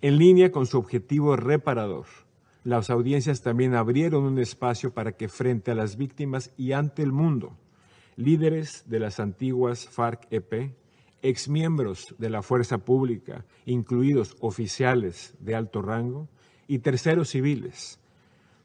En 0.00 0.16
línea 0.16 0.50
con 0.50 0.66
su 0.66 0.78
objetivo 0.78 1.36
reparador, 1.36 2.06
las 2.64 2.90
audiencias 2.90 3.42
también 3.42 3.74
abrieron 3.74 4.24
un 4.24 4.38
espacio 4.38 4.92
para 4.92 5.12
que 5.12 5.28
frente 5.28 5.70
a 5.70 5.74
las 5.74 5.96
víctimas 5.96 6.52
y 6.56 6.72
ante 6.72 7.02
el 7.02 7.12
mundo, 7.12 7.56
líderes 8.16 8.84
de 8.86 9.00
las 9.00 9.20
antiguas 9.20 9.88
FARC-EP, 9.88 10.74
exmiembros 11.22 12.14
de 12.18 12.30
la 12.30 12.42
fuerza 12.42 12.78
pública, 12.78 13.44
incluidos 13.66 14.36
oficiales 14.40 15.34
de 15.40 15.54
alto 15.54 15.82
rango, 15.82 16.28
y 16.66 16.78
terceros 16.78 17.30
civiles, 17.30 17.98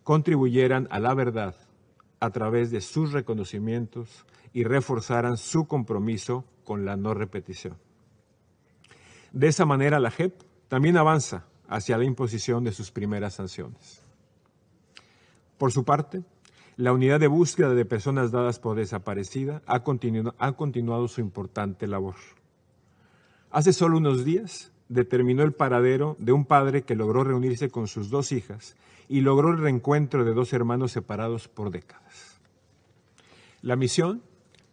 contribuyeran 0.03 0.87
a 0.91 0.99
la 0.99 1.13
verdad 1.13 1.55
a 2.19 2.29
través 2.31 2.71
de 2.71 2.81
sus 2.81 3.11
reconocimientos 3.11 4.25
y 4.53 4.63
reforzaran 4.63 5.37
su 5.37 5.67
compromiso 5.67 6.45
con 6.63 6.85
la 6.85 6.95
no 6.95 7.13
repetición. 7.13 7.77
De 9.31 9.47
esa 9.47 9.65
manera, 9.65 9.99
la 9.99 10.11
JEP 10.11 10.33
también 10.67 10.97
avanza 10.97 11.45
hacia 11.67 11.97
la 11.97 12.05
imposición 12.05 12.63
de 12.63 12.71
sus 12.71 12.91
primeras 12.91 13.33
sanciones. 13.33 14.01
Por 15.57 15.71
su 15.71 15.83
parte, 15.83 16.23
la 16.77 16.91
unidad 16.91 17.19
de 17.19 17.27
búsqueda 17.27 17.73
de 17.73 17.85
personas 17.85 18.31
dadas 18.31 18.59
por 18.59 18.75
desaparecida 18.75 19.61
ha, 19.65 19.83
continuado, 19.83 20.35
ha 20.37 20.53
continuado 20.53 21.07
su 21.07 21.21
importante 21.21 21.87
labor. 21.87 22.15
Hace 23.51 23.71
solo 23.71 23.97
unos 23.97 24.25
días 24.25 24.71
determinó 24.89 25.43
el 25.43 25.53
paradero 25.53 26.15
de 26.19 26.33
un 26.33 26.45
padre 26.45 26.83
que 26.83 26.95
logró 26.95 27.23
reunirse 27.23 27.69
con 27.69 27.87
sus 27.87 28.09
dos 28.09 28.31
hijas 28.31 28.75
y 29.07 29.21
logró 29.21 29.51
el 29.51 29.59
reencuentro 29.59 30.25
de 30.25 30.33
dos 30.33 30.53
hermanos 30.53 30.91
separados 30.91 31.47
por 31.47 31.71
décadas. 31.71 32.39
La 33.61 33.75
misión 33.75 34.21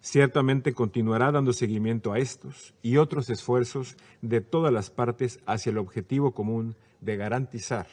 ciertamente 0.00 0.74
continuará 0.74 1.32
dando 1.32 1.52
seguimiento 1.52 2.12
a 2.12 2.18
estos 2.18 2.74
y 2.82 2.96
otros 2.96 3.30
esfuerzos 3.30 3.96
de 4.20 4.40
todas 4.40 4.72
las 4.72 4.90
partes 4.90 5.40
hacia 5.46 5.70
el 5.70 5.78
objetivo 5.78 6.32
común 6.32 6.74
de 7.00 7.16
garantizar 7.16 7.86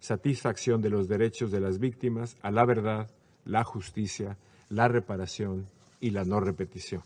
satisfacción 0.00 0.82
de 0.82 0.90
los 0.90 1.08
derechos 1.08 1.50
de 1.50 1.60
las 1.60 1.78
víctimas 1.78 2.36
a 2.42 2.50
la 2.50 2.64
verdad, 2.64 3.10
la 3.44 3.64
justicia, 3.64 4.36
la 4.68 4.88
reparación 4.88 5.66
y 6.00 6.10
la 6.10 6.24
no 6.24 6.40
repetición. 6.40 7.02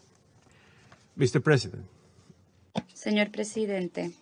Mr. 1.16 1.40
President. 1.40 1.84
Señor 2.92 3.30
presidente, 3.30 4.12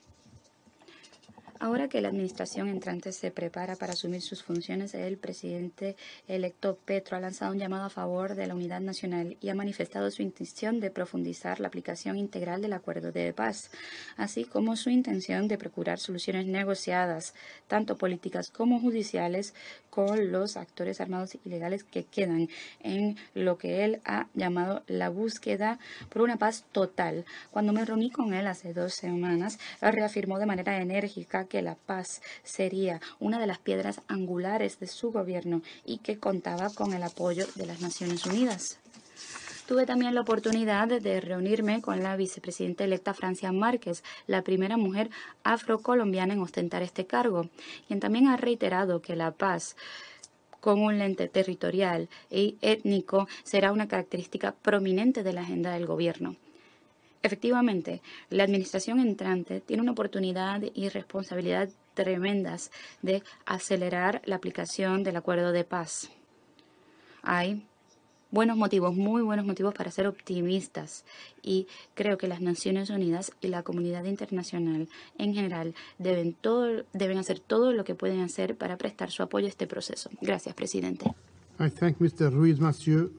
Ahora 1.61 1.89
que 1.89 2.01
la 2.01 2.09
administración 2.09 2.69
entrante 2.69 3.11
se 3.11 3.33
prepara 3.33 3.75
para 3.75 3.95
asumir 3.95 4.23
sus 4.23 4.45
funciones, 4.45 4.95
el 4.95 5.19
presidente 5.19 5.97
electo 6.29 6.79
Petro 6.85 7.17
ha 7.17 7.21
lanzado 7.21 7.51
un 7.51 7.59
llamado 7.59 7.87
a 7.87 7.91
favor 7.91 8.37
de 8.37 8.47
la 8.47 8.55
unidad 8.55 8.81
nacional 8.81 9.37
y 9.41 9.49
ha 9.49 9.57
manifestado 9.57 10.09
su 10.13 10.23
intención 10.23 10.79
de 10.79 10.93
profundizar 10.93 11.59
la 11.59 11.67
aplicación 11.67 12.17
integral 12.17 12.63
del 12.63 12.75
acuerdo 12.75 13.11
de 13.11 13.33
paz, 13.33 13.73
así 14.17 14.45
como 14.45 14.77
su 14.77 14.91
intención 14.91 15.49
de 15.49 15.59
procurar 15.59 15.99
soluciones 15.99 16.47
negociadas, 16.47 17.35
tanto 17.67 17.97
políticas 17.97 18.51
como 18.51 18.79
judiciales, 18.81 19.53
con 19.91 20.31
los 20.31 20.57
actores 20.57 21.01
armados 21.01 21.37
ilegales 21.45 21.83
que 21.83 22.05
quedan 22.05 22.49
en 22.85 23.17
lo 23.35 23.59
que 23.59 23.85
él 23.85 24.01
ha 24.05 24.29
llamado 24.33 24.85
la 24.87 25.09
búsqueda 25.09 25.81
por 26.09 26.23
una 26.23 26.37
paz 26.37 26.65
total. 26.71 27.25
Cuando 27.51 27.73
me 27.73 27.85
reuní 27.85 28.09
con 28.13 28.33
él 28.33 28.47
hace 28.47 28.73
dos 28.73 28.95
semanas, 28.95 29.59
reafirmó 29.81 30.39
de 30.39 30.47
manera 30.47 30.81
enérgica 30.81 31.48
que 31.49 31.63
la 31.63 31.75
paz 31.75 32.23
sería 32.45 33.01
una 33.19 33.39
de 33.39 33.47
las 33.47 33.59
piedras 33.59 34.01
angulares 34.07 34.79
de 34.79 34.87
su 34.87 35.11
gobierno 35.11 35.63
y 35.85 35.99
que 35.99 36.19
contaba 36.19 36.71
con 36.71 36.93
el 36.93 37.03
apoyo 37.03 37.47
de 37.55 37.67
las 37.67 37.81
Naciones 37.81 38.25
Unidas. 38.27 38.79
Tuve 39.69 39.85
también 39.85 40.15
la 40.15 40.23
oportunidad 40.23 40.89
de 40.89 41.21
reunirme 41.21 41.83
con 41.83 42.03
la 42.03 42.17
vicepresidenta 42.17 42.85
electa 42.85 43.13
Francia 43.13 43.53
Márquez, 43.53 44.03
la 44.27 44.41
primera 44.41 44.79
mujer 44.79 45.11
afrocolombiana 45.45 46.33
en 46.33 46.41
ostentar 46.41 46.83
este 46.83 47.07
cargo, 47.07 47.51
quien 47.87 48.01
también 48.01 48.29
ha 48.29 48.39
reiterado 48.39 49.03
que 49.03 49.15
la 49.15 49.31
paz 49.31 49.77
con 50.61 50.81
un 50.81 50.99
lente 50.99 51.29
territorial 51.29 52.09
y 52.31 52.57
étnico 52.63 53.29
será 53.45 53.71
una 53.71 53.89
característica 53.89 54.53
prominente 54.53 55.23
de 55.23 55.35
la 55.35 55.43
agenda 55.43 55.73
del 55.73 55.85
gobierno. 55.85 56.37
Efectivamente, 57.23 58.01
la 58.31 58.45
administración 58.45 59.01
entrante 59.01 59.61
tiene 59.61 59.83
una 59.83 59.93
oportunidad 59.93 60.63
y 60.75 60.89
responsabilidad 60.89 61.69
tremendas 61.95 62.71
de 63.03 63.25
acelerar 63.45 64.23
la 64.25 64.37
aplicación 64.37 65.03
del 65.03 65.17
acuerdo 65.17 65.51
de 65.51 65.65
paz. 65.65 66.11
Hay 67.23 67.67
buenos 68.31 68.57
motivos, 68.57 68.95
muy 68.95 69.23
buenos 69.23 69.47
motivos 69.47 69.75
para 69.75 69.91
ser 69.91 70.07
optimistas 70.07 71.05
y 71.43 71.67
creo 71.95 72.19
que 72.19 72.29
las 72.29 72.41
Naciones 72.41 72.91
Unidas 72.91 73.33
y 73.41 73.49
la 73.49 73.63
comunidad 73.63 74.05
internacional 74.05 74.89
en 75.17 75.35
general 75.35 75.75
deben, 75.99 76.35
todo, 76.35 76.85
deben 76.93 77.19
hacer 77.19 77.41
todo 77.41 77.73
lo 77.73 77.85
que 77.85 77.97
pueden 77.97 78.21
hacer 78.21 78.57
para 78.57 78.77
prestar 78.77 79.11
su 79.11 79.25
apoyo 79.25 79.47
a 79.47 79.51
este 79.51 79.67
proceso. 79.67 80.11
Gracias, 80.21 80.55
presidente. 80.55 81.13
I 81.61 81.71
thank 81.71 81.99
Mr. 81.99 82.31
Ruiz 82.31 82.59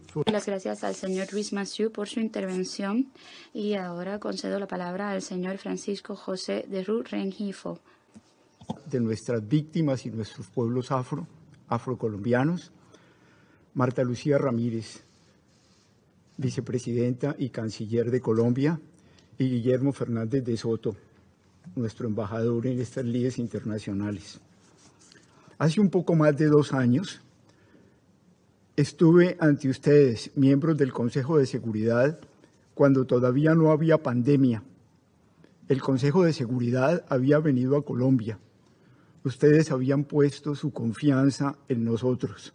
for 0.08 0.24
Las 0.32 0.46
gracias 0.46 0.86
al 0.86 0.96
señor 0.96 1.28
Ruiz 1.30 1.52
Massieu 1.52 1.92
por 1.92 2.08
su 2.08 2.22
intervención 2.22 3.12
y 3.54 3.74
ahora 3.74 4.18
concedo 4.20 4.58
la 4.60 4.68
palabra 4.68 5.12
al 5.12 5.22
señor 5.22 5.58
Francisco 5.58 6.16
José 6.16 6.66
de 6.70 6.82
Ru 6.86 7.04
Rengifo. 7.04 7.80
de 8.86 9.02
nuestras 9.02 9.46
víctimas 9.46 10.06
y 10.06 10.12
nuestros 10.12 10.48
pueblos 10.48 10.90
afro, 10.92 11.28
afrocolombianos, 11.68 12.72
Marta 13.74 14.04
Lucía 14.04 14.38
Ramírez, 14.38 15.04
vicepresidenta 16.38 17.36
y 17.38 17.50
canciller 17.50 18.10
de 18.10 18.22
Colombia, 18.22 18.80
y 19.38 19.50
Guillermo 19.50 19.92
Fernández 19.92 20.46
de 20.46 20.56
Soto, 20.56 20.96
nuestro 21.76 22.08
embajador 22.08 22.68
en 22.68 22.80
estas 22.80 23.04
lides 23.04 23.38
internacionales. 23.38 24.40
Hace 25.58 25.82
un 25.82 25.90
poco 25.90 26.16
más 26.16 26.38
de 26.38 26.48
dos 26.48 26.72
años 26.72 27.22
estuve 28.82 29.38
ante 29.40 29.70
ustedes, 29.70 30.32
miembros 30.36 30.78
del 30.78 30.94
Consejo 30.94 31.38
de 31.38 31.46
Seguridad, 31.46 32.20
cuando 32.74 33.06
todavía 33.06 33.56
no 33.56 33.72
había 33.72 33.98
pandemia. 33.98 34.64
El 35.68 35.82
Consejo 35.82 36.24
de 36.24 36.34
Seguridad 36.34 37.06
había 37.10 37.40
venido 37.40 37.78
a 37.78 37.84
Colombia 37.84 38.40
ustedes 39.24 39.72
habían 39.72 40.04
puesto 40.04 40.56
su 40.56 40.72
confianza 40.72 41.58
en 41.68 41.84
nosotros. 41.84 42.54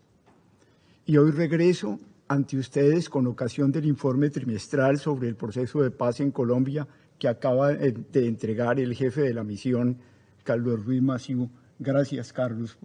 Y 1.06 1.16
hoy 1.16 1.30
regreso 1.30 1.98
ante 2.28 2.56
ustedes 2.56 3.08
con 3.08 3.26
ocasión 3.26 3.70
del 3.70 3.84
informe 3.84 4.30
trimestral 4.30 4.98
sobre 4.98 5.28
el 5.28 5.36
proceso 5.36 5.82
de 5.82 5.90
paz 5.90 6.20
en 6.20 6.30
Colombia 6.30 6.86
que 7.18 7.28
acaba 7.28 7.72
de 7.72 8.26
entregar 8.26 8.80
el 8.80 8.94
jefe 8.94 9.20
de 9.20 9.34
la 9.34 9.44
misión, 9.44 9.98
Carlos 10.42 10.84
Ruiz 10.84 11.02
Maciú. 11.02 11.50
Gracias, 11.78 12.32
Carlos. 12.32 12.76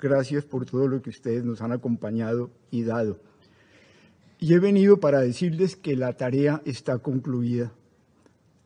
Gracias 0.00 0.44
por 0.44 0.66
todo 0.66 0.88
lo 0.88 1.00
que 1.02 1.10
ustedes 1.10 1.44
nos 1.44 1.62
han 1.62 1.72
acompañado 1.72 2.50
y 2.70 2.82
dado. 2.82 3.18
Y 4.38 4.54
he 4.54 4.58
venido 4.58 5.00
para 5.00 5.20
decirles 5.20 5.76
que 5.76 5.96
la 5.96 6.12
tarea 6.12 6.60
está 6.64 6.98
concluida, 6.98 7.72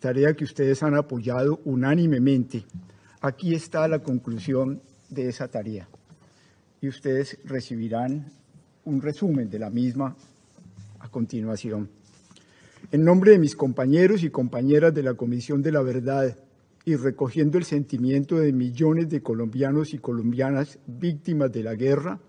tarea 0.01 0.35
que 0.35 0.45
ustedes 0.45 0.83
han 0.83 0.97
apoyado 0.97 1.61
unánimemente 1.65 2.65
Aquí 3.23 3.55
está 3.55 3.87
la 3.87 3.99
conclusión 3.99 4.81
de 5.11 5.29
esa 5.29 5.49
tarea 5.49 5.87
y 6.81 6.89
ustedes 6.89 7.37
recibirán 7.45 8.33
un 8.87 9.03
resumen 9.03 9.51
de 9.51 9.59
la 9.59 9.69
misma 9.69 10.17
a 11.01 11.09
continuación. 11.11 11.91
En 12.91 13.05
nombre 13.05 13.33
de 13.33 13.39
mis 13.39 13.55
compañeros 13.55 14.23
y 14.23 14.31
compañeras 14.31 14.95
de 14.95 15.03
la 15.03 15.13
Comisión 15.13 15.61
de 15.61 15.71
la 15.71 15.83
Verdad 15.83 16.35
y 16.85 16.97
recogiendo 16.97 17.59
el 17.59 17.65
sentimiento 17.65 18.37
de 18.37 18.53
millones 18.53 19.09
de 19.09 19.23
colombianos 19.23 19.93
y 19.93 19.99
colombianas 19.99 20.79
víctimas 20.87 21.53
de 21.53 21.63
la 21.63 21.75
guerra, 21.75 22.21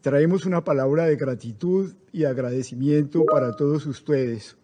traemos 0.00 0.44
una 0.44 0.64
palabra 0.64 1.04
de 1.04 1.16
gratitud 1.16 1.94
y 2.12 2.24
agradecimiento 2.24 3.24
para 3.24 3.52
todos 3.52 3.86
ustedes, 3.86 4.56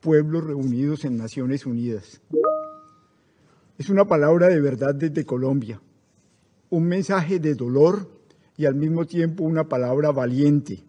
pueblos 0.00 0.44
reunidos 0.44 1.04
en 1.04 1.16
Naciones 1.16 1.66
Unidas. 1.66 2.20
Es 3.78 3.88
una 3.88 4.06
palabra 4.06 4.48
de 4.48 4.60
verdad 4.60 4.94
desde 4.94 5.24
Colombia, 5.24 5.80
un 6.70 6.84
mensaje 6.84 7.38
de 7.38 7.54
dolor 7.54 8.08
y 8.56 8.66
al 8.66 8.74
mismo 8.74 9.06
tiempo 9.06 9.44
una 9.44 9.68
palabra 9.68 10.10
valiente 10.12 10.84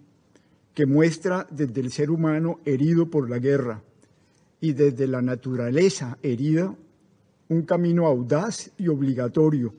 que 0.73 0.85
muestra 0.85 1.47
desde 1.51 1.81
el 1.81 1.91
ser 1.91 2.09
humano 2.09 2.59
herido 2.65 3.09
por 3.09 3.29
la 3.29 3.39
guerra 3.39 3.83
y 4.59 4.73
desde 4.73 5.07
la 5.07 5.21
naturaleza 5.21 6.17
herida 6.23 6.75
un 7.53 7.63
camino 7.63 8.07
audaz 8.07 8.71
y 8.77 8.87
obligatorio 8.87 9.73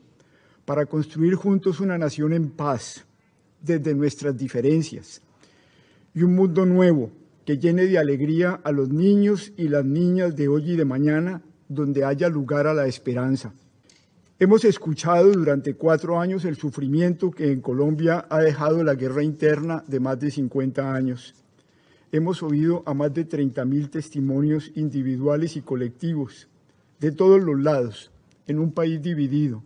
para 0.65 0.87
construir 0.87 1.35
juntos 1.35 1.81
una 1.81 1.99
nación 1.99 2.33
en 2.33 2.51
paz 2.51 3.05
desde 3.61 3.95
nuestras 3.95 4.37
diferencias 4.37 5.21
y 6.15 6.23
un 6.23 6.35
mundo 6.35 6.65
nuevo 6.65 7.11
que 7.45 7.59
llene 7.59 7.87
de 7.87 7.99
alegría 7.99 8.61
a 8.65 8.73
los 8.73 8.89
niños 8.89 9.53
y 9.57 9.69
las 9.69 9.85
niñas 9.85 10.35
de 10.37 10.49
hoy 10.49 10.73
y 10.73 10.77
de 10.77 10.85
mañana 10.85 11.43
donde 11.69 12.05
haya 12.05 12.29
lugar 12.29 12.67
a 12.67 12.75
la 12.75 12.87
esperanza. 12.87 13.53
Hemos 14.39 14.65
escuchado 14.65 15.33
durante 15.33 15.75
cuatro 15.75 16.19
años 16.19 16.45
el 16.45 16.57
sufrimiento 16.57 17.31
que 17.31 17.53
en 17.53 17.61
Colombia 17.61 18.27
ha 18.31 18.41
dejado 18.41 18.83
la 18.83 18.95
guerra 18.95 19.23
interna 19.23 19.85
de 19.87 20.01
más 20.01 20.19
de 20.19 20.31
50 20.31 20.95
años. 20.95 21.35
Hemos 22.13 22.43
oído 22.43 22.83
a 22.87 22.95
más 22.95 23.13
de 23.13 23.29
30.000 23.29 23.91
testimonios 23.91 24.71
individuales 24.75 25.57
y 25.57 25.63
colectivos 25.63 26.49
de 27.01 27.13
todos 27.13 27.43
los 27.43 27.61
lados, 27.61 28.11
en 28.47 28.59
un 28.59 28.73
país 28.73 29.01
dividido. 29.03 29.63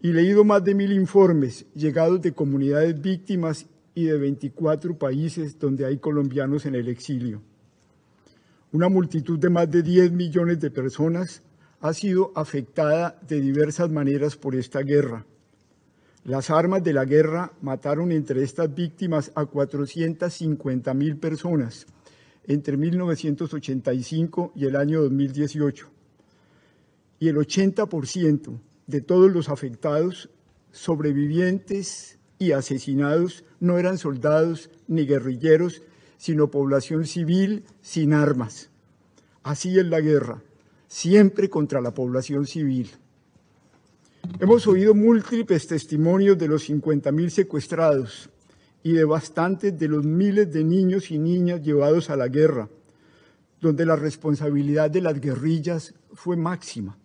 Y 0.00 0.12
leído 0.12 0.44
más 0.44 0.62
de 0.64 0.74
mil 0.74 0.92
informes 0.92 1.66
llegados 1.74 2.20
de 2.20 2.32
comunidades 2.32 3.00
víctimas 3.00 3.66
y 3.94 4.04
de 4.04 4.18
24 4.18 4.98
países 4.98 5.58
donde 5.58 5.86
hay 5.86 5.98
colombianos 5.98 6.66
en 6.66 6.74
el 6.74 6.88
exilio. 6.88 7.40
Una 8.72 8.88
multitud 8.88 9.38
de 9.38 9.50
más 9.50 9.70
de 9.70 9.82
10 9.82 10.12
millones 10.12 10.60
de 10.60 10.70
personas 10.70 11.42
ha 11.80 11.94
sido 11.94 12.32
afectada 12.34 13.18
de 13.26 13.40
diversas 13.40 13.90
maneras 13.90 14.36
por 14.36 14.56
esta 14.56 14.80
guerra. 14.80 15.24
Las 16.24 16.50
armas 16.50 16.82
de 16.82 16.92
la 16.92 17.04
guerra 17.04 17.52
mataron 17.60 18.10
entre 18.10 18.42
estas 18.42 18.74
víctimas 18.74 19.30
a 19.34 19.44
450 19.44 20.94
mil 20.94 21.16
personas 21.16 21.86
entre 22.46 22.76
1985 22.76 24.52
y 24.54 24.66
el 24.66 24.76
año 24.76 25.02
2018. 25.02 25.88
Y 27.20 27.28
el 27.28 27.36
80% 27.36 28.58
de 28.86 29.00
todos 29.00 29.32
los 29.32 29.48
afectados, 29.48 30.30
sobrevivientes 30.72 32.18
y 32.38 32.52
asesinados 32.52 33.44
no 33.60 33.78
eran 33.78 33.98
soldados 33.98 34.70
ni 34.88 35.06
guerrilleros, 35.06 35.82
sino 36.18 36.50
población 36.50 37.06
civil 37.06 37.64
sin 37.80 38.12
armas. 38.12 38.70
Así 39.42 39.78
es 39.78 39.86
la 39.86 40.00
guerra, 40.00 40.42
siempre 40.88 41.48
contra 41.48 41.80
la 41.80 41.94
población 41.94 42.46
civil. 42.46 42.90
Hemos 44.40 44.66
oído 44.66 44.94
múltiples 44.94 45.66
testimonios 45.66 46.38
de 46.38 46.48
los 46.48 46.68
50.000 46.68 47.28
secuestrados 47.28 48.30
y 48.84 48.92
de 48.92 49.04
bastantes 49.04 49.76
de 49.78 49.88
los 49.88 50.04
miles 50.04 50.52
de 50.52 50.62
niños 50.62 51.10
y 51.10 51.18
niñas 51.18 51.62
llevados 51.62 52.10
a 52.10 52.16
la 52.16 52.28
guerra, 52.28 52.68
donde 53.58 53.86
la 53.86 53.96
responsabilidad 53.96 54.90
de 54.90 55.00
las 55.00 55.18
guerrillas 55.18 55.94
fue 56.12 56.36
máxima. 56.36 56.98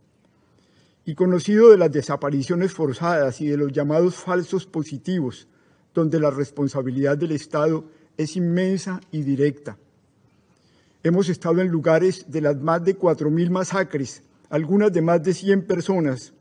Y 1.06 1.16
conocido 1.16 1.72
de 1.72 1.78
las 1.78 1.90
desapariciones 1.90 2.74
forzadas 2.74 3.40
y 3.40 3.48
de 3.48 3.56
los 3.56 3.72
llamados 3.72 4.16
falsos 4.16 4.66
positivos, 4.66 5.48
donde 5.94 6.20
la 6.20 6.30
responsabilidad 6.30 7.18
del 7.18 7.32
Estado 7.32 7.86
es 8.18 8.36
inmensa 8.36 9.00
y 9.10 9.22
directa. 9.22 9.78
Hemos 11.02 11.30
estado 11.30 11.62
en 11.62 11.70
lugares 11.70 12.26
de 12.30 12.42
las 12.42 12.60
más 12.60 12.84
de 12.84 13.00
4.000 13.00 13.50
masacres, 13.50 14.22
algunas 14.50 14.92
de 14.92 15.02
más 15.02 15.24
de 15.24 15.34
100 15.34 15.66
personas, 15.66 16.34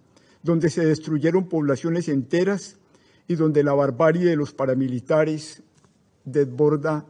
donde 0.43 0.69
se 0.69 0.85
destruyeron 0.85 1.49
poblaciones 1.49 2.09
enteras 2.09 2.77
y 3.29 3.37
donde 3.37 3.63
la 3.63 3.75
barbarie 3.75 4.25
de 4.25 4.37
los 4.37 4.53
paramilitares 4.55 5.63
desborda 6.25 7.05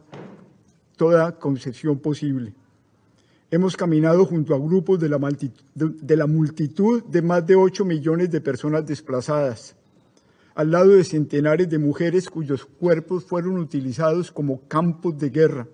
toda 0.97 1.39
concepción 1.39 1.97
posible. 1.99 2.53
Hemos 3.49 3.75
caminado 3.77 4.25
junto 4.25 4.53
a 4.53 4.59
grupos 4.59 4.99
de 4.99 5.09
la, 5.09 5.17
multitud 6.27 7.03
de 7.03 7.21
más 7.21 7.47
de 7.47 7.55
8 7.55 7.85
millones 7.85 8.29
de 8.29 8.41
personas 8.41 8.85
desplazadas, 8.85 9.75
al 10.53 10.71
lado 10.71 10.89
de 10.89 11.03
centenares 11.05 11.69
de 11.69 11.79
mujeres 11.79 12.29
cuyos 12.29 12.65
cuerpos 12.65 13.23
fueron 13.23 13.57
utilizados 13.57 14.29
como 14.29 14.61
campos 14.67 15.17
de 15.17 15.29
guerra, 15.29 15.67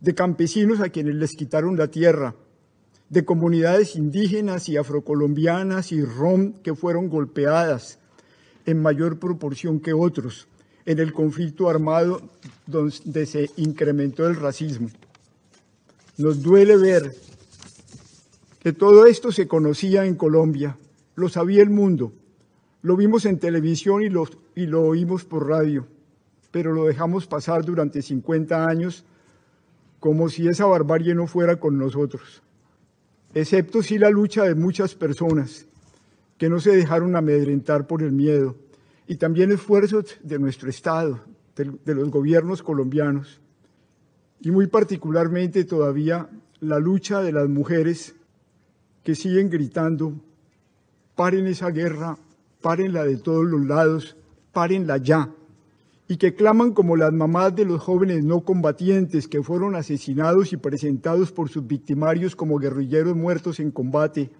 de 0.00 0.14
campesinos 0.14 0.80
a 0.80 0.90
quienes 0.90 1.14
les 1.14 1.36
quitaron 1.36 1.78
la 1.78 1.88
tierra, 1.88 2.34
de 3.08 3.24
comunidades 3.24 3.96
indígenas 3.96 4.68
y 4.68 4.76
afrocolombianas 4.76 5.92
y 5.92 6.04
rom 6.04 6.54
que 6.62 6.74
fueron 6.74 7.08
golpeadas 7.08 7.98
en 8.68 8.82
mayor 8.82 9.18
proporción 9.18 9.80
que 9.80 9.94
otros 9.94 10.46
en 10.84 10.98
el 10.98 11.14
conflicto 11.14 11.70
armado 11.70 12.20
donde 12.66 13.24
se 13.24 13.50
incrementó 13.56 14.28
el 14.28 14.36
racismo. 14.36 14.90
Nos 16.18 16.42
duele 16.42 16.76
ver 16.76 17.14
que 18.60 18.74
todo 18.74 19.06
esto 19.06 19.32
se 19.32 19.48
conocía 19.48 20.04
en 20.04 20.16
Colombia, 20.16 20.76
lo 21.14 21.30
sabía 21.30 21.62
el 21.62 21.70
mundo, 21.70 22.12
lo 22.82 22.94
vimos 22.94 23.24
en 23.24 23.38
televisión 23.38 24.02
y 24.02 24.10
lo, 24.10 24.28
y 24.54 24.66
lo 24.66 24.82
oímos 24.82 25.24
por 25.24 25.48
radio, 25.48 25.86
pero 26.50 26.74
lo 26.74 26.84
dejamos 26.84 27.26
pasar 27.26 27.64
durante 27.64 28.02
50 28.02 28.66
años 28.66 29.06
como 29.98 30.28
si 30.28 30.46
esa 30.46 30.66
barbarie 30.66 31.14
no 31.14 31.26
fuera 31.26 31.56
con 31.56 31.78
nosotros, 31.78 32.42
excepto 33.32 33.82
sí 33.82 33.96
la 33.96 34.10
lucha 34.10 34.44
de 34.44 34.54
muchas 34.54 34.94
personas 34.94 35.64
que 36.38 36.48
no 36.48 36.60
se 36.60 36.74
dejaron 36.74 37.16
amedrentar 37.16 37.86
por 37.86 38.02
el 38.02 38.12
miedo 38.12 38.56
y 39.06 39.16
también 39.16 39.50
esfuerzos 39.50 40.16
de 40.22 40.38
nuestro 40.38 40.70
Estado, 40.70 41.20
de, 41.56 41.94
los 41.94 42.10
gobiernos 42.10 42.62
colombianos 42.62 43.40
y 44.40 44.52
muy 44.52 44.68
particularmente 44.68 45.64
todavía 45.64 46.28
la 46.60 46.78
lucha 46.78 47.20
de 47.20 47.32
las 47.32 47.48
mujeres 47.48 48.14
que 49.02 49.16
siguen 49.16 49.50
gritando, 49.50 50.14
paren 51.16 51.46
esa 51.46 51.70
guerra, 51.70 52.16
párenla 52.60 53.04
de 53.04 53.16
todos 53.16 53.44
los 53.44 53.64
lados, 53.66 54.16
párenla 54.52 54.98
ya, 54.98 55.30
y 56.06 56.16
que 56.16 56.34
claman 56.34 56.72
como 56.72 56.96
las 56.96 57.12
mamás 57.12 57.54
de 57.56 57.64
los 57.64 57.82
jóvenes 57.82 58.24
no 58.24 58.40
combatientes 58.40 59.26
que 59.26 59.42
fueron 59.42 59.74
asesinados 59.74 60.52
y 60.52 60.56
presentados 60.56 61.32
por 61.32 61.48
sus 61.48 61.66
victimarios 61.66 62.36
como 62.36 62.58
guerrilleros 62.58 63.16
muertos 63.16 63.60
en 63.60 63.70
combate, 63.70 64.30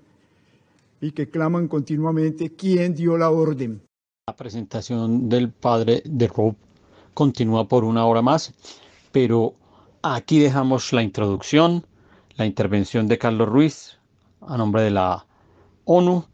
y 1.01 1.13
que 1.13 1.29
claman 1.29 1.69
continuamente 1.69 2.55
quién 2.55 2.95
dio 2.95 3.17
la 3.17 3.31
orden. 3.31 3.83
La 4.27 4.37
presentación 4.37 5.29
del 5.29 5.51
padre 5.51 6.03
de 6.05 6.29
Rob 6.29 6.55
continúa 7.15 7.67
por 7.67 7.85
una 7.85 8.05
hora 8.07 8.23
más, 8.23 8.53
pero 9.13 9.55
aquí 10.03 10.39
dejamos 10.39 10.93
la 10.93 11.03
introducción, 11.03 11.87
la 12.37 12.47
intervención 12.47 13.07
de 13.07 13.19
Carlos 13.19 13.49
Ruiz 13.49 13.99
a 14.41 14.57
nombre 14.57 14.83
de 14.83 14.91
la 14.91 15.27
ONU, 15.85 16.25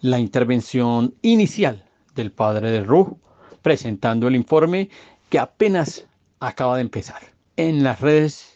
la 0.00 0.18
intervención 0.18 1.14
inicial 1.22 1.84
del 2.14 2.32
padre 2.32 2.70
de 2.70 2.82
Rob 2.82 3.16
presentando 3.62 4.28
el 4.28 4.36
informe 4.36 4.90
que 5.28 5.38
apenas 5.38 6.06
acaba 6.40 6.76
de 6.76 6.82
empezar. 6.82 7.20
En 7.56 7.82
las 7.82 8.00
redes 8.00 8.55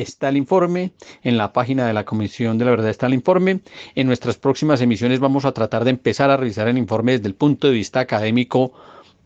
está 0.00 0.28
el 0.28 0.36
informe, 0.36 0.92
en 1.22 1.36
la 1.36 1.52
página 1.52 1.86
de 1.86 1.92
la 1.92 2.04
Comisión 2.04 2.58
de 2.58 2.64
la 2.64 2.72
Verdad 2.72 2.90
está 2.90 3.06
el 3.06 3.14
informe. 3.14 3.60
En 3.94 4.06
nuestras 4.06 4.36
próximas 4.36 4.80
emisiones 4.80 5.20
vamos 5.20 5.44
a 5.44 5.52
tratar 5.52 5.84
de 5.84 5.90
empezar 5.90 6.30
a 6.30 6.36
revisar 6.36 6.68
el 6.68 6.78
informe 6.78 7.12
desde 7.12 7.28
el 7.28 7.34
punto 7.34 7.66
de 7.66 7.74
vista 7.74 8.00
académico 8.00 8.72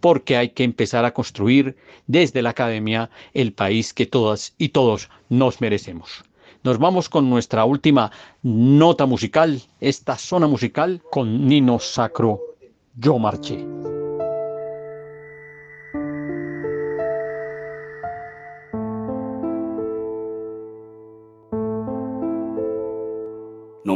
porque 0.01 0.37
hay 0.37 0.51
que 0.51 0.65
empezar 0.65 1.05
a 1.05 1.13
construir 1.13 1.77
desde 2.07 2.43
la 2.43 2.51
academia 2.51 3.11
el 3.35 3.53
país 3.53 3.93
que 3.93 4.07
todas 4.07 4.55
y 4.59 4.71
todos 4.71 5.11
nos 5.29 5.61
merecemos. 5.61 6.25
Nos 6.63 6.79
vamos 6.79 7.09
con 7.09 7.31
nuestra 7.31 7.65
última 7.65 8.11
nota 8.43 9.07
musical, 9.07 9.63
esta 9.81 10.17
zona 10.17 10.47
musical 10.47 11.01
con 11.11 11.47
Nino 11.47 11.79
Sacro, 11.79 12.41
Yo 12.97 13.19
Marché. 13.19 13.70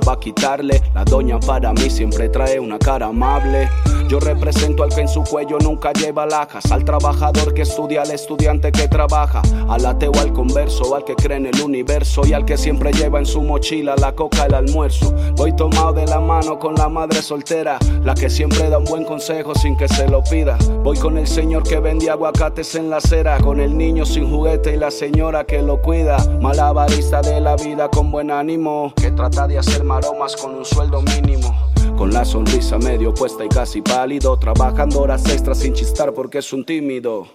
va 0.00 0.14
a 0.14 0.20
quitarle. 0.20 0.82
La 0.94 1.04
doña 1.04 1.38
para 1.40 1.72
mí 1.72 1.90
siempre 1.90 2.28
trae 2.28 2.58
una 2.58 2.78
cara 2.78 3.06
amable. 3.06 3.68
Yo 4.08 4.20
represento 4.20 4.84
al 4.84 4.94
que 4.94 5.00
en 5.00 5.08
su 5.08 5.24
cuello 5.24 5.58
nunca 5.58 5.92
lleva 5.92 6.26
lajas, 6.26 6.70
al 6.70 6.84
trabajador 6.84 7.52
que 7.52 7.62
estudia, 7.62 8.02
al 8.02 8.10
estudiante 8.12 8.70
que 8.70 8.86
trabaja, 8.86 9.42
al 9.68 9.84
ateo, 9.84 10.12
al 10.20 10.32
converso, 10.32 10.94
al 10.94 11.04
que 11.04 11.16
cree 11.16 11.38
en 11.38 11.46
el 11.46 11.60
universo 11.60 12.22
y 12.24 12.32
al 12.32 12.44
que 12.44 12.56
siempre 12.56 12.92
lleva 12.92 13.18
en 13.18 13.26
su 13.26 13.42
mochila 13.42 13.96
la 13.96 14.12
coca, 14.12 14.46
el 14.46 14.54
almuerzo. 14.54 15.12
Voy 15.34 15.52
tomado 15.56 15.92
de 15.92 16.06
la 16.06 16.20
mano 16.20 16.56
con 16.58 16.76
la 16.76 16.88
madre 16.88 17.20
soltera, 17.20 17.78
la 18.04 18.14
que 18.14 18.30
siempre 18.30 18.70
da 18.70 18.78
un 18.78 18.84
buen 18.84 19.04
consejo 19.04 19.56
sin 19.56 19.76
que 19.76 19.88
se 19.88 20.06
lo 20.06 20.22
pida. 20.22 20.56
Voy 20.84 20.96
con 20.98 21.18
el 21.18 21.26
señor 21.26 21.64
que 21.64 21.80
vende 21.80 22.08
aguacates 22.08 22.76
en 22.76 22.90
la 22.90 22.98
acera, 22.98 23.38
con 23.38 23.58
el 23.58 23.76
niño 23.76 24.06
sin 24.06 24.30
juguete 24.30 24.74
y 24.74 24.76
la 24.76 24.92
señora 24.92 25.44
que 25.44 25.62
lo 25.62 25.82
cuida. 25.82 26.16
Malabarista 26.40 27.22
de 27.22 27.40
la 27.40 27.56
vida 27.56 27.88
con 27.88 28.12
buen 28.12 28.30
ánimo, 28.30 28.92
que 28.94 29.10
trata 29.10 29.48
de 29.48 29.58
hacer 29.58 29.82
maromas 29.86 30.36
con 30.36 30.54
un 30.54 30.64
sueldo 30.64 31.00
mínimo. 31.00 31.56
Con 31.96 32.12
la 32.12 32.24
sonrisa 32.24 32.76
medio 32.78 33.14
puesta 33.14 33.44
y 33.44 33.48
casi 33.48 33.80
pálido, 33.80 34.38
trabajando 34.38 35.00
horas 35.00 35.24
extras 35.26 35.58
sin 35.58 35.72
chistar 35.72 36.12
porque 36.12 36.38
es 36.38 36.52
un 36.52 36.64
tímido. 36.64 37.28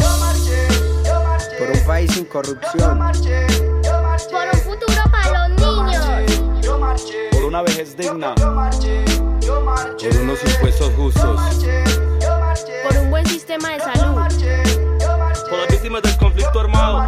Por 1.58 1.72
un 1.72 1.86
país 1.88 2.12
sin 2.12 2.26
corrupción. 2.26 3.00
Por 4.30 4.46
un 4.54 4.60
futuro 4.60 5.02
para 5.12 5.48
los 5.48 5.60
niños. 5.60 7.12
Por 7.32 7.46
una 7.46 7.62
vejez 7.64 7.98
digna. 7.98 8.36
Por 8.36 8.58
unos 10.22 10.44
impuestos 10.44 10.92
justos. 10.96 11.42
Por 12.88 12.98
un 12.98 13.10
buen 13.10 13.26
sistema 13.26 13.70
de 13.70 13.80
salud. 13.80 14.22
Por 15.50 15.60
las 15.60 15.68
víctimas 15.70 16.02
del 16.04 16.18
conflicto 16.18 16.60
armado. 16.60 17.08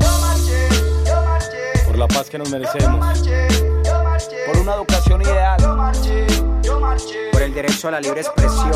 smart 0.00 0.38
la 1.98 2.06
paz 2.06 2.30
que 2.30 2.38
nos 2.38 2.48
merecemos. 2.50 3.24
Por 4.46 4.56
una 4.58 4.74
educación 4.74 5.20
ideal. 5.20 5.58
Por 7.32 7.42
el 7.42 7.52
derecho 7.52 7.88
a 7.88 7.90
la 7.90 8.00
libre 8.00 8.20
expresión. 8.20 8.70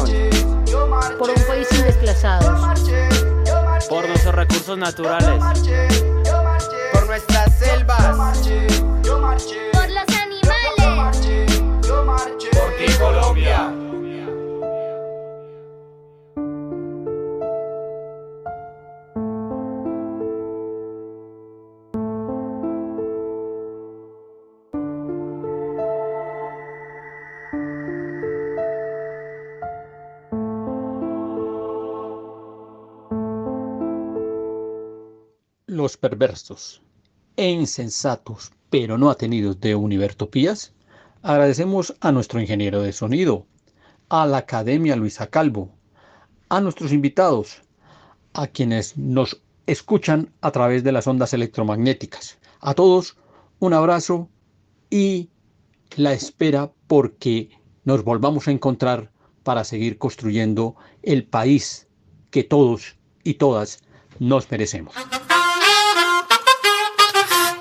Por 1.18 1.30
un 1.30 1.42
país 1.46 1.68
sin 1.70 1.84
desplazados. 1.84 2.80
Por 3.88 4.08
nuestros 4.08 4.34
recursos 4.34 4.76
naturales. 4.76 5.40
Por 6.92 7.06
nuestras 7.06 7.58
selvas. 7.58 7.98
Por 8.02 9.90
los 9.90 10.06
animales. 10.20 11.52
Por 12.50 12.76
ti, 12.76 12.92
Colombia. 12.98 13.91
Perversos 35.96 36.82
e 37.36 37.50
insensatos, 37.50 38.52
pero 38.70 38.98
no 38.98 39.10
atenidos 39.10 39.60
de 39.60 39.74
Univertopías, 39.74 40.74
agradecemos 41.22 41.94
a 42.00 42.12
nuestro 42.12 42.40
ingeniero 42.40 42.82
de 42.82 42.92
sonido, 42.92 43.46
a 44.08 44.26
la 44.26 44.38
Academia 44.38 44.96
Luisa 44.96 45.26
Calvo, 45.28 45.70
a 46.48 46.60
nuestros 46.60 46.92
invitados, 46.92 47.62
a 48.34 48.46
quienes 48.46 48.96
nos 48.96 49.42
escuchan 49.66 50.32
a 50.40 50.50
través 50.50 50.84
de 50.84 50.92
las 50.92 51.06
ondas 51.06 51.32
electromagnéticas. 51.32 52.38
A 52.60 52.74
todos 52.74 53.16
un 53.58 53.74
abrazo 53.74 54.28
y 54.90 55.30
la 55.96 56.12
espera 56.12 56.72
porque 56.86 57.50
nos 57.84 58.04
volvamos 58.04 58.48
a 58.48 58.52
encontrar 58.52 59.10
para 59.42 59.64
seguir 59.64 59.98
construyendo 59.98 60.76
el 61.02 61.24
país 61.24 61.88
que 62.30 62.44
todos 62.44 62.96
y 63.24 63.34
todas 63.34 63.82
nos 64.18 64.50
merecemos. 64.50 64.94